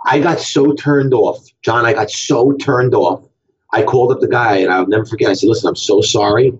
I 0.05 0.19
got 0.19 0.39
so 0.39 0.73
turned 0.73 1.15
off, 1.15 1.43
John. 1.63 1.87
I 1.87 1.93
got 1.93 2.11
so 2.11 2.51
turned 2.51 2.93
off. 2.93 3.27
I 3.73 3.81
called 3.81 4.11
up 4.11 4.19
the 4.19 4.27
guy, 4.27 4.57
and 4.57 4.71
I'll 4.71 4.85
never 4.85 5.05
forget. 5.05 5.31
I 5.31 5.33
said, 5.33 5.49
"Listen, 5.49 5.69
I'm 5.69 5.75
so 5.75 6.01
sorry. 6.01 6.53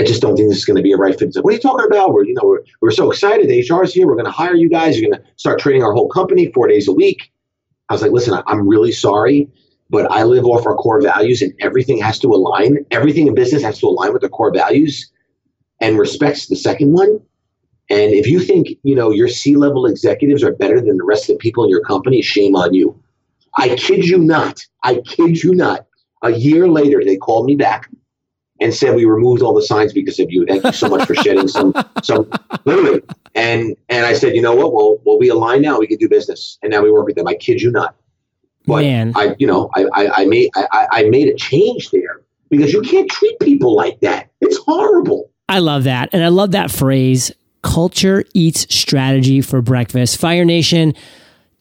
I 0.00 0.04
just 0.04 0.22
don't 0.22 0.36
think 0.36 0.48
this 0.48 0.56
is 0.56 0.64
going 0.64 0.78
to 0.78 0.82
be 0.82 0.92
a 0.92 0.96
right 0.96 1.18
fit." 1.18 1.34
Said, 1.34 1.44
"What 1.44 1.50
are 1.50 1.56
you 1.56 1.60
talking 1.60 1.84
about? 1.84 2.14
We're, 2.14 2.24
you 2.24 2.32
know, 2.32 2.44
we're, 2.48 2.62
we're 2.80 2.92
so 2.92 3.10
excited. 3.10 3.46
HR 3.50 3.82
is 3.82 3.92
here. 3.92 4.06
We're 4.06 4.14
going 4.14 4.24
to 4.24 4.30
hire 4.30 4.54
you 4.54 4.70
guys. 4.70 4.98
You're 4.98 5.10
going 5.10 5.22
to 5.22 5.28
start 5.36 5.60
training 5.60 5.82
our 5.82 5.92
whole 5.92 6.08
company 6.08 6.50
four 6.54 6.66
days 6.66 6.88
a 6.88 6.92
week." 6.92 7.30
I 7.90 7.92
was 7.92 8.00
like, 8.00 8.12
"Listen, 8.12 8.40
I'm 8.46 8.66
really 8.66 8.92
sorry 8.92 9.46
but 9.90 10.10
I 10.10 10.22
live 10.22 10.46
off 10.46 10.64
our 10.66 10.76
core 10.76 11.02
values 11.02 11.42
and 11.42 11.52
everything 11.60 12.00
has 12.00 12.18
to 12.20 12.28
align. 12.28 12.78
Everything 12.90 13.26
in 13.26 13.34
business 13.34 13.62
has 13.62 13.78
to 13.80 13.86
align 13.86 14.12
with 14.12 14.22
the 14.22 14.28
core 14.28 14.52
values 14.52 15.10
and 15.80 15.98
respects 15.98 16.46
the 16.46 16.56
second 16.56 16.92
one. 16.92 17.20
And 17.90 18.12
if 18.12 18.28
you 18.28 18.38
think, 18.38 18.68
you 18.84 18.94
know, 18.94 19.10
your 19.10 19.26
C-level 19.26 19.86
executives 19.86 20.44
are 20.44 20.52
better 20.52 20.80
than 20.80 20.96
the 20.96 21.04
rest 21.04 21.28
of 21.28 21.34
the 21.34 21.38
people 21.38 21.64
in 21.64 21.70
your 21.70 21.82
company, 21.82 22.22
shame 22.22 22.54
on 22.54 22.72
you. 22.72 22.98
I 23.58 23.74
kid 23.74 24.06
you 24.06 24.18
not. 24.18 24.64
I 24.84 25.02
kid 25.04 25.42
you 25.42 25.54
not. 25.56 25.86
A 26.22 26.30
year 26.30 26.68
later, 26.68 27.02
they 27.04 27.16
called 27.16 27.46
me 27.46 27.56
back 27.56 27.90
and 28.60 28.72
said 28.72 28.94
we 28.94 29.06
removed 29.06 29.42
all 29.42 29.54
the 29.54 29.62
signs 29.62 29.92
because 29.92 30.20
of 30.20 30.30
you. 30.30 30.46
Thank 30.46 30.62
you 30.64 30.72
so 30.72 30.88
much 30.88 31.06
for 31.06 31.14
shedding 31.16 31.48
some 31.48 31.74
some 32.04 32.30
literally. 32.64 33.02
And 33.34 33.76
and 33.88 34.06
I 34.06 34.12
said, 34.12 34.36
you 34.36 34.42
know 34.42 34.54
what? 34.54 34.72
Well, 34.72 34.98
well, 35.04 35.18
we 35.18 35.28
align 35.30 35.62
now. 35.62 35.80
We 35.80 35.86
can 35.86 35.98
do 35.98 36.08
business, 36.08 36.58
and 36.62 36.70
now 36.70 36.82
we 36.82 36.92
work 36.92 37.06
with 37.06 37.16
them. 37.16 37.26
I 37.26 37.34
kid 37.34 37.60
you 37.60 37.72
not. 37.72 37.96
But 38.70 38.82
Man. 38.82 39.12
I, 39.14 39.34
you 39.38 39.46
know, 39.46 39.70
I, 39.74 39.84
I, 39.92 40.22
I 40.22 40.24
made 40.26 40.50
I, 40.54 40.86
I 40.90 41.02
made 41.04 41.28
a 41.28 41.34
change 41.34 41.90
there 41.90 42.22
because 42.48 42.72
you 42.72 42.82
can't 42.82 43.10
treat 43.10 43.38
people 43.40 43.74
like 43.74 44.00
that. 44.00 44.30
It's 44.40 44.58
horrible. 44.58 45.30
I 45.48 45.58
love 45.58 45.84
that. 45.84 46.10
And 46.12 46.22
I 46.22 46.28
love 46.28 46.52
that 46.52 46.70
phrase 46.70 47.32
culture 47.62 48.24
eats 48.34 48.72
strategy 48.74 49.40
for 49.40 49.60
breakfast. 49.60 50.18
Fire 50.18 50.44
Nation, 50.44 50.94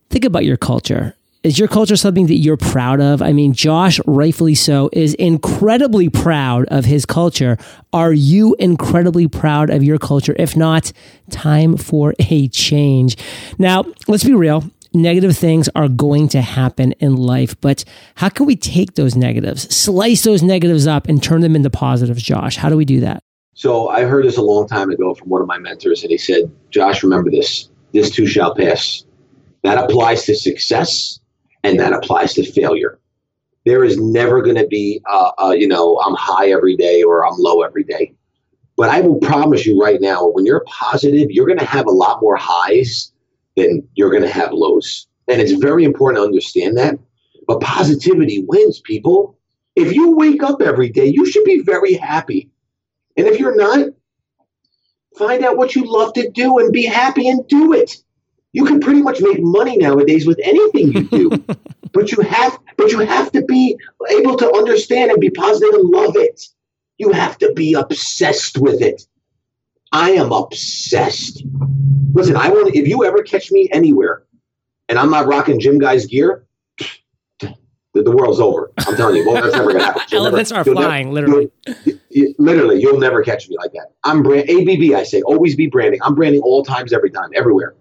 think 0.10 0.26
about 0.26 0.46
your 0.46 0.58
culture. 0.58 1.16
Is 1.42 1.58
your 1.58 1.70
culture 1.70 1.96
something 1.96 2.28
that 2.28 2.36
you're 2.36 2.58
proud 2.58 3.00
of? 3.00 3.22
I 3.22 3.32
mean, 3.32 3.54
Josh, 3.54 4.00
rightfully 4.06 4.56
so, 4.56 4.90
is 4.92 5.14
incredibly 5.14 6.10
proud 6.10 6.66
of 6.66 6.84
his 6.84 7.06
culture. 7.06 7.58
Are 7.94 8.12
you 8.12 8.58
incredibly 8.60 9.30
proud 9.30 9.70
of 9.70 9.82
your 9.82 9.98
culture? 9.98 10.36
If 10.38 10.58
not, 10.58 10.92
time 11.30 11.78
for 11.78 12.14
a 12.20 12.50
change. 12.50 13.16
Now, 13.58 13.86
let's 14.10 14.26
be 14.26 14.34
real 14.34 14.70
negative 14.94 15.38
things 15.38 15.70
are 15.76 15.88
going 15.88 16.28
to 16.30 16.42
happen 16.42 16.94
in 16.94 17.16
life, 17.16 17.60
but 17.62 17.84
how 18.16 18.30
can 18.30 18.46
we 18.46 18.56
take 18.56 18.96
those 18.96 19.16
negatives, 19.16 19.74
slice 19.76 20.24
those 20.24 20.44
negatives 20.44 20.88
up 20.88 21.08
and 21.08 21.22
turn 21.22 21.42
them 21.42 21.56
into 21.56 21.70
positives, 21.70 22.24
Josh? 22.24 22.58
How 22.58 22.70
do 22.70 22.78
we 22.78 22.86
do 22.86 23.00
that? 23.02 23.24
So 23.54 23.90
I 23.90 24.04
heard 24.04 24.26
this 24.26 24.38
a 24.38 24.42
long 24.42 24.68
time 24.68 24.90
ago 24.90 25.14
from 25.14 25.30
one 25.30 25.42
of 25.42 25.48
my 25.48 25.58
mentors, 25.58 26.02
and 26.02 26.12
he 26.12 26.18
said, 26.18 26.52
Josh, 26.70 27.04
remember 27.04 27.30
this 27.30 27.70
this 27.94 28.10
too 28.10 28.28
shall 28.28 28.56
pass. 28.56 29.04
That 29.64 29.78
applies 29.78 30.26
to 30.26 30.36
success 30.36 31.20
and 31.64 31.80
that 31.80 31.94
applies 31.94 32.34
to 32.36 32.50
failure. 32.50 33.00
There 33.66 33.84
is 33.84 34.00
never 34.00 34.42
going 34.42 34.56
to 34.56 34.68
be, 34.68 35.02
uh, 35.10 35.32
uh, 35.42 35.52
you 35.52 35.68
know, 35.68 36.00
I'm 36.00 36.16
high 36.16 36.52
every 36.52 36.78
day 36.78 37.04
or 37.04 37.26
I'm 37.26 37.38
low 37.38 37.62
every 37.62 37.84
day. 37.84 38.14
But 38.78 38.90
I 38.90 39.02
will 39.02 39.20
promise 39.20 39.66
you 39.66 39.80
right 39.80 40.00
now, 40.00 40.30
when 40.30 40.46
you're 40.46 40.64
positive, 40.66 41.30
you're 41.30 41.46
going 41.46 41.60
to 41.60 41.66
have 41.66 41.86
a 41.86 41.92
lot 41.92 42.22
more 42.22 42.38
highs 42.38 43.12
then 43.60 43.88
you're 43.96 44.10
going 44.10 44.24
to 44.24 44.30
have 44.30 44.54
lows. 44.54 45.08
And 45.28 45.42
it's 45.42 45.52
very 45.52 45.84
important 45.84 46.22
to 46.22 46.26
understand 46.26 46.78
that. 46.78 46.98
But 47.48 47.62
positivity 47.62 48.44
wins, 48.48 48.80
people. 48.80 49.38
If 49.76 49.94
you 49.94 50.16
wake 50.16 50.44
up 50.44 50.62
every 50.62 50.90
day, 50.90 51.06
you 51.06 51.26
should 51.26 51.44
be 51.46 51.62
very 51.62 51.94
happy. 51.94 52.50
And 53.18 53.28
if 53.28 53.40
you're 53.40 53.56
not, 53.56 53.90
find 55.18 55.44
out 55.44 55.58
what 55.58 55.76
you 55.76 55.84
love 55.86 56.14
to 56.14 56.30
do 56.30 56.58
and 56.60 56.72
be 56.72 56.86
happy 56.86 57.28
and 57.28 57.48
do 57.48 57.74
it. 57.74 57.98
You 58.54 58.66
can 58.66 58.80
pretty 58.80 59.02
much 59.02 59.22
make 59.22 59.42
money 59.42 59.78
nowadays 59.78 60.26
with 60.26 60.40
anything 60.44 60.94
you 60.94 61.04
do. 61.04 61.30
but 61.94 62.12
you 62.12 62.24
have 62.24 62.58
but 62.78 62.92
you 62.92 63.00
have 63.00 63.32
to 63.34 63.44
be 63.44 63.78
able 64.12 64.38
to 64.38 64.52
understand 64.56 65.12
and 65.12 65.20
be 65.20 65.30
positive 65.30 65.74
and 65.74 65.90
love 65.90 66.16
it. 66.16 66.42
You 66.98 67.12
have 67.12 67.38
to 67.40 67.54
be 67.54 67.74
obsessed 67.74 68.58
with 68.58 68.82
it. 68.82 69.04
I 69.92 70.12
am 70.12 70.32
obsessed. 70.32 71.44
Listen, 72.14 72.36
I 72.36 72.50
want 72.50 72.76
if 72.76 72.88
you 72.88 73.06
ever 73.06 73.24
catch 73.24 73.52
me 73.52 73.70
anywhere 73.72 74.24
and 74.88 74.98
I'm 75.00 75.10
not 75.10 75.28
rocking 75.28 75.60
Gym 75.60 75.80
Guys 75.80 76.06
gear, 76.06 76.46
the, 77.40 78.04
the 78.04 78.12
world's 78.12 78.40
over. 78.40 78.72
I'm 78.80 78.96
telling 78.96 79.16
you, 79.16 79.28
well, 79.28 79.42
that's 79.42 79.56
never 79.56 79.74
to 79.74 79.80
happen. 79.80 80.02
You'll 80.12 80.28
Elephants 80.28 80.52
never, 80.52 80.70
are 80.70 80.74
flying, 80.74 81.14
never, 81.14 81.28
literally. 81.28 81.52
You, 81.86 82.00
you, 82.10 82.36
literally, 82.38 82.82
you'll 82.82 83.00
never 83.00 83.24
catch 83.24 83.50
me 83.50 83.58
like 83.58 83.72
that. 83.74 83.94
I'm 84.04 84.22
brand 84.24 84.50
ABB. 84.50 84.94
I 84.96 85.04
say 85.04 85.22
always 85.22 85.56
be 85.56 85.68
branding. 85.68 86.00
I'm 86.04 86.16
branding 86.16 86.42
all 86.42 86.64
times, 86.64 86.94
every 86.94 87.10
time, 87.10 87.30
everywhere. 87.36 87.76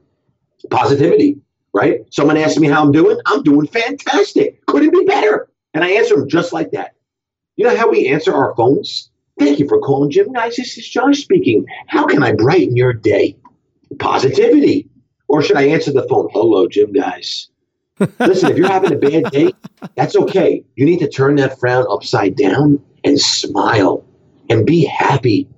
Positivity, 0.71 1.41
right? 1.75 2.01
Someone 2.11 2.37
asks 2.37 2.59
me 2.59 2.69
how 2.69 2.83
I'm 2.83 2.93
doing. 2.93 3.19
I'm 3.27 3.43
doing 3.43 3.67
fantastic. 3.67 4.65
Couldn't 4.67 4.91
be 4.91 5.05
better. 5.05 5.51
And 5.75 5.85
I 5.85 5.91
answer 5.91 6.17
them 6.17 6.29
just 6.29 6.53
like 6.53 6.71
that. 6.73 6.95
You 7.57 7.65
know 7.65 7.77
how 7.77 7.91
we 7.91 8.09
answer 8.09 8.35
our 8.35 8.55
phones? 8.55 9.11
Thank 9.39 9.59
you 9.59 9.69
for 9.69 9.81
calling 9.81 10.11
Gym 10.11 10.33
Guys. 10.33 10.57
This 10.57 10.77
is 10.79 10.89
Josh 10.89 11.19
speaking. 11.19 11.65
How 11.87 12.07
can 12.07 12.23
I 12.23 12.33
brighten 12.33 12.77
your 12.77 12.93
day? 12.93 13.37
Positivity. 13.99 14.89
Or 15.29 15.43
should 15.43 15.57
I 15.57 15.69
answer 15.69 15.93
the 15.93 16.07
phone? 16.09 16.29
Hello, 16.33 16.67
Gym 16.67 16.93
Guys. 16.93 17.49
Listen, 18.19 18.51
if 18.51 18.57
you're 18.57 18.69
having 18.69 18.93
a 18.93 18.97
bad 18.97 19.25
day, 19.31 19.53
that's 19.95 20.17
okay. 20.17 20.65
You 20.77 20.87
need 20.87 20.99
to 21.01 21.09
turn 21.09 21.37
that 21.37 21.59
frown 21.59 21.87
upside 21.91 22.37
down 22.37 22.83
and 23.05 23.21
smile 23.21 24.05
and 24.49 24.67
be 24.67 24.85
happy. 24.85 25.49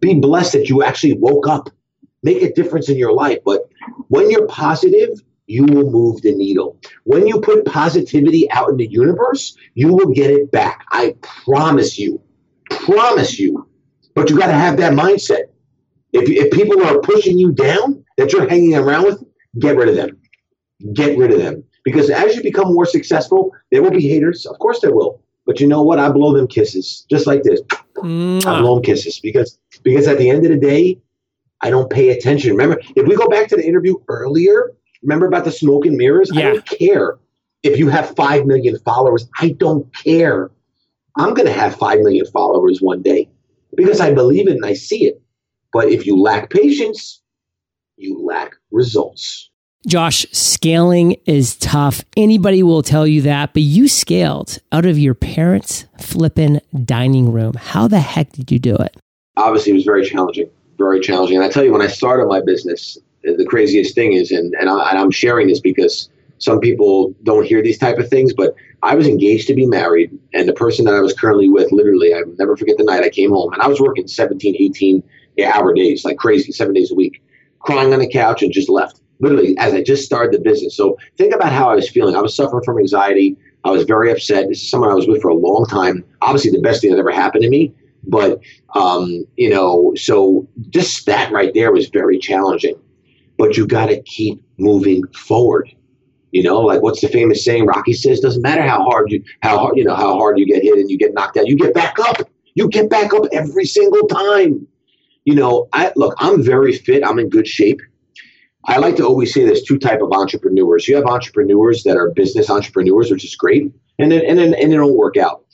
Be 0.00 0.14
blessed 0.14 0.52
that 0.52 0.68
you 0.68 0.82
actually 0.82 1.14
woke 1.14 1.48
up. 1.48 1.70
Make 2.22 2.42
a 2.42 2.52
difference 2.52 2.88
in 2.88 2.96
your 2.96 3.12
life. 3.12 3.38
But 3.44 3.62
when 4.08 4.30
you're 4.30 4.46
positive, 4.46 5.20
you 5.46 5.64
will 5.64 5.90
move 5.90 6.22
the 6.22 6.34
needle. 6.34 6.78
When 7.04 7.26
you 7.26 7.40
put 7.40 7.64
positivity 7.66 8.50
out 8.50 8.70
in 8.70 8.76
the 8.76 8.86
universe, 8.86 9.56
you 9.74 9.92
will 9.92 10.12
get 10.12 10.30
it 10.30 10.50
back. 10.50 10.84
I 10.90 11.16
promise 11.20 11.98
you. 11.98 12.20
Promise 12.70 13.38
you. 13.38 13.68
But 14.14 14.30
you 14.30 14.38
got 14.38 14.46
to 14.46 14.52
have 14.52 14.76
that 14.78 14.92
mindset. 14.92 15.44
If, 16.12 16.28
if 16.28 16.52
people 16.52 16.82
are 16.84 17.00
pushing 17.00 17.38
you 17.38 17.52
down 17.52 18.04
that 18.16 18.32
you're 18.32 18.48
hanging 18.48 18.76
around 18.76 19.04
with, 19.04 19.24
get 19.58 19.76
rid 19.76 19.88
of 19.88 19.96
them. 19.96 20.16
Get 20.92 21.18
rid 21.18 21.32
of 21.32 21.38
them. 21.38 21.64
Because 21.84 22.08
as 22.10 22.36
you 22.36 22.42
become 22.42 22.72
more 22.72 22.86
successful, 22.86 23.52
there 23.70 23.82
will 23.82 23.90
be 23.90 24.08
haters. 24.08 24.46
Of 24.46 24.58
course 24.58 24.80
there 24.80 24.94
will. 24.94 25.20
But 25.46 25.60
you 25.60 25.66
know 25.66 25.82
what? 25.82 25.98
I 25.98 26.08
blow 26.10 26.34
them 26.34 26.46
kisses 26.46 27.04
just 27.10 27.26
like 27.26 27.42
this. 27.42 27.60
Mwah. 27.96 28.46
I 28.46 28.58
mm. 28.58 28.60
blow 28.60 28.76
them 28.76 28.84
kisses 28.84 29.20
because 29.20 29.58
because 29.82 30.08
at 30.08 30.18
the 30.18 30.30
end 30.30 30.44
of 30.46 30.50
the 30.50 30.58
day, 30.58 31.00
I 31.60 31.70
don't 31.70 31.90
pay 31.90 32.10
attention. 32.10 32.52
Remember, 32.52 32.80
if 32.96 33.06
we 33.06 33.16
go 33.16 33.28
back 33.28 33.48
to 33.48 33.56
the 33.56 33.66
interview 33.66 33.96
earlier, 34.08 34.72
remember 35.02 35.26
about 35.26 35.44
the 35.44 35.52
smoke 35.52 35.84
and 35.84 35.96
mirrors? 35.96 36.30
Yeah. 36.32 36.40
I 36.40 36.42
don't 36.52 36.66
care 36.66 37.18
if 37.62 37.78
you 37.78 37.88
have 37.88 38.14
five 38.16 38.46
million 38.46 38.78
followers. 38.80 39.28
I 39.40 39.50
don't 39.50 39.92
care. 39.94 40.50
I'm 41.16 41.34
going 41.34 41.46
to 41.46 41.52
have 41.52 41.76
five 41.76 42.00
million 42.00 42.26
followers 42.26 42.80
one 42.80 43.02
day 43.02 43.28
because 43.76 44.00
I 44.00 44.12
believe 44.12 44.48
it 44.48 44.56
and 44.56 44.66
I 44.66 44.74
see 44.74 45.06
it. 45.06 45.20
But 45.72 45.88
if 45.88 46.06
you 46.06 46.20
lack 46.20 46.50
patience, 46.50 47.20
you 47.96 48.24
lack 48.24 48.54
results. 48.70 49.50
Josh, 49.86 50.24
scaling 50.32 51.16
is 51.26 51.56
tough. 51.56 52.02
Anybody 52.16 52.62
will 52.62 52.82
tell 52.82 53.06
you 53.06 53.20
that, 53.22 53.52
but 53.52 53.62
you 53.62 53.86
scaled 53.86 54.58
out 54.72 54.86
of 54.86 54.98
your 54.98 55.14
parents' 55.14 55.84
flippin' 56.00 56.60
dining 56.84 57.32
room. 57.32 57.52
How 57.54 57.86
the 57.86 58.00
heck 58.00 58.32
did 58.32 58.50
you 58.50 58.58
do 58.58 58.76
it? 58.76 58.96
Obviously, 59.36 59.72
it 59.72 59.74
was 59.74 59.84
very 59.84 60.04
challenging, 60.04 60.48
very 60.78 61.00
challenging. 61.00 61.36
And 61.36 61.44
I 61.44 61.50
tell 61.50 61.64
you, 61.64 61.72
when 61.72 61.82
I 61.82 61.88
started 61.88 62.26
my 62.28 62.40
business, 62.40 62.96
the 63.22 63.44
craziest 63.44 63.94
thing 63.94 64.14
is, 64.14 64.30
and, 64.30 64.54
and, 64.58 64.70
I, 64.70 64.92
am 64.96 65.10
sharing 65.10 65.48
this 65.48 65.60
because 65.60 66.08
some 66.38 66.60
people 66.60 67.14
don't 67.22 67.46
hear 67.46 67.62
these 67.62 67.78
type 67.78 67.98
of 67.98 68.08
things, 68.08 68.32
but 68.32 68.54
I 68.82 68.94
was 68.94 69.06
engaged 69.06 69.46
to 69.48 69.54
be 69.54 69.66
married, 69.66 70.16
and 70.32 70.48
the 70.48 70.52
person 70.52 70.84
that 70.84 70.94
I 70.94 71.00
was 71.00 71.14
currently 71.14 71.48
with, 71.48 71.72
literally, 71.72 72.12
i 72.12 72.22
will 72.22 72.34
never 72.38 72.56
forget 72.56 72.76
the 72.76 72.84
night 72.84 73.02
I 73.02 73.10
came 73.10 73.30
home, 73.30 73.52
and 73.52 73.62
I 73.62 73.68
was 73.68 73.80
working 73.80 74.06
17, 74.06 74.56
18 74.58 75.02
hour 75.44 75.74
days, 75.74 76.04
like 76.04 76.18
crazy, 76.18 76.52
seven 76.52 76.74
days 76.74 76.92
a 76.92 76.94
week, 76.94 77.22
crying 77.60 77.92
on 77.92 78.00
the 78.00 78.08
couch 78.08 78.42
and 78.42 78.52
just 78.52 78.68
left 78.68 79.00
literally 79.20 79.56
as 79.58 79.72
I 79.74 79.82
just 79.82 80.04
started 80.04 80.32
the 80.32 80.42
business. 80.42 80.76
So 80.76 80.96
think 81.16 81.34
about 81.34 81.52
how 81.52 81.70
I 81.70 81.74
was 81.74 81.88
feeling. 81.88 82.16
I 82.16 82.20
was 82.20 82.34
suffering 82.34 82.64
from 82.64 82.78
anxiety. 82.78 83.36
I 83.64 83.70
was 83.70 83.84
very 83.84 84.12
upset. 84.12 84.48
This 84.48 84.62
is 84.62 84.70
someone 84.70 84.90
I 84.90 84.94
was 84.94 85.08
with 85.08 85.22
for 85.22 85.28
a 85.28 85.34
long 85.34 85.66
time. 85.66 86.04
Obviously, 86.20 86.50
the 86.50 86.60
best 86.60 86.82
thing 86.82 86.90
that 86.90 86.98
ever 86.98 87.10
happened 87.10 87.42
to 87.42 87.48
me. 87.48 87.74
But 88.06 88.40
um, 88.74 89.24
you 89.36 89.48
know, 89.48 89.94
so 89.96 90.46
just 90.68 91.06
that 91.06 91.32
right 91.32 91.52
there 91.54 91.72
was 91.72 91.88
very 91.88 92.18
challenging. 92.18 92.78
But 93.38 93.56
you 93.56 93.66
got 93.66 93.86
to 93.86 94.00
keep 94.02 94.42
moving 94.58 95.02
forward. 95.08 95.70
You 96.34 96.42
know, 96.42 96.58
like 96.58 96.82
what's 96.82 97.00
the 97.00 97.06
famous 97.06 97.44
saying? 97.44 97.66
Rocky 97.66 97.92
says, 97.92 98.18
"Doesn't 98.18 98.42
matter 98.42 98.62
how 98.62 98.82
hard 98.82 99.12
you, 99.12 99.22
how 99.42 99.56
hard 99.56 99.76
you 99.76 99.84
know, 99.84 99.94
how 99.94 100.14
hard 100.14 100.36
you 100.36 100.44
get 100.44 100.64
hit 100.64 100.76
and 100.76 100.90
you 100.90 100.98
get 100.98 101.14
knocked 101.14 101.36
out. 101.36 101.46
You 101.46 101.56
get 101.56 101.72
back 101.72 101.96
up. 102.00 102.28
You 102.56 102.68
get 102.68 102.90
back 102.90 103.14
up 103.14 103.26
every 103.30 103.64
single 103.64 104.08
time." 104.08 104.66
You 105.24 105.36
know, 105.36 105.68
I 105.72 105.92
look. 105.94 106.16
I'm 106.18 106.42
very 106.42 106.72
fit. 106.72 107.06
I'm 107.06 107.20
in 107.20 107.28
good 107.28 107.46
shape. 107.46 107.80
I 108.64 108.78
like 108.78 108.96
to 108.96 109.06
always 109.06 109.32
say 109.32 109.44
there's 109.44 109.62
two 109.62 109.78
type 109.78 110.02
of 110.02 110.10
entrepreneurs. 110.10 110.88
You 110.88 110.96
have 110.96 111.04
entrepreneurs 111.04 111.84
that 111.84 111.96
are 111.96 112.10
business 112.10 112.50
entrepreneurs, 112.50 113.12
which 113.12 113.24
is 113.24 113.36
great, 113.36 113.72
and 114.00 114.10
then 114.10 114.24
and 114.26 114.36
then 114.36 114.54
and 114.54 114.72
they 114.72 114.76
don't 114.76 114.96
work 114.96 115.16
out. 115.16 115.44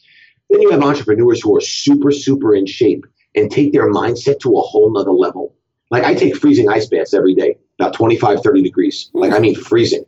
Then 0.48 0.62
you 0.62 0.70
have 0.70 0.82
entrepreneurs 0.82 1.42
who 1.42 1.54
are 1.54 1.60
super 1.60 2.10
super 2.10 2.54
in 2.54 2.64
shape 2.64 3.04
and 3.36 3.50
take 3.50 3.74
their 3.74 3.92
mindset 3.92 4.40
to 4.40 4.56
a 4.56 4.62
whole 4.62 4.90
nother 4.90 5.12
level. 5.12 5.54
Like 5.90 6.04
I 6.04 6.14
take 6.14 6.36
freezing 6.36 6.70
ice 6.70 6.86
baths 6.86 7.12
every 7.12 7.34
day, 7.34 7.58
about 7.78 7.92
25, 7.92 8.42
30 8.42 8.62
degrees. 8.62 9.10
Like 9.12 9.32
I 9.32 9.40
mean 9.40 9.54
freezing, 9.54 10.06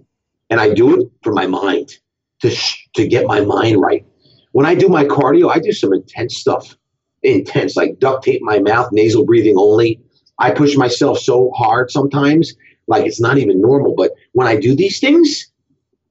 and 0.53 0.61
I 0.61 0.75
do 0.75 1.01
it 1.01 1.09
for 1.23 1.33
my 1.33 1.47
mind 1.47 1.95
to 2.43 2.51
sh- 2.51 2.87
to 2.95 3.09
get 3.09 3.27
my 3.27 3.41
mind 3.41 3.81
right. 3.81 4.05
When 4.53 4.67
I 4.67 4.75
do 4.75 4.87
my 4.87 5.05
cardio, 5.07 5.51
I 5.51 5.59
do 5.59 5.73
some 5.73 5.95
intense 5.95 6.37
stuff, 6.37 6.77
intense 7.23 7.75
like 7.75 7.99
duct 7.99 8.23
tape 8.23 8.43
my 8.43 8.59
mouth, 8.59 8.93
nasal 8.93 9.25
breathing 9.25 9.57
only. 9.57 9.99
I 10.39 10.51
push 10.51 10.77
myself 10.77 11.19
so 11.21 11.53
hard 11.53 11.91
sometimes 11.91 12.53
like 12.87 13.07
it's 13.07 13.19
not 13.19 13.39
even 13.39 13.63
normal. 13.63 13.95
But 13.97 14.11
when 14.33 14.47
I 14.47 14.57
do 14.57 14.77
these 14.77 15.01
things, 15.01 15.51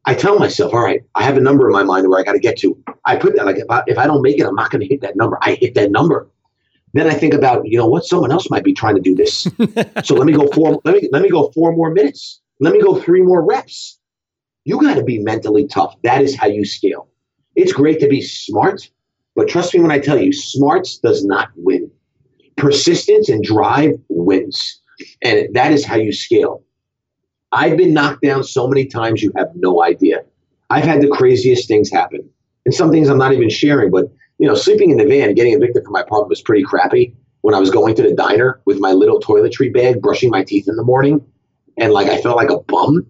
I 0.08 0.16
tell 0.16 0.40
myself, 0.40 0.74
all 0.74 0.82
right, 0.82 1.02
I 1.14 1.22
have 1.22 1.38
a 1.38 1.42
number 1.42 1.68
in 1.68 1.74
my 1.74 1.84
mind 1.84 2.10
where 2.10 2.20
I 2.20 2.24
got 2.24 2.34
to 2.34 2.40
get 2.40 2.58
to. 2.60 2.76
I 3.06 3.18
put 3.18 3.36
that 3.36 3.46
like 3.46 3.58
if 3.58 3.70
I, 3.70 3.84
if 3.86 4.00
I 4.00 4.08
don't 4.08 4.24
make 4.24 4.40
it, 4.40 4.48
I'm 4.48 4.56
not 4.56 4.72
going 4.72 4.82
to 4.82 4.88
hit 4.88 5.02
that 5.02 5.16
number. 5.16 5.38
I 5.44 5.54
hit 5.54 5.76
that 5.76 5.92
number. 5.92 6.28
Then 6.94 7.08
I 7.08 7.14
think 7.14 7.36
about, 7.36 7.68
you 7.68 7.78
know 7.78 7.86
what, 7.86 8.06
someone 8.06 8.32
else 8.32 8.50
might 8.50 8.64
be 8.64 8.74
trying 8.74 8.96
to 8.96 9.02
do 9.02 9.14
this. 9.14 9.48
so 10.04 10.16
let 10.16 10.26
me 10.26 10.34
go 10.34 10.48
four. 10.48 10.82
Let 10.84 10.96
me 10.96 11.10
let 11.12 11.22
me 11.22 11.30
go 11.30 11.52
four 11.52 11.74
more 11.74 11.92
minutes. 11.92 12.42
Let 12.60 12.74
me 12.74 12.82
go 12.82 13.00
three 13.00 13.22
more 13.22 13.46
reps. 13.46 14.00
You 14.64 14.80
got 14.80 14.96
to 14.96 15.04
be 15.04 15.20
mentally 15.20 15.68
tough. 15.68 15.96
That 16.04 16.22
is 16.22 16.36
how 16.36 16.48
you 16.48 16.66
scale. 16.66 17.08
It's 17.56 17.74
great 17.74 18.00
to 18.00 18.08
be 18.08 18.22
smart, 18.22 18.90
but 19.36 19.48
trust 19.48 19.74
me 19.74 19.80
when 19.82 19.92
I 19.92 20.00
tell 20.00 20.20
you, 20.20 20.32
smarts 20.32 20.98
does 20.98 21.26
not 21.26 21.50
win. 21.56 21.90
Persistence 22.58 23.30
and 23.30 23.44
drive 23.44 23.94
wins. 24.10 24.80
And 25.24 25.54
that 25.54 25.72
is 25.72 25.86
how 25.86 25.96
you 25.96 26.14
scale. 26.14 26.64
I've 27.52 27.76
been 27.76 27.94
knocked 27.94 28.22
down 28.22 28.44
so 28.44 28.68
many 28.68 28.86
times 28.86 29.22
you 29.22 29.32
have 29.36 29.50
no 29.56 29.84
idea. 29.84 30.24
I've 30.70 30.86
had 30.86 31.02
the 31.02 31.10
craziest 31.10 31.68
things 31.68 31.92
happen. 31.92 32.30
And 32.66 32.74
some 32.74 32.92
things 32.92 33.10
I'm 33.10 33.18
not 33.18 33.34
even 33.34 33.50
sharing, 33.50 33.92
but 33.92 34.06
you 34.38 34.48
know, 34.48 34.56
sleeping 34.56 34.92
in 34.92 34.98
the 34.98 35.06
van, 35.06 35.34
getting 35.34 35.54
evicted 35.54 35.84
from 35.84 35.94
my 35.94 36.02
apartment 36.02 36.30
was 36.30 36.42
pretty 36.42 36.64
crappy. 36.64 37.16
When 37.42 37.56
I 37.56 37.60
was 37.60 37.72
going 37.72 37.96
to 37.96 38.04
the 38.04 38.14
diner 38.14 38.62
with 38.66 38.80
my 38.80 38.92
little 38.92 39.20
toiletry 39.20 39.74
bag, 39.74 40.02
brushing 40.02 40.30
my 40.30 40.44
teeth 40.44 40.68
in 40.68 40.76
the 40.76 40.84
morning, 40.84 41.26
and 41.78 41.92
like 41.92 42.08
I 42.08 42.22
felt 42.22 42.38
like 42.38 42.52
a 42.52 42.60
bum. 42.60 43.06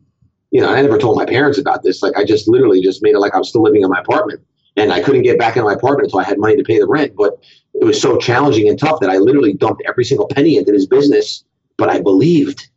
You 0.52 0.62
know, 0.62 0.70
I 0.70 0.82
never 0.82 0.98
told 0.98 1.18
my 1.18 1.26
parents 1.26 1.58
about 1.58 1.84
this. 1.84 2.04
Like 2.04 2.18
I 2.18 2.26
just 2.26 2.48
literally 2.48 2.82
just 2.82 3.02
made 3.02 3.16
it 3.16 3.20
like 3.20 3.34
I 3.34 3.38
was 3.38 3.50
still 3.50 3.64
living 3.64 3.84
in 3.84 3.90
my 3.90 4.00
apartment. 4.00 4.42
And 4.78 4.94
I 4.94 5.02
couldn't 5.02 5.24
get 5.24 5.38
back 5.38 5.58
in 5.58 5.64
my 5.64 5.74
apartment 5.74 6.06
until 6.08 6.20
I 6.20 6.24
had 6.24 6.40
money 6.40 6.56
to 6.56 6.64
pay 6.64 6.80
the 6.80 6.88
rent. 6.88 7.14
But 7.18 7.40
it 7.74 7.84
was 7.84 8.02
so 8.02 8.18
challenging 8.18 8.70
and 8.70 8.80
tough 8.80 9.00
that 9.02 9.10
I 9.10 9.18
literally 9.18 9.54
dumped 9.54 9.82
every 9.88 10.06
single 10.06 10.28
penny 10.28 10.58
into 10.58 10.72
this 10.72 10.86
business 10.86 11.44
but 11.82 11.90
I 11.90 12.00
believed. 12.00 12.70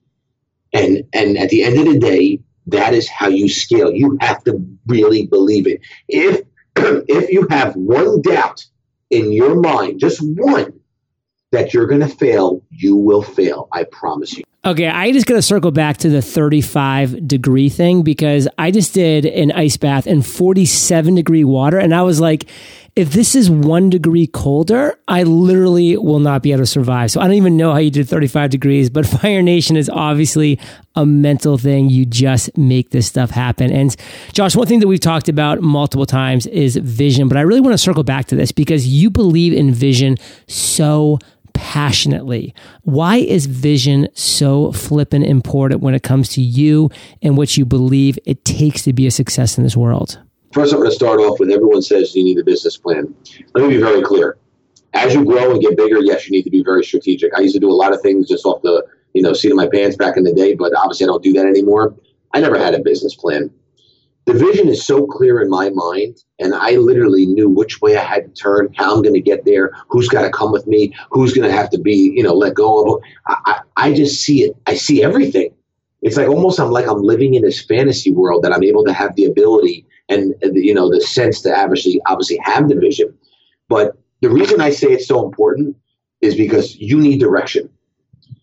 And 0.72 1.04
and 1.12 1.36
at 1.36 1.50
the 1.50 1.62
end 1.62 1.78
of 1.78 1.84
the 1.84 1.98
day, 1.98 2.40
that 2.68 2.94
is 2.94 3.06
how 3.06 3.28
you 3.28 3.50
scale. 3.50 3.92
You 3.92 4.16
have 4.22 4.42
to 4.44 4.66
really 4.86 5.26
believe 5.26 5.66
it. 5.66 5.82
If 6.08 6.40
if 6.76 7.30
you 7.30 7.46
have 7.50 7.76
one 7.76 8.22
doubt 8.22 8.64
in 9.10 9.30
your 9.30 9.60
mind, 9.60 10.00
just 10.00 10.20
one, 10.22 10.80
that 11.52 11.74
you're 11.74 11.86
going 11.86 12.00
to 12.00 12.08
fail, 12.08 12.62
you 12.70 12.96
will 12.96 13.22
fail. 13.22 13.68
I 13.72 13.84
promise 13.84 14.38
you. 14.38 14.44
Okay, 14.66 14.86
I 14.88 15.12
just 15.12 15.26
got 15.26 15.34
to 15.34 15.42
circle 15.42 15.72
back 15.72 15.98
to 15.98 16.08
the 16.08 16.22
35 16.22 17.28
degree 17.28 17.68
thing 17.68 18.02
because 18.02 18.48
I 18.56 18.70
just 18.70 18.94
did 18.94 19.26
an 19.26 19.52
ice 19.52 19.76
bath 19.76 20.06
in 20.06 20.22
47 20.22 21.16
degree 21.16 21.44
water 21.44 21.78
and 21.78 21.94
I 21.94 22.00
was 22.00 22.18
like, 22.18 22.48
if 22.96 23.12
this 23.12 23.34
is 23.34 23.50
one 23.50 23.90
degree 23.90 24.26
colder, 24.26 24.98
I 25.06 25.24
literally 25.24 25.98
will 25.98 26.20
not 26.20 26.42
be 26.42 26.52
able 26.52 26.62
to 26.62 26.66
survive. 26.66 27.10
So 27.10 27.20
I 27.20 27.24
don't 27.24 27.34
even 27.34 27.58
know 27.58 27.72
how 27.72 27.78
you 27.78 27.90
did 27.90 28.08
35 28.08 28.50
degrees, 28.50 28.88
but 28.88 29.04
Fire 29.20 29.42
Nation 29.42 29.76
is 29.76 29.90
obviously 29.90 30.58
a 30.94 31.04
mental 31.04 31.58
thing. 31.58 31.90
You 31.90 32.06
just 32.06 32.56
make 32.56 32.88
this 32.88 33.06
stuff 33.06 33.30
happen. 33.30 33.70
And 33.70 33.94
Josh, 34.32 34.56
one 34.56 34.66
thing 34.66 34.80
that 34.80 34.88
we've 34.88 35.00
talked 35.00 35.28
about 35.28 35.60
multiple 35.60 36.06
times 36.06 36.46
is 36.46 36.76
vision, 36.76 37.28
but 37.28 37.36
I 37.36 37.42
really 37.42 37.60
want 37.60 37.74
to 37.74 37.78
circle 37.78 38.04
back 38.04 38.26
to 38.26 38.36
this 38.36 38.50
because 38.50 38.86
you 38.86 39.10
believe 39.10 39.52
in 39.52 39.74
vision 39.74 40.16
so 40.46 41.18
passionately. 41.54 42.54
Why 42.82 43.16
is 43.16 43.46
vision 43.46 44.08
so 44.14 44.72
flippin' 44.72 45.22
important 45.22 45.80
when 45.80 45.94
it 45.94 46.02
comes 46.02 46.28
to 46.30 46.42
you 46.42 46.90
and 47.22 47.36
what 47.36 47.56
you 47.56 47.64
believe 47.64 48.18
it 48.26 48.44
takes 48.44 48.82
to 48.82 48.92
be 48.92 49.06
a 49.06 49.10
success 49.10 49.56
in 49.56 49.64
this 49.64 49.76
world? 49.76 50.20
First, 50.52 50.72
I'm 50.72 50.78
going 50.78 50.90
to 50.90 50.94
start 50.94 51.18
off 51.18 51.40
with 51.40 51.50
everyone 51.50 51.82
says 51.82 52.14
you 52.14 52.22
need 52.22 52.38
a 52.38 52.44
business 52.44 52.76
plan. 52.76 53.12
Let 53.54 53.68
me 53.68 53.76
be 53.76 53.82
very 53.82 54.02
clear. 54.02 54.36
As 54.92 55.14
you 55.14 55.24
grow 55.24 55.50
and 55.50 55.60
get 55.60 55.76
bigger, 55.76 56.00
yes, 56.00 56.28
you 56.28 56.32
need 56.32 56.44
to 56.44 56.50
be 56.50 56.62
very 56.62 56.84
strategic. 56.84 57.34
I 57.34 57.40
used 57.40 57.54
to 57.54 57.60
do 57.60 57.70
a 57.70 57.74
lot 57.74 57.92
of 57.92 58.00
things 58.00 58.28
just 58.28 58.44
off 58.44 58.62
the 58.62 58.86
you 59.14 59.22
know 59.22 59.32
seat 59.32 59.50
of 59.50 59.56
my 59.56 59.68
pants 59.68 59.96
back 59.96 60.16
in 60.16 60.22
the 60.22 60.32
day, 60.32 60.54
but 60.54 60.72
obviously 60.76 61.04
I 61.04 61.08
don't 61.08 61.22
do 61.22 61.32
that 61.32 61.46
anymore. 61.46 61.94
I 62.32 62.40
never 62.40 62.58
had 62.58 62.74
a 62.74 62.80
business 62.80 63.14
plan. 63.14 63.50
The 64.26 64.32
vision 64.32 64.68
is 64.68 64.84
so 64.84 65.06
clear 65.06 65.42
in 65.42 65.50
my 65.50 65.70
mind, 65.70 66.16
and 66.38 66.54
I 66.54 66.76
literally 66.76 67.26
knew 67.26 67.48
which 67.48 67.82
way 67.82 67.96
I 67.96 68.02
had 68.02 68.24
to 68.24 68.42
turn, 68.42 68.72
how 68.74 68.94
I'm 68.94 69.02
going 69.02 69.14
to 69.14 69.20
get 69.20 69.44
there, 69.44 69.72
who's 69.88 70.08
got 70.08 70.22
to 70.22 70.30
come 70.30 70.50
with 70.50 70.66
me, 70.66 70.94
who's 71.10 71.34
going 71.34 71.48
to 71.48 71.54
have 71.54 71.68
to 71.70 71.78
be, 71.78 72.12
you 72.14 72.22
know, 72.22 72.32
let 72.32 72.54
go 72.54 72.96
of. 72.96 73.02
I, 73.26 73.36
I, 73.46 73.88
I 73.88 73.92
just 73.92 74.22
see 74.22 74.44
it. 74.44 74.56
I 74.66 74.74
see 74.74 75.02
everything. 75.02 75.54
It's 76.00 76.16
like 76.16 76.28
almost 76.28 76.58
I'm 76.60 76.70
like 76.70 76.86
I'm 76.86 77.02
living 77.02 77.34
in 77.34 77.42
this 77.42 77.64
fantasy 77.64 78.12
world 78.12 78.42
that 78.44 78.52
I'm 78.52 78.62
able 78.62 78.84
to 78.84 78.92
have 78.92 79.14
the 79.16 79.24
ability 79.24 79.86
and 80.08 80.34
uh, 80.44 80.50
you 80.52 80.74
know 80.74 80.90
the 80.90 81.00
sense 81.00 81.40
to 81.42 81.58
obviously 81.58 82.00
obviously 82.06 82.38
have 82.44 82.68
the 82.68 82.76
vision. 82.76 83.16
But 83.68 83.96
the 84.20 84.30
reason 84.30 84.60
I 84.60 84.70
say 84.70 84.88
it's 84.88 85.06
so 85.06 85.24
important 85.24 85.76
is 86.20 86.34
because 86.34 86.76
you 86.76 87.00
need 87.00 87.20
direction, 87.20 87.70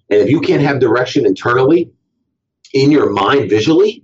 and 0.09 0.21
if 0.21 0.29
you 0.29 0.41
can't 0.41 0.61
have 0.61 0.79
direction 0.79 1.25
internally, 1.25 1.91
in 2.73 2.91
your 2.91 3.11
mind 3.11 3.49
visually, 3.49 4.03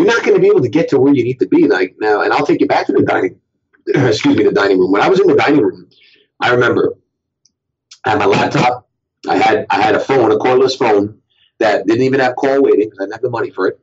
you're 0.00 0.06
not 0.08 0.24
going 0.24 0.34
to 0.34 0.40
be 0.40 0.46
able 0.46 0.62
to 0.62 0.68
get 0.68 0.88
to 0.88 0.98
where 0.98 1.12
you 1.12 1.22
need 1.22 1.38
to 1.40 1.46
be 1.46 1.68
like 1.68 1.94
now. 2.00 2.22
And 2.22 2.32
I'll 2.32 2.46
take 2.46 2.60
you 2.60 2.66
back 2.66 2.86
to 2.86 2.92
the 2.94 3.02
dining, 3.02 3.38
excuse 3.86 4.34
me, 4.34 4.44
the 4.44 4.50
dining 4.50 4.78
room. 4.78 4.92
When 4.92 5.02
I 5.02 5.08
was 5.08 5.20
in 5.20 5.26
the 5.26 5.36
dining 5.36 5.60
room, 5.60 5.90
I 6.40 6.50
remember 6.50 6.94
I 8.06 8.10
had 8.10 8.18
my 8.18 8.24
laptop. 8.24 8.88
I 9.28 9.36
had 9.36 9.66
I 9.68 9.82
had 9.82 9.94
a 9.94 10.00
phone, 10.00 10.32
a 10.32 10.38
cordless 10.38 10.78
phone 10.78 11.18
that 11.58 11.86
didn't 11.86 12.02
even 12.02 12.20
have 12.20 12.36
call 12.36 12.62
waiting 12.62 12.88
because 12.88 12.98
I 12.98 13.02
didn't 13.02 13.12
have 13.12 13.22
the 13.22 13.28
money 13.28 13.50
for 13.50 13.68
it. 13.68 13.78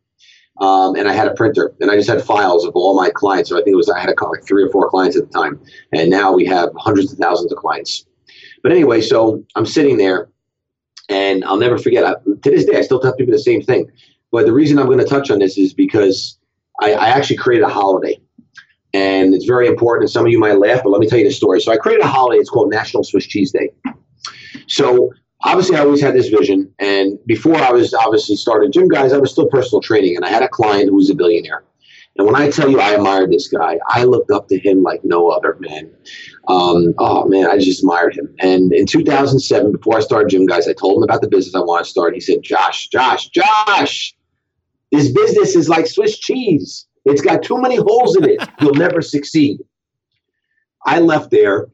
Um, 0.59 0.95
and 0.95 1.07
I 1.07 1.13
had 1.13 1.27
a 1.27 1.35
printer, 1.35 1.75
and 1.79 1.91
I 1.91 1.95
just 1.95 2.09
had 2.09 2.23
files 2.23 2.65
of 2.65 2.75
all 2.75 2.95
my 2.95 3.11
clients. 3.11 3.51
So 3.51 3.57
I 3.57 3.59
think 3.59 3.73
it 3.73 3.77
was 3.77 3.91
I 3.91 3.99
had 3.99 4.09
a, 4.09 4.25
like 4.25 4.43
three 4.43 4.63
or 4.63 4.69
four 4.69 4.89
clients 4.89 5.15
at 5.15 5.29
the 5.29 5.39
time, 5.39 5.61
and 5.93 6.09
now 6.09 6.33
we 6.33 6.45
have 6.45 6.69
hundreds 6.77 7.13
of 7.13 7.19
thousands 7.19 7.51
of 7.51 7.59
clients. 7.59 8.07
But 8.63 8.71
anyway, 8.71 9.01
so 9.01 9.43
I'm 9.55 9.67
sitting 9.67 9.97
there, 9.97 10.29
and 11.09 11.45
I'll 11.45 11.57
never 11.57 11.77
forget. 11.77 12.03
I, 12.03 12.13
to 12.13 12.49
this 12.49 12.65
day, 12.65 12.79
I 12.79 12.81
still 12.81 12.99
tell 12.99 13.15
people 13.15 13.33
the 13.33 13.39
same 13.39 13.61
thing. 13.61 13.91
But 14.37 14.45
the 14.45 14.53
reason 14.53 14.77
I'm 14.77 14.85
going 14.85 14.99
to 14.99 15.03
touch 15.03 15.31
on 15.31 15.39
this 15.39 15.57
is 15.57 15.73
because 15.73 16.37
I, 16.79 16.93
I 16.93 17.07
actually 17.07 17.37
created 17.37 17.65
a 17.65 17.69
holiday, 17.69 18.21
and 18.93 19.33
it's 19.33 19.45
very 19.45 19.65
important. 19.65 20.03
And 20.03 20.11
some 20.11 20.27
of 20.27 20.31
you 20.31 20.37
might 20.37 20.59
laugh, 20.59 20.83
but 20.83 20.91
let 20.91 20.99
me 20.99 21.07
tell 21.07 21.17
you 21.17 21.25
the 21.27 21.33
story. 21.33 21.59
So 21.59 21.71
I 21.71 21.77
created 21.77 22.05
a 22.05 22.07
holiday. 22.07 22.39
It's 22.39 22.51
called 22.51 22.69
National 22.69 23.03
Swiss 23.03 23.25
Cheese 23.25 23.51
Day. 23.51 23.71
So 24.67 25.11
obviously 25.41 25.75
I 25.77 25.79
always 25.79 26.01
had 26.01 26.13
this 26.13 26.27
vision. 26.29 26.71
And 26.77 27.17
before 27.25 27.55
I 27.55 27.71
was 27.71 27.95
obviously 27.95 28.35
started 28.35 28.71
gym 28.73 28.87
guys, 28.89 29.11
I 29.11 29.17
was 29.17 29.31
still 29.31 29.47
personal 29.47 29.81
training. 29.81 30.15
And 30.17 30.23
I 30.23 30.29
had 30.29 30.43
a 30.43 30.49
client 30.49 30.89
who 30.89 30.97
was 30.97 31.09
a 31.09 31.15
billionaire. 31.15 31.63
And 32.17 32.27
when 32.27 32.35
I 32.35 32.51
tell 32.51 32.69
you 32.69 32.79
I 32.79 32.91
admired 32.91 33.31
this 33.31 33.47
guy, 33.47 33.79
I 33.89 34.03
looked 34.03 34.29
up 34.29 34.47
to 34.49 34.59
him 34.59 34.83
like 34.83 35.03
no 35.03 35.29
other 35.29 35.57
man. 35.59 35.89
Um, 36.47 36.93
oh 36.99 37.27
man, 37.27 37.47
I 37.47 37.57
just 37.57 37.79
admired 37.79 38.15
him. 38.15 38.35
And 38.37 38.71
in 38.71 38.85
2007, 38.85 39.71
before 39.71 39.97
I 39.97 40.01
started 40.01 40.29
Gym 40.29 40.45
Guys, 40.45 40.67
I 40.67 40.73
told 40.73 40.97
him 40.97 41.03
about 41.03 41.21
the 41.21 41.27
business 41.27 41.55
I 41.55 41.59
want 41.59 41.85
to 41.85 41.89
start. 41.89 42.13
He 42.13 42.19
said, 42.19 42.43
Josh, 42.43 42.89
Josh, 42.89 43.29
Josh, 43.29 44.16
this 44.91 45.11
business 45.11 45.55
is 45.55 45.69
like 45.69 45.87
Swiss 45.87 46.17
cheese. 46.17 46.87
It's 47.05 47.21
got 47.21 47.43
too 47.43 47.61
many 47.61 47.77
holes 47.77 48.15
in 48.17 48.29
it. 48.29 48.49
You'll 48.59 48.73
never 48.73 49.01
succeed. 49.01 49.59
I 50.85 50.99
left 50.99 51.31
there. 51.31 51.67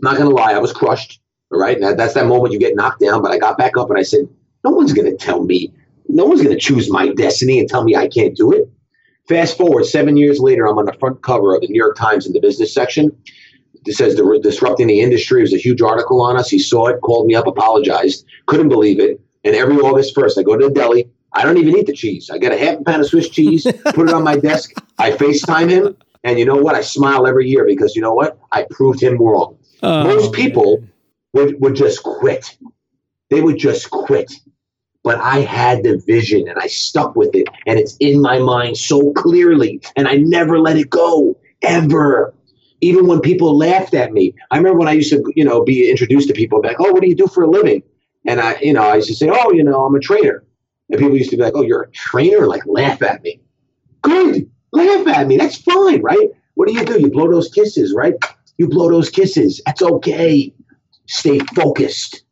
Not 0.00 0.16
to 0.16 0.28
lie, 0.28 0.52
I 0.52 0.58
was 0.58 0.72
crushed. 0.72 1.20
All 1.52 1.58
right. 1.58 1.78
That's 1.80 2.14
that 2.14 2.26
moment 2.26 2.52
you 2.52 2.58
get 2.58 2.76
knocked 2.76 3.00
down. 3.00 3.22
But 3.22 3.32
I 3.32 3.38
got 3.38 3.58
back 3.58 3.76
up 3.76 3.90
and 3.90 3.98
I 3.98 4.02
said, 4.02 4.28
no 4.64 4.70
one's 4.70 4.92
going 4.92 5.10
to 5.10 5.16
tell 5.16 5.42
me, 5.42 5.72
no 6.08 6.24
one's 6.24 6.42
going 6.42 6.54
to 6.54 6.60
choose 6.60 6.90
my 6.90 7.12
destiny 7.14 7.58
and 7.58 7.68
tell 7.68 7.84
me 7.84 7.96
I 7.96 8.08
can't 8.08 8.36
do 8.36 8.52
it. 8.52 8.70
Fast 9.28 9.56
forward 9.56 9.86
seven 9.86 10.16
years 10.16 10.40
later, 10.40 10.66
I'm 10.66 10.78
on 10.78 10.86
the 10.86 10.92
front 10.94 11.22
cover 11.22 11.54
of 11.54 11.60
the 11.60 11.68
New 11.68 11.78
York 11.78 11.96
Times 11.96 12.26
in 12.26 12.32
the 12.32 12.40
business 12.40 12.74
section. 12.74 13.16
It 13.86 13.94
says 13.94 14.16
the 14.16 14.40
disrupting 14.42 14.88
the 14.88 15.00
industry. 15.00 15.40
It 15.40 15.44
was 15.44 15.54
a 15.54 15.58
huge 15.58 15.80
article 15.80 16.20
on 16.20 16.36
us. 16.36 16.50
He 16.50 16.58
saw 16.58 16.88
it, 16.88 17.00
called 17.00 17.26
me 17.26 17.34
up, 17.34 17.46
apologized, 17.46 18.26
couldn't 18.46 18.68
believe 18.68 19.00
it. 19.00 19.20
And 19.44 19.54
every 19.54 19.76
August 19.76 20.14
1st, 20.14 20.38
I 20.38 20.42
go 20.42 20.56
to 20.56 20.68
the 20.68 20.74
deli. 20.74 21.08
I 21.32 21.44
don't 21.44 21.58
even 21.58 21.76
eat 21.76 21.86
the 21.86 21.92
cheese. 21.92 22.30
I 22.30 22.38
get 22.38 22.52
a 22.52 22.58
half 22.58 22.80
a 22.80 22.84
pound 22.84 23.02
of 23.02 23.08
Swiss 23.08 23.28
cheese, 23.28 23.64
put 23.84 24.08
it 24.08 24.14
on 24.14 24.24
my 24.24 24.36
desk. 24.36 24.72
I 24.98 25.12
FaceTime 25.12 25.70
him. 25.70 25.96
And 26.24 26.38
you 26.38 26.44
know 26.44 26.56
what? 26.56 26.74
I 26.74 26.82
smile 26.82 27.26
every 27.26 27.48
year 27.48 27.64
because 27.64 27.96
you 27.96 28.02
know 28.02 28.12
what? 28.12 28.38
I 28.52 28.66
proved 28.70 29.02
him 29.02 29.16
wrong. 29.18 29.56
Oh, 29.82 30.04
Most 30.04 30.32
people 30.32 30.84
would, 31.32 31.60
would 31.60 31.74
just 31.74 32.02
quit. 32.02 32.56
They 33.30 33.40
would 33.40 33.58
just 33.58 33.90
quit. 33.90 34.32
But 35.02 35.18
I 35.18 35.38
had 35.38 35.82
the 35.82 36.02
vision 36.06 36.46
and 36.46 36.58
I 36.58 36.66
stuck 36.66 37.16
with 37.16 37.34
it. 37.34 37.48
And 37.66 37.78
it's 37.78 37.96
in 38.00 38.20
my 38.20 38.38
mind 38.38 38.76
so 38.76 39.12
clearly. 39.12 39.80
And 39.96 40.06
I 40.06 40.16
never 40.16 40.58
let 40.58 40.76
it 40.76 40.90
go, 40.90 41.38
ever. 41.62 42.34
Even 42.82 43.06
when 43.06 43.20
people 43.20 43.56
laughed 43.56 43.94
at 43.94 44.12
me. 44.12 44.34
I 44.50 44.58
remember 44.58 44.78
when 44.78 44.88
I 44.88 44.92
used 44.92 45.10
to, 45.12 45.22
you 45.34 45.44
know, 45.44 45.64
be 45.64 45.90
introduced 45.90 46.28
to 46.28 46.34
people, 46.34 46.60
like, 46.62 46.76
oh, 46.80 46.92
what 46.92 47.00
do 47.00 47.08
you 47.08 47.16
do 47.16 47.26
for 47.26 47.44
a 47.44 47.50
living? 47.50 47.82
And 48.26 48.40
I, 48.40 48.58
you 48.60 48.74
know, 48.74 48.82
I 48.82 48.96
used 48.96 49.08
to 49.08 49.14
say, 49.14 49.30
oh, 49.32 49.52
you 49.52 49.64
know, 49.64 49.84
I'm 49.84 49.94
a 49.94 50.00
trainer. 50.00 50.44
And 50.90 50.98
people 50.98 51.16
used 51.16 51.30
to 51.30 51.36
be 51.36 51.42
like, 51.42 51.54
oh, 51.54 51.62
you're 51.62 51.82
a 51.82 51.90
trainer? 51.90 52.46
Like, 52.46 52.62
laugh 52.66 53.02
at 53.02 53.22
me. 53.22 53.40
Good. 54.02 54.50
Laugh 54.72 55.06
at 55.06 55.26
me. 55.26 55.36
That's 55.36 55.56
fine, 55.56 56.02
right? 56.02 56.30
What 56.54 56.68
do 56.68 56.74
you 56.74 56.84
do? 56.84 57.00
You 57.00 57.10
blow 57.10 57.30
those 57.30 57.48
kisses, 57.48 57.94
right? 57.94 58.14
You 58.58 58.68
blow 58.68 58.90
those 58.90 59.08
kisses. 59.08 59.60
That's 59.64 59.82
okay 59.82 60.52
stay 61.10 61.40
focused 61.54 62.22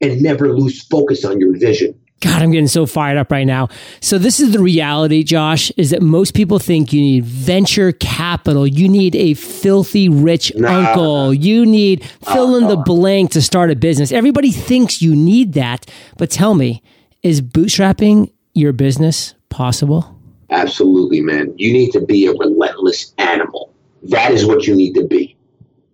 and 0.00 0.22
never 0.22 0.56
lose 0.56 0.82
focus 0.84 1.24
on 1.24 1.40
your 1.40 1.58
vision. 1.58 1.98
God, 2.20 2.42
I'm 2.42 2.50
getting 2.50 2.68
so 2.68 2.84
fired 2.84 3.16
up 3.16 3.30
right 3.30 3.46
now. 3.46 3.68
So 4.00 4.18
this 4.18 4.40
is 4.40 4.52
the 4.52 4.58
reality, 4.58 5.22
Josh, 5.22 5.70
is 5.76 5.90
that 5.90 6.02
most 6.02 6.34
people 6.34 6.58
think 6.58 6.92
you 6.92 7.00
need 7.00 7.24
venture 7.24 7.92
capital. 7.92 8.66
You 8.66 8.88
need 8.88 9.14
a 9.14 9.34
filthy 9.34 10.08
rich 10.08 10.52
nah. 10.56 10.68
uncle. 10.68 11.32
You 11.32 11.64
need 11.64 12.04
fill 12.24 12.56
in 12.56 12.64
the 12.64 12.74
uh-huh. 12.74 12.82
blank 12.84 13.30
to 13.32 13.42
start 13.42 13.70
a 13.70 13.76
business. 13.76 14.10
Everybody 14.10 14.50
thinks 14.50 15.00
you 15.00 15.14
need 15.14 15.52
that. 15.52 15.88
But 16.16 16.30
tell 16.30 16.54
me, 16.54 16.82
is 17.22 17.40
bootstrapping 17.40 18.32
your 18.54 18.72
business 18.72 19.34
possible? 19.48 20.14
Absolutely, 20.50 21.20
man. 21.20 21.52
You 21.56 21.72
need 21.72 21.90
to 21.92 22.00
be 22.00 22.26
a 22.26 22.32
relentless 22.32 23.12
animal. 23.18 23.74
That 24.04 24.32
is 24.32 24.46
what 24.46 24.66
you 24.66 24.74
need 24.74 24.94
to 24.94 25.06
be. 25.06 25.36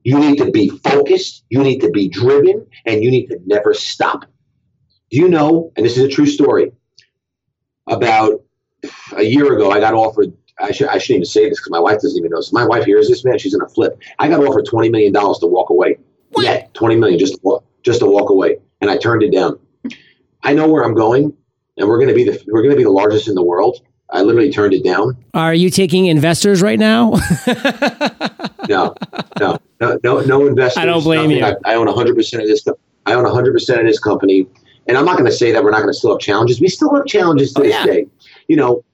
You 0.04 0.18
need 0.18 0.36
to 0.36 0.50
be 0.50 0.68
focused, 0.68 1.44
you 1.48 1.62
need 1.62 1.80
to 1.80 1.90
be 1.90 2.08
driven, 2.08 2.66
and 2.84 3.02
you 3.02 3.10
need 3.10 3.26
to 3.28 3.40
never 3.46 3.72
stop. 3.72 4.26
Do 5.10 5.16
you 5.16 5.28
know, 5.28 5.72
and 5.76 5.84
this 5.84 5.96
is 5.96 6.04
a 6.04 6.08
true 6.08 6.26
story, 6.26 6.72
about 7.86 8.42
a 9.16 9.22
year 9.22 9.54
ago, 9.54 9.70
I 9.70 9.80
got 9.80 9.94
offered, 9.94 10.32
I, 10.58 10.72
should, 10.72 10.88
I 10.88 10.98
shouldn't 10.98 11.18
even 11.18 11.24
say 11.24 11.48
this 11.48 11.58
because 11.58 11.70
my 11.70 11.80
wife 11.80 12.00
doesn't 12.00 12.18
even 12.18 12.30
know. 12.30 12.42
So 12.42 12.50
my 12.52 12.66
wife 12.66 12.84
hears 12.84 13.08
this, 13.08 13.24
man, 13.24 13.38
she's 13.38 13.54
going 13.54 13.66
to 13.66 13.74
flip. 13.74 13.98
I 14.18 14.28
got 14.28 14.40
offered 14.40 14.66
$20 14.66 14.90
million 14.90 15.12
to 15.12 15.46
walk 15.46 15.70
away. 15.70 15.96
What? 16.32 16.44
Yeah, 16.44 16.66
20 16.74 16.96
million 16.96 17.18
just 17.18 17.34
to 17.34 17.40
walk, 17.42 17.64
just 17.82 18.00
to 18.00 18.06
walk 18.06 18.28
away. 18.28 18.58
And 18.82 18.90
I 18.90 18.98
turned 18.98 19.22
it 19.22 19.32
down. 19.32 19.58
I 20.44 20.52
know 20.52 20.68
where 20.68 20.84
I'm 20.84 20.94
going, 20.94 21.36
and 21.78 21.88
we're 21.88 21.98
going 21.98 22.08
to 22.08 22.14
be 22.14 22.24
the 22.24 22.40
we're 22.48 22.62
going 22.62 22.72
to 22.72 22.76
be 22.76 22.84
the 22.84 22.90
largest 22.90 23.28
in 23.28 23.34
the 23.34 23.42
world. 23.42 23.80
I 24.10 24.20
literally 24.20 24.52
turned 24.52 24.74
it 24.74 24.84
down. 24.84 25.16
Are 25.32 25.54
you 25.54 25.70
taking 25.70 26.06
investors 26.06 26.62
right 26.62 26.78
now? 26.78 27.10
no, 28.68 28.94
no, 29.40 29.58
no, 29.80 29.98
no, 30.04 30.20
no 30.20 30.46
investors. 30.46 30.82
I 30.82 30.84
don't 30.84 31.02
blame 31.02 31.30
nothing. 31.30 31.38
you. 31.38 31.58
I, 31.64 31.72
I 31.72 31.74
own 31.74 31.86
100 31.86 32.14
percent 32.14 32.42
of 32.42 32.48
this. 32.48 32.64
I 33.06 33.14
own 33.14 33.24
100 33.24 33.52
percent 33.52 33.80
of 33.80 33.86
this 33.86 33.98
company, 33.98 34.46
and 34.86 34.98
I'm 34.98 35.06
not 35.06 35.14
going 35.14 35.30
to 35.30 35.36
say 35.36 35.50
that 35.50 35.64
we're 35.64 35.70
not 35.70 35.78
going 35.78 35.92
to 35.92 35.98
still 35.98 36.12
have 36.12 36.20
challenges. 36.20 36.60
We 36.60 36.68
still 36.68 36.94
have 36.94 37.06
challenges 37.06 37.54
to 37.54 37.60
oh, 37.60 37.64
this 37.64 37.72
yeah. 37.72 37.86
day. 37.86 38.06
You 38.48 38.56
know, 38.56 38.84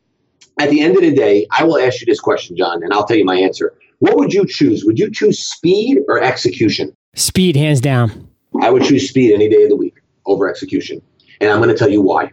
at 0.60 0.70
the 0.70 0.80
end 0.80 0.96
of 0.96 1.02
the 1.02 1.12
day, 1.12 1.46
I 1.50 1.64
will 1.64 1.78
ask 1.78 2.00
you 2.00 2.06
this 2.06 2.20
question, 2.20 2.56
John, 2.56 2.82
and 2.84 2.92
I'll 2.92 3.04
tell 3.04 3.16
you 3.16 3.24
my 3.24 3.36
answer. 3.36 3.74
What 3.98 4.16
would 4.16 4.32
you 4.32 4.46
choose? 4.46 4.84
Would 4.84 4.98
you 4.98 5.10
choose 5.10 5.38
speed 5.38 5.98
or 6.06 6.22
execution? 6.22 6.94
Speed, 7.16 7.56
hands 7.56 7.80
down. 7.80 8.28
I 8.62 8.70
would 8.70 8.84
choose 8.84 9.08
speed 9.08 9.34
any 9.34 9.48
day 9.48 9.64
of 9.64 9.68
the 9.68 9.76
week 9.76 9.96
over 10.26 10.48
execution, 10.48 11.02
and 11.40 11.50
I'm 11.50 11.58
going 11.58 11.70
to 11.70 11.76
tell 11.76 11.90
you 11.90 12.02
why. 12.02 12.32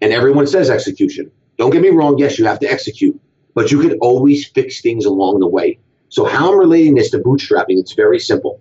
And 0.00 0.12
everyone 0.12 0.46
says 0.46 0.70
execution. 0.70 1.30
Don't 1.58 1.70
get 1.70 1.82
me 1.82 1.90
wrong. 1.90 2.18
Yes, 2.18 2.38
you 2.38 2.46
have 2.46 2.58
to 2.60 2.70
execute, 2.70 3.20
but 3.54 3.70
you 3.70 3.80
can 3.80 3.98
always 3.98 4.46
fix 4.48 4.80
things 4.80 5.04
along 5.04 5.40
the 5.40 5.46
way. 5.46 5.78
So 6.08 6.24
how 6.24 6.52
I'm 6.52 6.58
relating 6.58 6.94
this 6.94 7.10
to 7.10 7.18
bootstrapping, 7.18 7.78
it's 7.78 7.92
very 7.92 8.18
simple. 8.18 8.60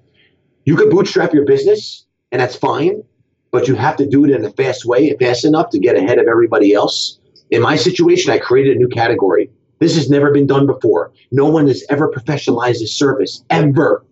You 0.65 0.75
could 0.75 0.89
bootstrap 0.89 1.33
your 1.33 1.45
business, 1.45 2.05
and 2.31 2.41
that's 2.41 2.55
fine, 2.55 3.03
but 3.51 3.67
you 3.67 3.75
have 3.75 3.95
to 3.97 4.07
do 4.07 4.25
it 4.25 4.31
in 4.31 4.45
a 4.45 4.51
fast 4.51 4.85
way, 4.85 5.15
fast 5.17 5.45
enough 5.45 5.69
to 5.71 5.79
get 5.79 5.95
ahead 5.95 6.19
of 6.19 6.27
everybody 6.27 6.73
else. 6.73 7.19
In 7.49 7.61
my 7.61 7.75
situation, 7.75 8.31
I 8.31 8.37
created 8.37 8.75
a 8.75 8.79
new 8.79 8.89
category. 8.89 9.49
This 9.79 9.95
has 9.95 10.09
never 10.09 10.31
been 10.31 10.45
done 10.45 10.67
before. 10.67 11.11
No 11.31 11.49
one 11.49 11.67
has 11.67 11.83
ever 11.89 12.11
professionalized 12.11 12.79
this 12.79 12.95
service, 12.95 13.43
ever. 13.49 14.05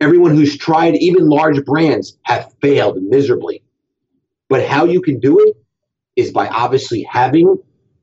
Everyone 0.00 0.36
who's 0.36 0.56
tried, 0.56 0.94
even 0.96 1.28
large 1.28 1.64
brands, 1.64 2.18
have 2.22 2.52
failed 2.60 3.02
miserably. 3.02 3.62
But 4.50 4.66
how 4.66 4.84
you 4.84 5.00
can 5.00 5.18
do 5.18 5.38
it 5.38 5.56
is 6.16 6.32
by 6.32 6.48
obviously 6.48 7.02
having 7.04 7.56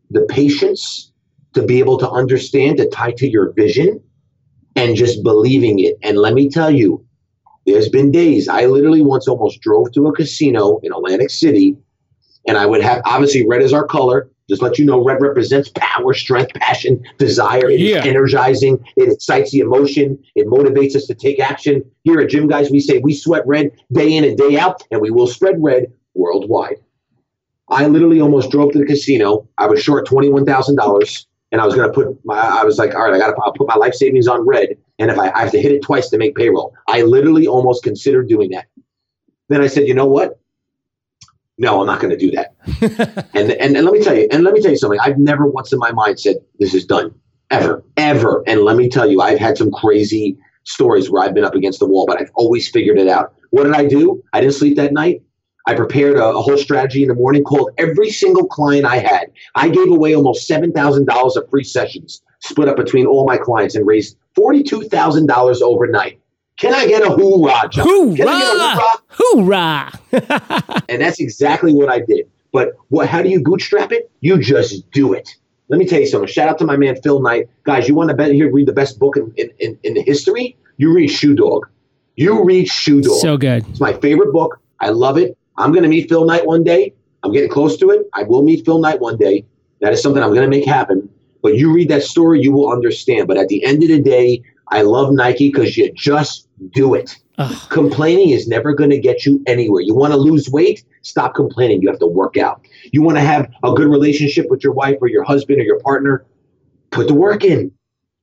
the 0.10 0.22
patience 0.22 1.12
to 1.54 1.62
be 1.62 1.78
able 1.80 1.98
to 2.00 2.10
understand, 2.10 2.78
to 2.78 2.89
tie 2.89 3.12
to 3.18 3.30
your 3.30 3.52
vision, 3.52 4.02
and 4.76 4.95
just 4.95 5.24
believing 5.24 5.80
it. 5.80 5.98
And 6.02 6.18
let 6.18 6.34
me 6.34 6.50
tell 6.50 6.72
you, 6.72 7.06
there's 7.66 7.89
been 7.89 8.12
days 8.12 8.48
I 8.48 8.66
literally 8.66 9.02
once 9.02 9.28
almost 9.28 9.60
drove 9.60 9.91
to 9.91 10.08
a 10.08 10.14
casino 10.14 10.80
in 10.84 10.93
Atlantic 10.93 11.30
City, 11.30 11.76
and 12.48 12.58
I 12.58 12.66
would 12.66 12.82
have 12.82 13.02
obviously 13.06 13.45
red 13.45 13.62
is 13.62 13.74
our 13.74 13.86
color. 13.86 14.32
Just 14.50 14.62
let 14.62 14.80
you 14.80 14.86
know, 14.86 15.04
red 15.04 15.22
represents 15.22 15.70
power, 15.76 16.14
strength, 16.14 16.54
passion, 16.54 17.04
desire. 17.18 17.70
It 17.70 17.82
yeah. 17.82 17.98
is 17.98 18.06
energizing. 18.06 18.82
It 18.95 19.12
excites 19.12 19.52
the 19.52 19.60
emotion. 19.60 20.24
It 20.36 20.48
motivates 20.48 20.95
us 20.95 21.06
to 21.08 21.14
take 21.14 21.41
action. 21.41 21.84
Here 22.04 22.22
at 22.22 22.30
Gym 22.30 22.48
Guys, 22.48 22.72
we 22.72 22.80
say 22.80 23.00
we 23.00 23.14
sweat 23.14 23.45
red 23.45 23.72
day 23.91 24.14
in 24.16 24.24
and 24.24 24.38
day 24.38 24.58
out, 24.58 24.82
and 24.89 25.02
we 25.02 25.12
will 25.12 25.28
spread 25.28 25.56
red 25.62 25.88
worldwide. 26.18 26.78
I 27.70 27.88
literally 27.88 28.22
almost 28.22 28.51
drove 28.51 28.72
to 28.74 28.80
the 28.80 28.86
casino. 28.86 29.47
I 29.57 29.68
was 29.68 29.82
short 29.82 30.07
$21,000 30.07 31.26
and 31.51 31.61
I 31.61 31.65
was 31.65 31.76
going 31.76 31.88
to 31.88 31.93
put 31.93 32.26
my, 32.26 32.38
I 32.38 32.63
was 32.63 32.78
like, 32.78 32.95
all 32.95 33.03
right, 33.03 33.13
I 33.13 33.18
got 33.18 33.28
to 33.28 33.53
put 33.57 33.68
my 33.68 33.76
life 33.76 33.93
savings 33.93 34.28
on 34.28 34.45
red. 34.45 34.78
And 34.99 35.11
if 35.11 35.20
I, 35.20 35.30
I 35.32 35.39
have 35.41 35.51
to 35.51 35.61
hit 35.61 35.72
it 35.72 35.82
twice 35.82 36.09
to 36.09 36.18
make 36.18 36.36
payroll, 36.36 36.74
I 36.88 37.01
literally 37.03 37.47
almost 37.47 37.84
considered 37.84 38.28
doing 38.28 38.51
that. 38.51 38.68
Then 39.49 39.61
I 39.61 39.68
said, 39.68 39.88
you 39.88 39.93
know 39.93 40.05
what? 40.05 40.39
No, 41.57 41.80
I'm 41.82 41.88
not 41.88 41.99
going 41.99 42.11
to 42.11 42.18
do 42.18 42.32
that. 42.32 42.55
and, 43.34 43.51
and 43.51 43.76
and 43.76 43.86
let 43.86 43.93
me 43.93 44.03
tell 44.03 44.15
you, 44.15 44.28
and 44.32 44.43
let 44.43 44.53
me 44.53 44.61
tell 44.61 44.70
you 44.70 44.78
something. 44.78 44.99
I've 44.99 45.18
never 45.18 45.47
once 45.47 45.74
in 45.74 45.80
my 45.80 45.91
mind 45.91 46.20
said 46.20 46.36
this 46.59 46.76
is 46.76 46.86
done, 46.86 47.15
ever, 47.49 47.84
ever. 47.95 48.43
And 48.45 48.61
let 48.61 48.76
me 48.76 48.89
tell 48.89 49.09
you, 49.09 49.22
I've 49.22 49.39
had 49.39 49.57
some 49.57 49.72
crazy 49.72 50.38
stories 50.65 51.09
where 51.09 51.24
I've 51.24 51.34
been 51.34 51.45
up 51.45 51.55
against 51.55 51.80
the 51.80 51.88
wall, 51.88 52.05
but 52.05 52.22
I've 52.22 52.30
always 52.36 52.70
figured 52.70 52.99
it 52.99 53.07
out. 53.07 53.34
What 53.49 53.63
did 53.63 53.74
I 53.74 53.86
do? 53.86 54.22
I 54.34 54.41
didn't 54.41 54.53
sleep 54.53 54.76
that 54.76 54.93
night. 54.93 55.24
I 55.68 55.76
prepared 55.76 56.15
a, 56.15 56.26
a, 56.26 56.41
whole 56.41 56.57
strategy 56.57 57.01
in 57.01 57.09
the 57.09 57.13
morning, 57.13 57.43
called 57.43 57.72
every 57.78 58.09
single 58.09 58.47
client 58.47 58.86
I 58.86 58.99
had. 58.99 59.32
I 59.53 59.68
gave 59.68 59.89
away 59.89 60.15
almost 60.15 60.49
$7,000 60.49 61.36
of 61.36 61.49
free 61.49 61.65
sessions, 61.65 62.22
split 62.39 62.70
up 62.70 62.78
between 62.78 63.05
all 63.05 63.26
my 63.28 63.38
clients, 63.38 63.76
and 63.76 63.86
raised 63.86 64.15
$42,000 64.38 65.61
overnight. 65.61 66.22
Can 66.55 66.74
I 66.74 66.88
get 66.88 67.03
a 67.03 67.09
hoorah, 67.09 67.68
John? 67.70 67.86
Hoorah! 67.86 68.78
Hoorah! 69.09 69.91
hoorah. 70.11 70.84
and 70.89 71.01
that's 71.01 71.20
exactly 71.20 71.74
what 71.74 71.89
I 71.89 71.99
did. 71.99 72.30
But 72.53 72.78
what? 72.88 73.09
How 73.09 73.22
do 73.22 73.30
you 73.30 73.43
bootstrap 73.43 73.91
it? 73.91 74.09
You 74.22 74.39
just 74.39 74.89
do 74.91 75.13
it. 75.13 75.36
Let 75.68 75.80
me 75.80 75.86
tell 75.86 75.99
you 75.99 76.07
something. 76.07 76.30
Shout 76.30 76.47
out 76.47 76.57
to 76.59 76.65
my 76.65 76.78
man 76.78 76.95
Phil 77.01 77.22
Knight. 77.22 77.49
Guys, 77.63 77.89
you 77.89 77.93
want 77.93 78.09
to 78.09 78.15
bet 78.15 78.32
here 78.32 78.49
read 78.51 78.68
the 78.68 78.74
best 78.74 78.97
book 78.99 79.18
in, 79.18 79.34
in, 79.36 79.51
in, 79.59 79.80
in 79.84 80.03
history? 80.05 80.57
You 80.78 80.93
read 80.93 81.09
Shoe 81.09 81.36
Dog. 81.36 81.68
You 82.15 82.43
read 82.43 82.70
Shoe 82.70 83.01
Dog. 83.01 83.20
So 83.20 83.38
good. 83.38 83.68
It's 83.70 83.82
my 83.82 83.93
favorite 83.93 84.32
book. 84.32 84.59
I 84.80 84.89
love 84.89 85.18
it. 85.18 85.38
I'm 85.58 85.72
going 85.72 85.84
to 85.84 85.89
meet 85.89 86.10
Phil 86.10 86.26
Knight 86.26 86.45
one 86.45 86.64
day. 86.64 86.93
I'm 87.24 87.32
getting 87.32 87.49
close 87.49 87.78
to 87.78 87.89
it. 87.89 88.08
I 88.14 88.24
will 88.24 88.43
meet 88.43 88.66
Phil 88.66 88.80
Knight 88.80 88.99
one 88.99 89.18
day. 89.18 89.45
That 89.82 89.93
is 89.93 90.01
something 90.01 90.22
I'm 90.22 90.34
going 90.34 90.49
to 90.49 90.55
make 90.55 90.66
happen. 90.66 91.10
But 91.41 91.55
you 91.55 91.72
read 91.72 91.89
that 91.89 92.03
story, 92.03 92.41
you 92.41 92.51
will 92.51 92.72
understand. 92.72 93.28
But 93.28 93.38
at 93.38 93.47
the 93.47 93.64
end 93.64 93.84
of 93.84 93.89
the 93.89 94.01
day, 94.01 94.43
I 94.70 94.82
love 94.82 95.14
Nike 95.14 95.49
because 95.49 95.78
you 95.78 95.91
just 95.93 96.47
do 96.72 96.93
it. 96.93 97.18
Ugh. 97.38 97.70
Complaining 97.70 98.32
is 98.32 98.47
never 98.47 98.74
going 98.74 98.89
to 98.89 98.99
get 98.99 99.26
you 99.26 99.43
anywhere. 99.45 99.82
You 99.82 99.93
want 99.93 100.14
to 100.14 100.18
lose 100.18 100.49
weight? 100.49 100.84
Stop 101.03 101.36
complaining. 101.36 101.82
You 101.82 101.89
have 101.89 101.99
to 101.99 102.08
work 102.08 102.38
out. 102.38 102.66
You 102.91 103.01
want 103.01 103.18
to 103.18 103.24
have 103.24 103.49
a 103.64 103.74
good 103.74 103.88
relationship 103.88 104.47
with 104.49 104.64
your 104.64 104.74
wife 104.74 104.97
or 105.01 105.08
your 105.08 105.24
husband 105.24 105.60
or 105.60 105.64
your 105.64 105.80
partner? 105.82 106.26
Put 106.91 107.08
the 107.08 107.14
work 107.14 107.43
in. 107.43 107.72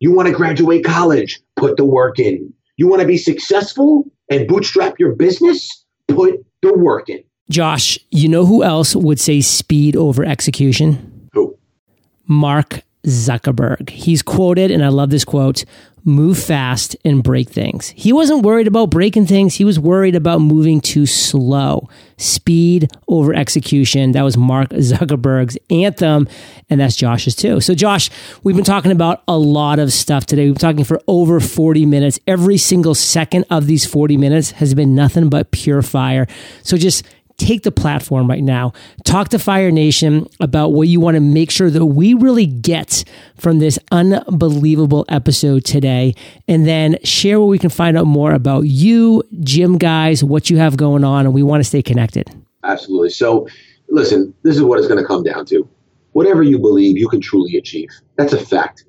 You 0.01 0.13
want 0.13 0.29
to 0.29 0.35
graduate 0.35 0.85
college? 0.85 1.41
Put 1.57 1.77
the 1.77 1.85
work 1.85 2.19
in. 2.19 2.53
You 2.77 2.89
want 2.89 3.01
to 3.03 3.07
be 3.07 3.17
successful 3.17 4.05
and 4.31 4.49
bootstrap 4.49 4.99
your 4.99 5.15
business? 5.15 5.85
Put 6.09 6.45
the 6.65 6.79
work 6.79 7.09
in. 7.09 7.23
Josh, 7.51 7.99
you 8.11 8.29
know 8.29 8.47
who 8.47 8.63
else 8.63 8.97
would 8.97 9.21
say 9.21 9.41
speed 9.41 9.97
over 9.97 10.25
execution? 10.25 11.29
Who? 11.33 11.57
Mark 12.27 12.83
Zuckerberg. 13.05 13.91
He's 13.91 14.23
quoted, 14.23 14.71
and 14.71 14.85
I 14.85 14.89
love 14.89 15.11
this 15.11 15.25
quote 15.25 15.65
move 16.05 16.39
fast 16.39 16.95
and 17.05 17.23
break 17.23 17.49
things. 17.49 17.89
He 17.97 18.13
wasn't 18.13 18.45
worried 18.45 18.67
about 18.67 18.91
breaking 18.91 19.27
things, 19.27 19.55
he 19.55 19.65
was 19.65 19.81
worried 19.81 20.15
about 20.15 20.41
moving 20.41 20.81
too 20.81 21.07
slow. 21.07 21.89
Speed 22.17 22.91
over 23.09 23.35
execution. 23.35 24.13
That 24.13 24.23
was 24.23 24.37
Mark 24.37 24.69
Zuckerberg's 24.71 25.59
anthem, 25.71 26.29
and 26.71 26.81
that's 26.81 26.95
Josh's 26.95 27.35
too. 27.35 27.61
So, 27.61 27.75
Josh, 27.75 28.11
we've 28.43 28.55
been 28.55 28.65
talking 28.65 28.93
about 28.93 29.23
a 29.27 29.37
lot 29.37 29.79
of 29.79 29.93
stuff 29.93 30.27
today. 30.27 30.45
We've 30.45 30.55
been 30.55 30.61
talking 30.61 30.85
for 30.85 31.01
over 31.09 31.41
40 31.41 31.87
minutes. 31.87 32.21
Every 32.27 32.59
single 32.59 32.95
second 32.95 33.47
of 33.51 33.67
these 33.67 33.87
40 33.87 34.17
minutes 34.17 34.53
has 34.53 34.75
been 34.75 34.95
nothing 34.95 35.29
but 35.29 35.51
pure 35.51 35.83
fire. 35.83 36.27
So, 36.63 36.77
just 36.77 37.05
take 37.37 37.63
the 37.63 37.73
platform 37.73 38.29
right 38.29 38.43
now. 38.43 38.73
Talk 39.05 39.29
to 39.31 39.39
Fire 39.39 39.71
Nation 39.71 40.29
about 40.41 40.73
what 40.73 40.89
you 40.89 41.01
want 41.01 41.17
to 41.17 41.21
make 41.21 41.51
sure 41.51 41.71
that 41.71 41.85
we 41.85 42.15
really 42.15 42.47
get 42.47 43.05
from 43.37 43.59
this 43.59 43.79
unbelievable 43.91 45.05
episode 45.09 45.65
today. 45.65 46.15
And 46.49 46.67
then 46.67 46.99
share 47.05 47.39
where 47.41 47.49
we 47.49 47.59
can 47.59 47.71
find 47.71 47.97
out 47.97 48.07
more 48.07 48.33
about 48.33 48.63
you, 48.63 49.23
Gym 49.41 49.79
Guys, 49.79 50.23
what 50.23 50.51
you 50.51 50.59
have 50.59 50.77
going 50.77 51.05
on. 51.05 51.27
And 51.27 51.35
we 51.35 51.43
want 51.43 51.61
to 51.61 51.65
stay 51.65 51.83
connected. 51.83 52.31
Absolutely. 52.63 53.11
So, 53.11 53.49
listen, 53.89 54.35
this 54.43 54.57
is 54.57 54.63
what 54.63 54.79
it's 54.79 54.89
going 54.89 55.01
to 55.01 55.07
come 55.07 55.23
down 55.23 55.45
to. 55.47 55.69
Whatever 56.13 56.43
you 56.43 56.59
believe, 56.59 56.97
you 56.97 57.09
can 57.09 57.21
truly 57.21 57.57
achieve. 57.57 57.91
That's 58.17 58.33
a 58.33 58.45
fact. 58.45 58.85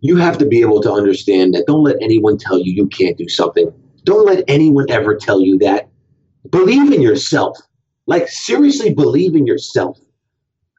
You 0.00 0.16
have 0.16 0.38
to 0.38 0.46
be 0.46 0.60
able 0.60 0.80
to 0.82 0.92
understand 0.92 1.54
that 1.54 1.64
don't 1.66 1.82
let 1.82 1.96
anyone 2.00 2.38
tell 2.38 2.58
you 2.58 2.72
you 2.72 2.86
can't 2.86 3.16
do 3.16 3.28
something. 3.28 3.72
Don't 4.04 4.26
let 4.26 4.44
anyone 4.46 4.86
ever 4.90 5.16
tell 5.16 5.40
you 5.40 5.58
that. 5.58 5.88
Believe 6.50 6.92
in 6.92 7.02
yourself 7.02 7.58
like, 8.08 8.26
seriously 8.28 8.92
believe 8.92 9.36
in 9.36 9.46
yourself. 9.46 10.00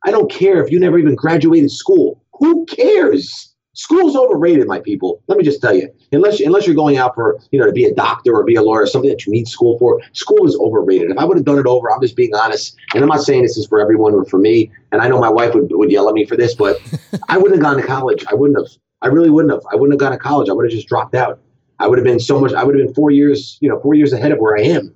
I 0.03 0.11
don't 0.11 0.31
care 0.31 0.63
if 0.63 0.71
you 0.71 0.79
never 0.79 0.97
even 0.97 1.13
graduated 1.13 1.71
school. 1.71 2.23
Who 2.33 2.65
cares? 2.65 3.53
School's 3.73 4.15
overrated, 4.15 4.67
my 4.67 4.79
people. 4.79 5.21
Let 5.27 5.37
me 5.37 5.43
just 5.43 5.61
tell 5.61 5.75
you. 5.75 5.89
Unless 6.11 6.39
unless 6.41 6.65
you're 6.65 6.75
going 6.75 6.97
out 6.97 7.13
for 7.13 7.39
you 7.51 7.59
know 7.59 7.67
to 7.67 7.71
be 7.71 7.85
a 7.85 7.93
doctor 7.93 8.33
or 8.33 8.43
be 8.43 8.55
a 8.55 8.63
lawyer, 8.63 8.81
or 8.81 8.87
something 8.87 9.11
that 9.11 9.25
you 9.25 9.31
need 9.31 9.47
school 9.47 9.77
for, 9.77 10.01
school 10.13 10.45
is 10.47 10.57
overrated. 10.57 11.11
If 11.11 11.17
I 11.17 11.23
would 11.23 11.37
have 11.37 11.45
done 11.45 11.59
it 11.59 11.67
over, 11.67 11.91
I'm 11.91 12.01
just 12.01 12.15
being 12.15 12.33
honest, 12.33 12.75
and 12.93 13.03
I'm 13.03 13.09
not 13.09 13.21
saying 13.21 13.43
this 13.43 13.57
is 13.57 13.67
for 13.67 13.79
everyone 13.79 14.15
or 14.15 14.25
for 14.25 14.39
me. 14.39 14.71
And 14.91 15.01
I 15.01 15.07
know 15.07 15.19
my 15.19 15.29
wife 15.29 15.53
would, 15.53 15.67
would 15.69 15.91
yell 15.91 16.09
at 16.09 16.15
me 16.15 16.25
for 16.25 16.35
this, 16.35 16.55
but 16.55 16.81
I 17.29 17.37
wouldn't 17.37 17.61
have 17.61 17.63
gone 17.63 17.79
to 17.79 17.87
college. 17.87 18.25
I 18.29 18.33
wouldn't 18.33 18.57
have. 18.57 18.75
I 19.01 19.07
really 19.07 19.29
wouldn't 19.29 19.53
have. 19.53 19.63
I 19.71 19.75
wouldn't 19.75 19.93
have 19.93 19.99
gone 19.99 20.11
to 20.11 20.17
college. 20.17 20.49
I 20.49 20.53
would 20.53 20.65
have 20.65 20.73
just 20.73 20.87
dropped 20.87 21.13
out. 21.13 21.39
I 21.77 21.87
would 21.87 21.99
have 21.99 22.05
been 22.05 22.19
so 22.19 22.39
much. 22.39 22.53
I 22.53 22.63
would 22.63 22.75
have 22.75 22.85
been 22.85 22.95
four 22.95 23.11
years, 23.11 23.57
you 23.61 23.69
know, 23.69 23.79
four 23.79 23.93
years 23.93 24.11
ahead 24.11 24.31
of 24.31 24.39
where 24.39 24.57
I 24.57 24.63
am. 24.63 24.93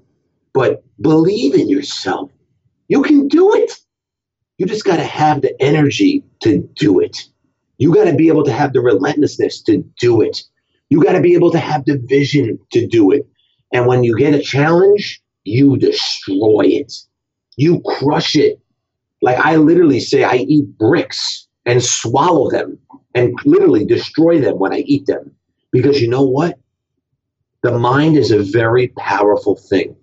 But 0.54 0.84
believe 1.01 1.56
in 1.56 1.70
yourself. 1.70 2.32
You 2.88 3.01
can 3.01 3.28
do 3.28 3.54
it. 3.56 3.72
You 4.58 4.66
just 4.66 4.86
got 4.86 4.97
to 4.97 5.04
have 5.04 5.41
the 5.41 5.60
energy 5.62 6.24
to 6.43 6.60
do 6.76 6.99
it. 6.99 7.18
You 7.78 7.93
got 7.93 8.06
to 8.06 8.14
be 8.14 8.28
able 8.28 8.43
to 8.45 8.51
have 8.51 8.74
the 8.74 8.82
relentlessness 8.82 9.62
to 9.64 9.84
do 9.99 10.22
it. 10.22 10.43
You 10.89 11.04
got 11.04 11.14
to 11.14 11.22
be 11.22 11.34
able 11.34 11.51
to 11.51 11.60
have 11.60 11.86
the 11.86 11.99
vision 12.06 12.60
to 12.72 12.88
do 12.88 13.12
it. 13.12 13.28
And 13.74 13.88
when 13.88 14.04
you 14.04 14.16
get 14.16 14.36
a 14.36 14.41
challenge, 14.41 15.22
you 15.43 15.78
destroy 15.78 16.66
it. 16.66 16.93
You 17.58 17.82
crush 17.82 18.36
it. 18.36 18.60
Like 19.22 19.38
I 19.39 19.56
literally 19.56 19.99
say, 19.99 20.24
I 20.24 20.36
eat 20.36 20.78
bricks 20.78 21.47
and 21.66 21.84
swallow 21.84 22.49
them 22.51 22.78
and 23.16 23.38
literally 23.45 23.86
destroy 23.86 24.39
them 24.39 24.60
when 24.60 24.74
I 24.74 24.80
eat 24.80 25.08
them. 25.08 25.32
Because 25.72 26.01
you 26.01 26.08
know 26.08 26.24
what? 26.24 26.60
The 27.64 27.78
mind 27.78 28.18
is 28.18 28.32
a 28.32 28.43
very 28.43 28.89
powerful 28.89 29.56
thing. 29.56 29.95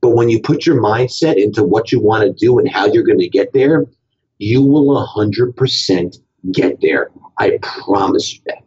But 0.00 0.10
when 0.10 0.28
you 0.28 0.40
put 0.40 0.66
your 0.66 0.80
mindset 0.80 1.36
into 1.42 1.62
what 1.64 1.92
you 1.92 2.00
want 2.00 2.24
to 2.24 2.32
do 2.32 2.58
and 2.58 2.70
how 2.70 2.86
you're 2.86 3.04
going 3.04 3.18
to 3.18 3.28
get 3.28 3.52
there, 3.52 3.86
you 4.38 4.62
will 4.62 5.06
100% 5.06 6.16
get 6.52 6.80
there. 6.80 7.10
I 7.38 7.58
promise 7.62 8.34
you 8.34 8.40
that. 8.46 8.58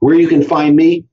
Where 0.00 0.14
you 0.14 0.28
can 0.28 0.42
find 0.42 0.76
me, 0.76 1.04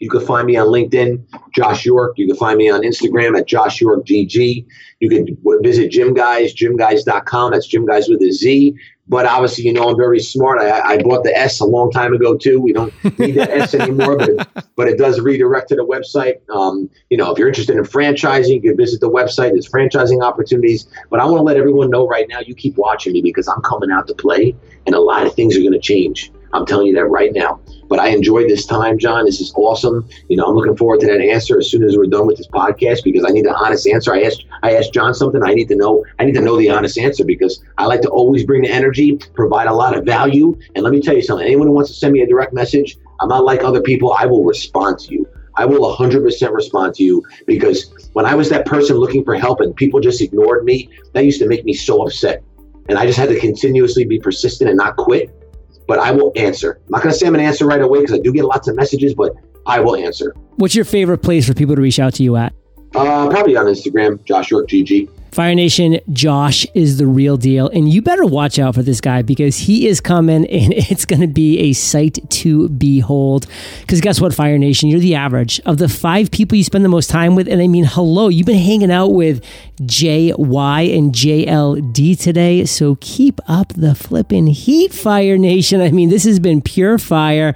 you 0.00 0.08
can 0.08 0.20
find 0.20 0.46
me 0.46 0.56
on 0.56 0.68
LinkedIn, 0.68 1.24
Josh 1.54 1.84
York. 1.84 2.14
You 2.16 2.28
can 2.28 2.36
find 2.36 2.56
me 2.56 2.70
on 2.70 2.82
Instagram 2.82 3.36
at 3.36 3.46
Josh 3.46 3.80
York 3.80 4.06
GG. 4.06 4.64
You 5.00 5.08
can 5.08 5.36
visit 5.62 5.90
Gym 5.90 6.14
Guys, 6.14 6.54
gymguyz.com. 6.54 7.50
That's 7.50 7.66
Gym 7.66 7.84
Guys 7.84 8.08
with 8.08 8.22
a 8.22 8.32
Z. 8.32 8.76
But 9.08 9.24
obviously, 9.26 9.64
you 9.64 9.72
know, 9.72 9.88
I'm 9.88 9.96
very 9.96 10.20
smart. 10.20 10.60
I, 10.60 10.80
I 10.80 11.02
bought 11.02 11.24
the 11.24 11.34
S 11.34 11.60
a 11.60 11.64
long 11.64 11.90
time 11.90 12.12
ago 12.12 12.36
too. 12.36 12.60
We 12.60 12.72
don't 12.72 12.92
need 13.18 13.32
that 13.36 13.50
S 13.50 13.74
anymore, 13.74 14.18
but 14.18 14.28
it, 14.28 14.48
but 14.76 14.88
it 14.88 14.98
does 14.98 15.18
redirect 15.20 15.70
to 15.70 15.76
the 15.76 15.84
website. 15.84 16.36
Um, 16.50 16.90
you 17.08 17.16
know, 17.16 17.32
if 17.32 17.38
you're 17.38 17.48
interested 17.48 17.76
in 17.76 17.84
franchising, 17.84 18.54
you 18.54 18.60
can 18.60 18.76
visit 18.76 19.00
the 19.00 19.10
website. 19.10 19.52
There's 19.52 19.68
franchising 19.68 20.22
opportunities. 20.22 20.88
But 21.10 21.20
I 21.20 21.24
want 21.24 21.38
to 21.38 21.42
let 21.42 21.56
everyone 21.56 21.88
know 21.88 22.06
right 22.06 22.26
now, 22.28 22.40
you 22.40 22.54
keep 22.54 22.76
watching 22.76 23.12
me 23.14 23.22
because 23.22 23.48
I'm 23.48 23.62
coming 23.62 23.90
out 23.90 24.06
to 24.08 24.14
play, 24.14 24.54
and 24.86 24.94
a 24.94 25.00
lot 25.00 25.26
of 25.26 25.34
things 25.34 25.56
are 25.56 25.60
going 25.60 25.72
to 25.72 25.80
change. 25.80 26.30
I'm 26.52 26.66
telling 26.66 26.86
you 26.86 26.94
that 26.94 27.06
right 27.06 27.32
now. 27.32 27.60
But 27.88 27.98
I 27.98 28.08
enjoyed 28.08 28.48
this 28.48 28.66
time, 28.66 28.98
John. 28.98 29.24
This 29.24 29.40
is 29.40 29.52
awesome. 29.56 30.08
You 30.28 30.36
know, 30.36 30.44
I'm 30.44 30.54
looking 30.54 30.76
forward 30.76 31.00
to 31.00 31.06
that 31.06 31.20
answer 31.20 31.58
as 31.58 31.70
soon 31.70 31.84
as 31.84 31.96
we're 31.96 32.06
done 32.06 32.26
with 32.26 32.36
this 32.36 32.46
podcast 32.46 33.04
because 33.04 33.24
I 33.26 33.32
need 33.32 33.46
an 33.46 33.54
honest 33.54 33.86
answer. 33.86 34.12
I 34.12 34.22
asked 34.22 34.44
I 34.62 34.76
asked 34.76 34.92
John 34.92 35.14
something. 35.14 35.42
I 35.42 35.54
need 35.54 35.68
to 35.68 35.76
know. 35.76 36.04
I 36.18 36.24
need 36.24 36.34
to 36.34 36.40
know 36.40 36.58
the 36.58 36.70
honest 36.70 36.98
answer 36.98 37.24
because 37.24 37.62
I 37.78 37.86
like 37.86 38.02
to 38.02 38.08
always 38.08 38.44
bring 38.44 38.62
the 38.62 38.70
energy, 38.70 39.16
provide 39.34 39.68
a 39.68 39.74
lot 39.74 39.96
of 39.96 40.04
value. 40.04 40.58
And 40.74 40.84
let 40.84 40.92
me 40.92 41.00
tell 41.00 41.14
you 41.14 41.22
something. 41.22 41.46
Anyone 41.46 41.68
who 41.68 41.72
wants 41.72 41.90
to 41.90 41.96
send 41.96 42.12
me 42.12 42.20
a 42.20 42.26
direct 42.26 42.52
message, 42.52 42.96
I'm 43.20 43.28
not 43.28 43.44
like 43.44 43.62
other 43.64 43.80
people. 43.80 44.12
I 44.12 44.26
will 44.26 44.44
respond 44.44 44.98
to 45.00 45.14
you. 45.14 45.26
I 45.56 45.64
will 45.64 45.96
100% 45.96 46.52
respond 46.52 46.94
to 46.94 47.02
you 47.02 47.24
because 47.46 48.08
when 48.12 48.24
I 48.24 48.34
was 48.36 48.48
that 48.50 48.64
person 48.64 48.96
looking 48.96 49.24
for 49.24 49.34
help 49.34 49.60
and 49.60 49.74
people 49.74 49.98
just 49.98 50.20
ignored 50.20 50.64
me, 50.64 50.88
that 51.14 51.24
used 51.24 51.40
to 51.40 51.48
make 51.48 51.64
me 51.64 51.74
so 51.74 52.06
upset. 52.06 52.44
And 52.88 52.96
I 52.96 53.06
just 53.06 53.18
had 53.18 53.28
to 53.28 53.38
continuously 53.40 54.04
be 54.04 54.20
persistent 54.20 54.70
and 54.70 54.76
not 54.76 54.96
quit 54.96 55.34
but 55.88 55.98
I 55.98 56.12
will 56.12 56.30
answer. 56.36 56.80
I'm 56.86 56.90
not 56.90 57.02
going 57.02 57.12
to 57.12 57.18
say 57.18 57.26
I'm 57.26 57.32
going 57.32 57.42
to 57.42 57.48
answer 57.48 57.66
right 57.66 57.80
away 57.80 58.00
because 58.00 58.14
I 58.14 58.20
do 58.22 58.32
get 58.32 58.44
lots 58.44 58.68
of 58.68 58.76
messages, 58.76 59.14
but 59.14 59.34
I 59.66 59.80
will 59.80 59.96
answer. 59.96 60.34
What's 60.56 60.76
your 60.76 60.84
favorite 60.84 61.18
place 61.18 61.48
for 61.48 61.54
people 61.54 61.74
to 61.74 61.82
reach 61.82 61.98
out 61.98 62.14
to 62.14 62.22
you 62.22 62.36
at? 62.36 62.52
Uh, 62.94 63.28
probably 63.28 63.56
on 63.56 63.66
Instagram, 63.66 64.22
Josh 64.24 64.50
York 64.50 64.68
GG. 64.68 65.10
Fire 65.32 65.54
Nation, 65.54 65.98
Josh 66.12 66.66
is 66.74 66.98
the 66.98 67.06
real 67.06 67.36
deal. 67.36 67.68
And 67.68 67.92
you 67.92 68.02
better 68.02 68.24
watch 68.24 68.58
out 68.58 68.74
for 68.74 68.82
this 68.82 69.00
guy 69.00 69.22
because 69.22 69.58
he 69.58 69.86
is 69.86 70.00
coming 70.00 70.46
and 70.50 70.72
it's 70.72 71.04
going 71.04 71.20
to 71.20 71.26
be 71.26 71.58
a 71.58 71.72
sight 71.72 72.18
to 72.30 72.68
behold. 72.70 73.46
Because 73.80 74.00
guess 74.00 74.20
what, 74.20 74.34
Fire 74.34 74.58
Nation? 74.58 74.88
You're 74.88 75.00
the 75.00 75.14
average 75.14 75.60
of 75.60 75.78
the 75.78 75.88
five 75.88 76.30
people 76.30 76.56
you 76.56 76.64
spend 76.64 76.84
the 76.84 76.88
most 76.88 77.10
time 77.10 77.34
with. 77.34 77.48
And 77.48 77.60
I 77.60 77.66
mean, 77.66 77.84
hello, 77.84 78.28
you've 78.28 78.46
been 78.46 78.58
hanging 78.58 78.90
out 78.90 79.08
with 79.08 79.44
JY 79.80 80.96
and 80.96 81.12
JLD 81.12 82.20
today. 82.20 82.64
So 82.64 82.96
keep 83.00 83.40
up 83.48 83.72
the 83.74 83.94
flipping 83.94 84.46
heat, 84.48 84.92
Fire 84.92 85.38
Nation. 85.38 85.80
I 85.80 85.90
mean, 85.90 86.08
this 86.08 86.24
has 86.24 86.38
been 86.38 86.60
pure 86.60 86.98
fire. 86.98 87.54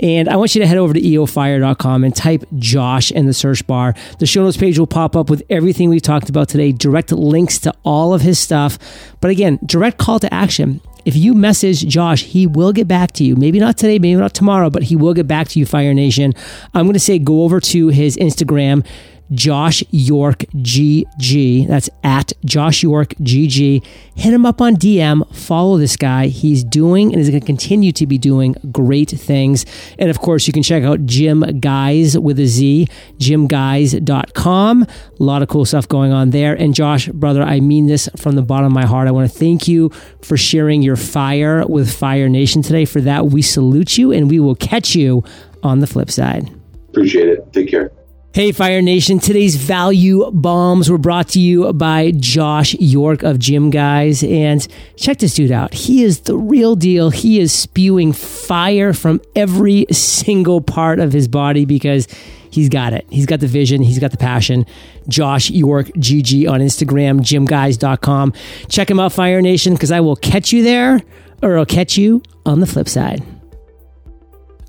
And 0.00 0.28
I 0.28 0.36
want 0.36 0.54
you 0.54 0.62
to 0.62 0.66
head 0.66 0.78
over 0.78 0.94
to 0.94 1.00
eofire.com 1.00 2.04
and 2.04 2.16
type 2.16 2.44
Josh 2.56 3.12
in 3.12 3.26
the 3.26 3.34
search 3.34 3.66
bar. 3.66 3.94
The 4.18 4.26
show 4.26 4.42
notes 4.42 4.56
page 4.56 4.78
will 4.78 4.86
pop 4.86 5.14
up 5.14 5.28
with 5.28 5.42
everything 5.50 5.90
we've 5.90 6.00
talked 6.00 6.30
about 6.30 6.48
today, 6.48 6.72
direct 6.72 7.09
links 7.12 7.58
to 7.60 7.74
all 7.84 8.14
of 8.14 8.22
his 8.22 8.38
stuff. 8.38 8.78
But 9.20 9.30
again, 9.30 9.58
direct 9.64 9.98
call 9.98 10.18
to 10.20 10.32
action. 10.32 10.80
If 11.04 11.16
you 11.16 11.34
message 11.34 11.86
Josh, 11.86 12.24
he 12.24 12.46
will 12.46 12.72
get 12.72 12.86
back 12.86 13.12
to 13.12 13.24
you. 13.24 13.36
Maybe 13.36 13.58
not 13.58 13.76
today, 13.76 13.98
maybe 13.98 14.20
not 14.20 14.34
tomorrow, 14.34 14.70
but 14.70 14.82
he 14.84 14.96
will 14.96 15.14
get 15.14 15.26
back 15.26 15.48
to 15.48 15.58
you, 15.58 15.66
Fire 15.66 15.94
Nation. 15.94 16.34
I'm 16.74 16.84
going 16.84 16.94
to 16.94 17.00
say 17.00 17.18
go 17.18 17.42
over 17.42 17.60
to 17.60 17.88
his 17.88 18.16
Instagram, 18.16 18.84
Josh 19.32 19.82
York 19.90 20.38
GG. 20.56 21.66
That's 21.66 21.90
at 22.02 22.32
Josh 22.44 22.82
York 22.82 23.14
GG. 23.20 23.84
Hit 24.14 24.32
him 24.32 24.44
up 24.44 24.60
on 24.60 24.76
DM. 24.76 25.34
Follow 25.34 25.78
this 25.78 25.96
guy. 25.96 26.26
He's 26.26 26.64
doing 26.64 27.12
and 27.12 27.20
is 27.20 27.30
going 27.30 27.40
to 27.40 27.46
continue 27.46 27.92
to 27.92 28.06
be 28.06 28.18
doing 28.18 28.54
great 28.72 29.10
things. 29.10 29.64
And 29.98 30.10
of 30.10 30.18
course, 30.20 30.46
you 30.46 30.52
can 30.52 30.62
check 30.62 30.82
out 30.82 31.06
Gym 31.06 31.40
Guys 31.60 32.18
with 32.18 32.38
a 32.38 32.46
Z, 32.46 32.88
gymguyz.com. 33.18 34.82
A 34.82 35.22
lot 35.22 35.42
of 35.42 35.48
cool 35.48 35.64
stuff 35.64 35.88
going 35.88 36.12
on 36.12 36.30
there. 36.30 36.54
And 36.54 36.74
Josh, 36.74 37.08
brother, 37.08 37.42
I 37.42 37.60
mean 37.60 37.86
this 37.86 38.08
from 38.16 38.34
the 38.34 38.42
bottom 38.42 38.66
of 38.66 38.72
my 38.72 38.86
heart. 38.86 39.08
I 39.08 39.10
want 39.12 39.30
to 39.30 39.38
thank 39.38 39.68
you 39.68 39.90
for 40.22 40.36
sharing 40.36 40.82
your 40.82 40.96
fire 40.96 41.64
with 41.66 41.92
Fire 41.92 42.28
Nation 42.28 42.62
today. 42.62 42.84
For 42.84 43.00
that, 43.02 43.26
we 43.26 43.42
salute 43.42 43.96
you 43.98 44.12
and 44.12 44.30
we 44.30 44.40
will 44.40 44.54
catch 44.54 44.94
you 44.94 45.24
on 45.62 45.80
the 45.80 45.86
flip 45.86 46.10
side. 46.10 46.50
Appreciate 46.88 47.28
it. 47.28 47.52
Take 47.52 47.70
care. 47.70 47.92
Hey, 48.32 48.52
Fire 48.52 48.80
Nation. 48.80 49.18
Today's 49.18 49.56
value 49.56 50.30
bombs 50.30 50.88
were 50.88 50.98
brought 50.98 51.30
to 51.30 51.40
you 51.40 51.72
by 51.72 52.12
Josh 52.12 52.74
York 52.74 53.24
of 53.24 53.40
Gym 53.40 53.70
Guys. 53.70 54.22
And 54.22 54.64
check 54.94 55.18
this 55.18 55.34
dude 55.34 55.50
out. 55.50 55.74
He 55.74 56.04
is 56.04 56.20
the 56.20 56.36
real 56.36 56.76
deal. 56.76 57.10
He 57.10 57.40
is 57.40 57.52
spewing 57.52 58.12
fire 58.12 58.92
from 58.92 59.20
every 59.34 59.84
single 59.90 60.60
part 60.60 61.00
of 61.00 61.12
his 61.12 61.26
body 61.26 61.64
because 61.64 62.06
he's 62.52 62.68
got 62.68 62.92
it. 62.92 63.04
He's 63.10 63.26
got 63.26 63.40
the 63.40 63.48
vision. 63.48 63.82
He's 63.82 63.98
got 63.98 64.12
the 64.12 64.16
passion. 64.16 64.64
Josh 65.08 65.50
York 65.50 65.88
GG 65.88 66.48
on 66.48 66.60
Instagram, 66.60 67.22
gymguyz.com. 67.22 68.32
Check 68.68 68.88
him 68.88 69.00
out, 69.00 69.12
Fire 69.12 69.42
Nation, 69.42 69.72
because 69.72 69.90
I 69.90 69.98
will 69.98 70.14
catch 70.14 70.52
you 70.52 70.62
there 70.62 71.02
or 71.42 71.58
I'll 71.58 71.66
catch 71.66 71.98
you 71.98 72.22
on 72.46 72.60
the 72.60 72.66
flip 72.66 72.88
side. 72.88 73.24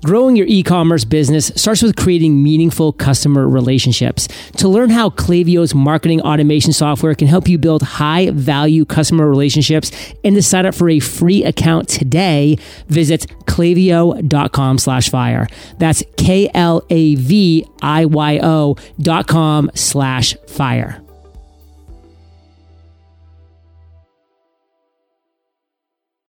Growing 0.04 0.34
your 0.34 0.46
e 0.48 0.64
commerce 0.64 1.04
business 1.04 1.52
starts 1.54 1.80
with 1.80 1.94
creating 1.94 2.42
meaningful 2.42 2.92
customer 2.92 3.48
relationships. 3.48 4.26
To 4.56 4.68
learn 4.68 4.90
how 4.90 5.10
Klaviyo's 5.10 5.76
marketing 5.76 6.20
automation 6.22 6.72
software 6.72 7.14
can 7.14 7.28
help 7.28 7.48
you 7.48 7.56
build 7.56 7.82
high 7.82 8.30
value 8.32 8.84
customer 8.84 9.28
relationships 9.28 9.92
and 10.24 10.34
to 10.34 10.42
sign 10.42 10.66
up 10.66 10.74
for 10.74 10.90
a 10.90 10.98
free 10.98 11.44
account 11.44 11.88
today, 11.88 12.58
visit 12.88 13.26
klaviyo.com 13.44 14.78
slash 14.78 15.08
fire. 15.08 15.46
That's 15.78 16.02
K 16.16 16.50
L 16.52 16.84
A 16.90 17.14
V 17.14 17.64
I 17.80 18.06
Y 18.06 18.40
O 18.42 18.76
dot 18.98 19.28
com 19.28 19.70
slash 19.74 20.34
fire. 20.48 21.01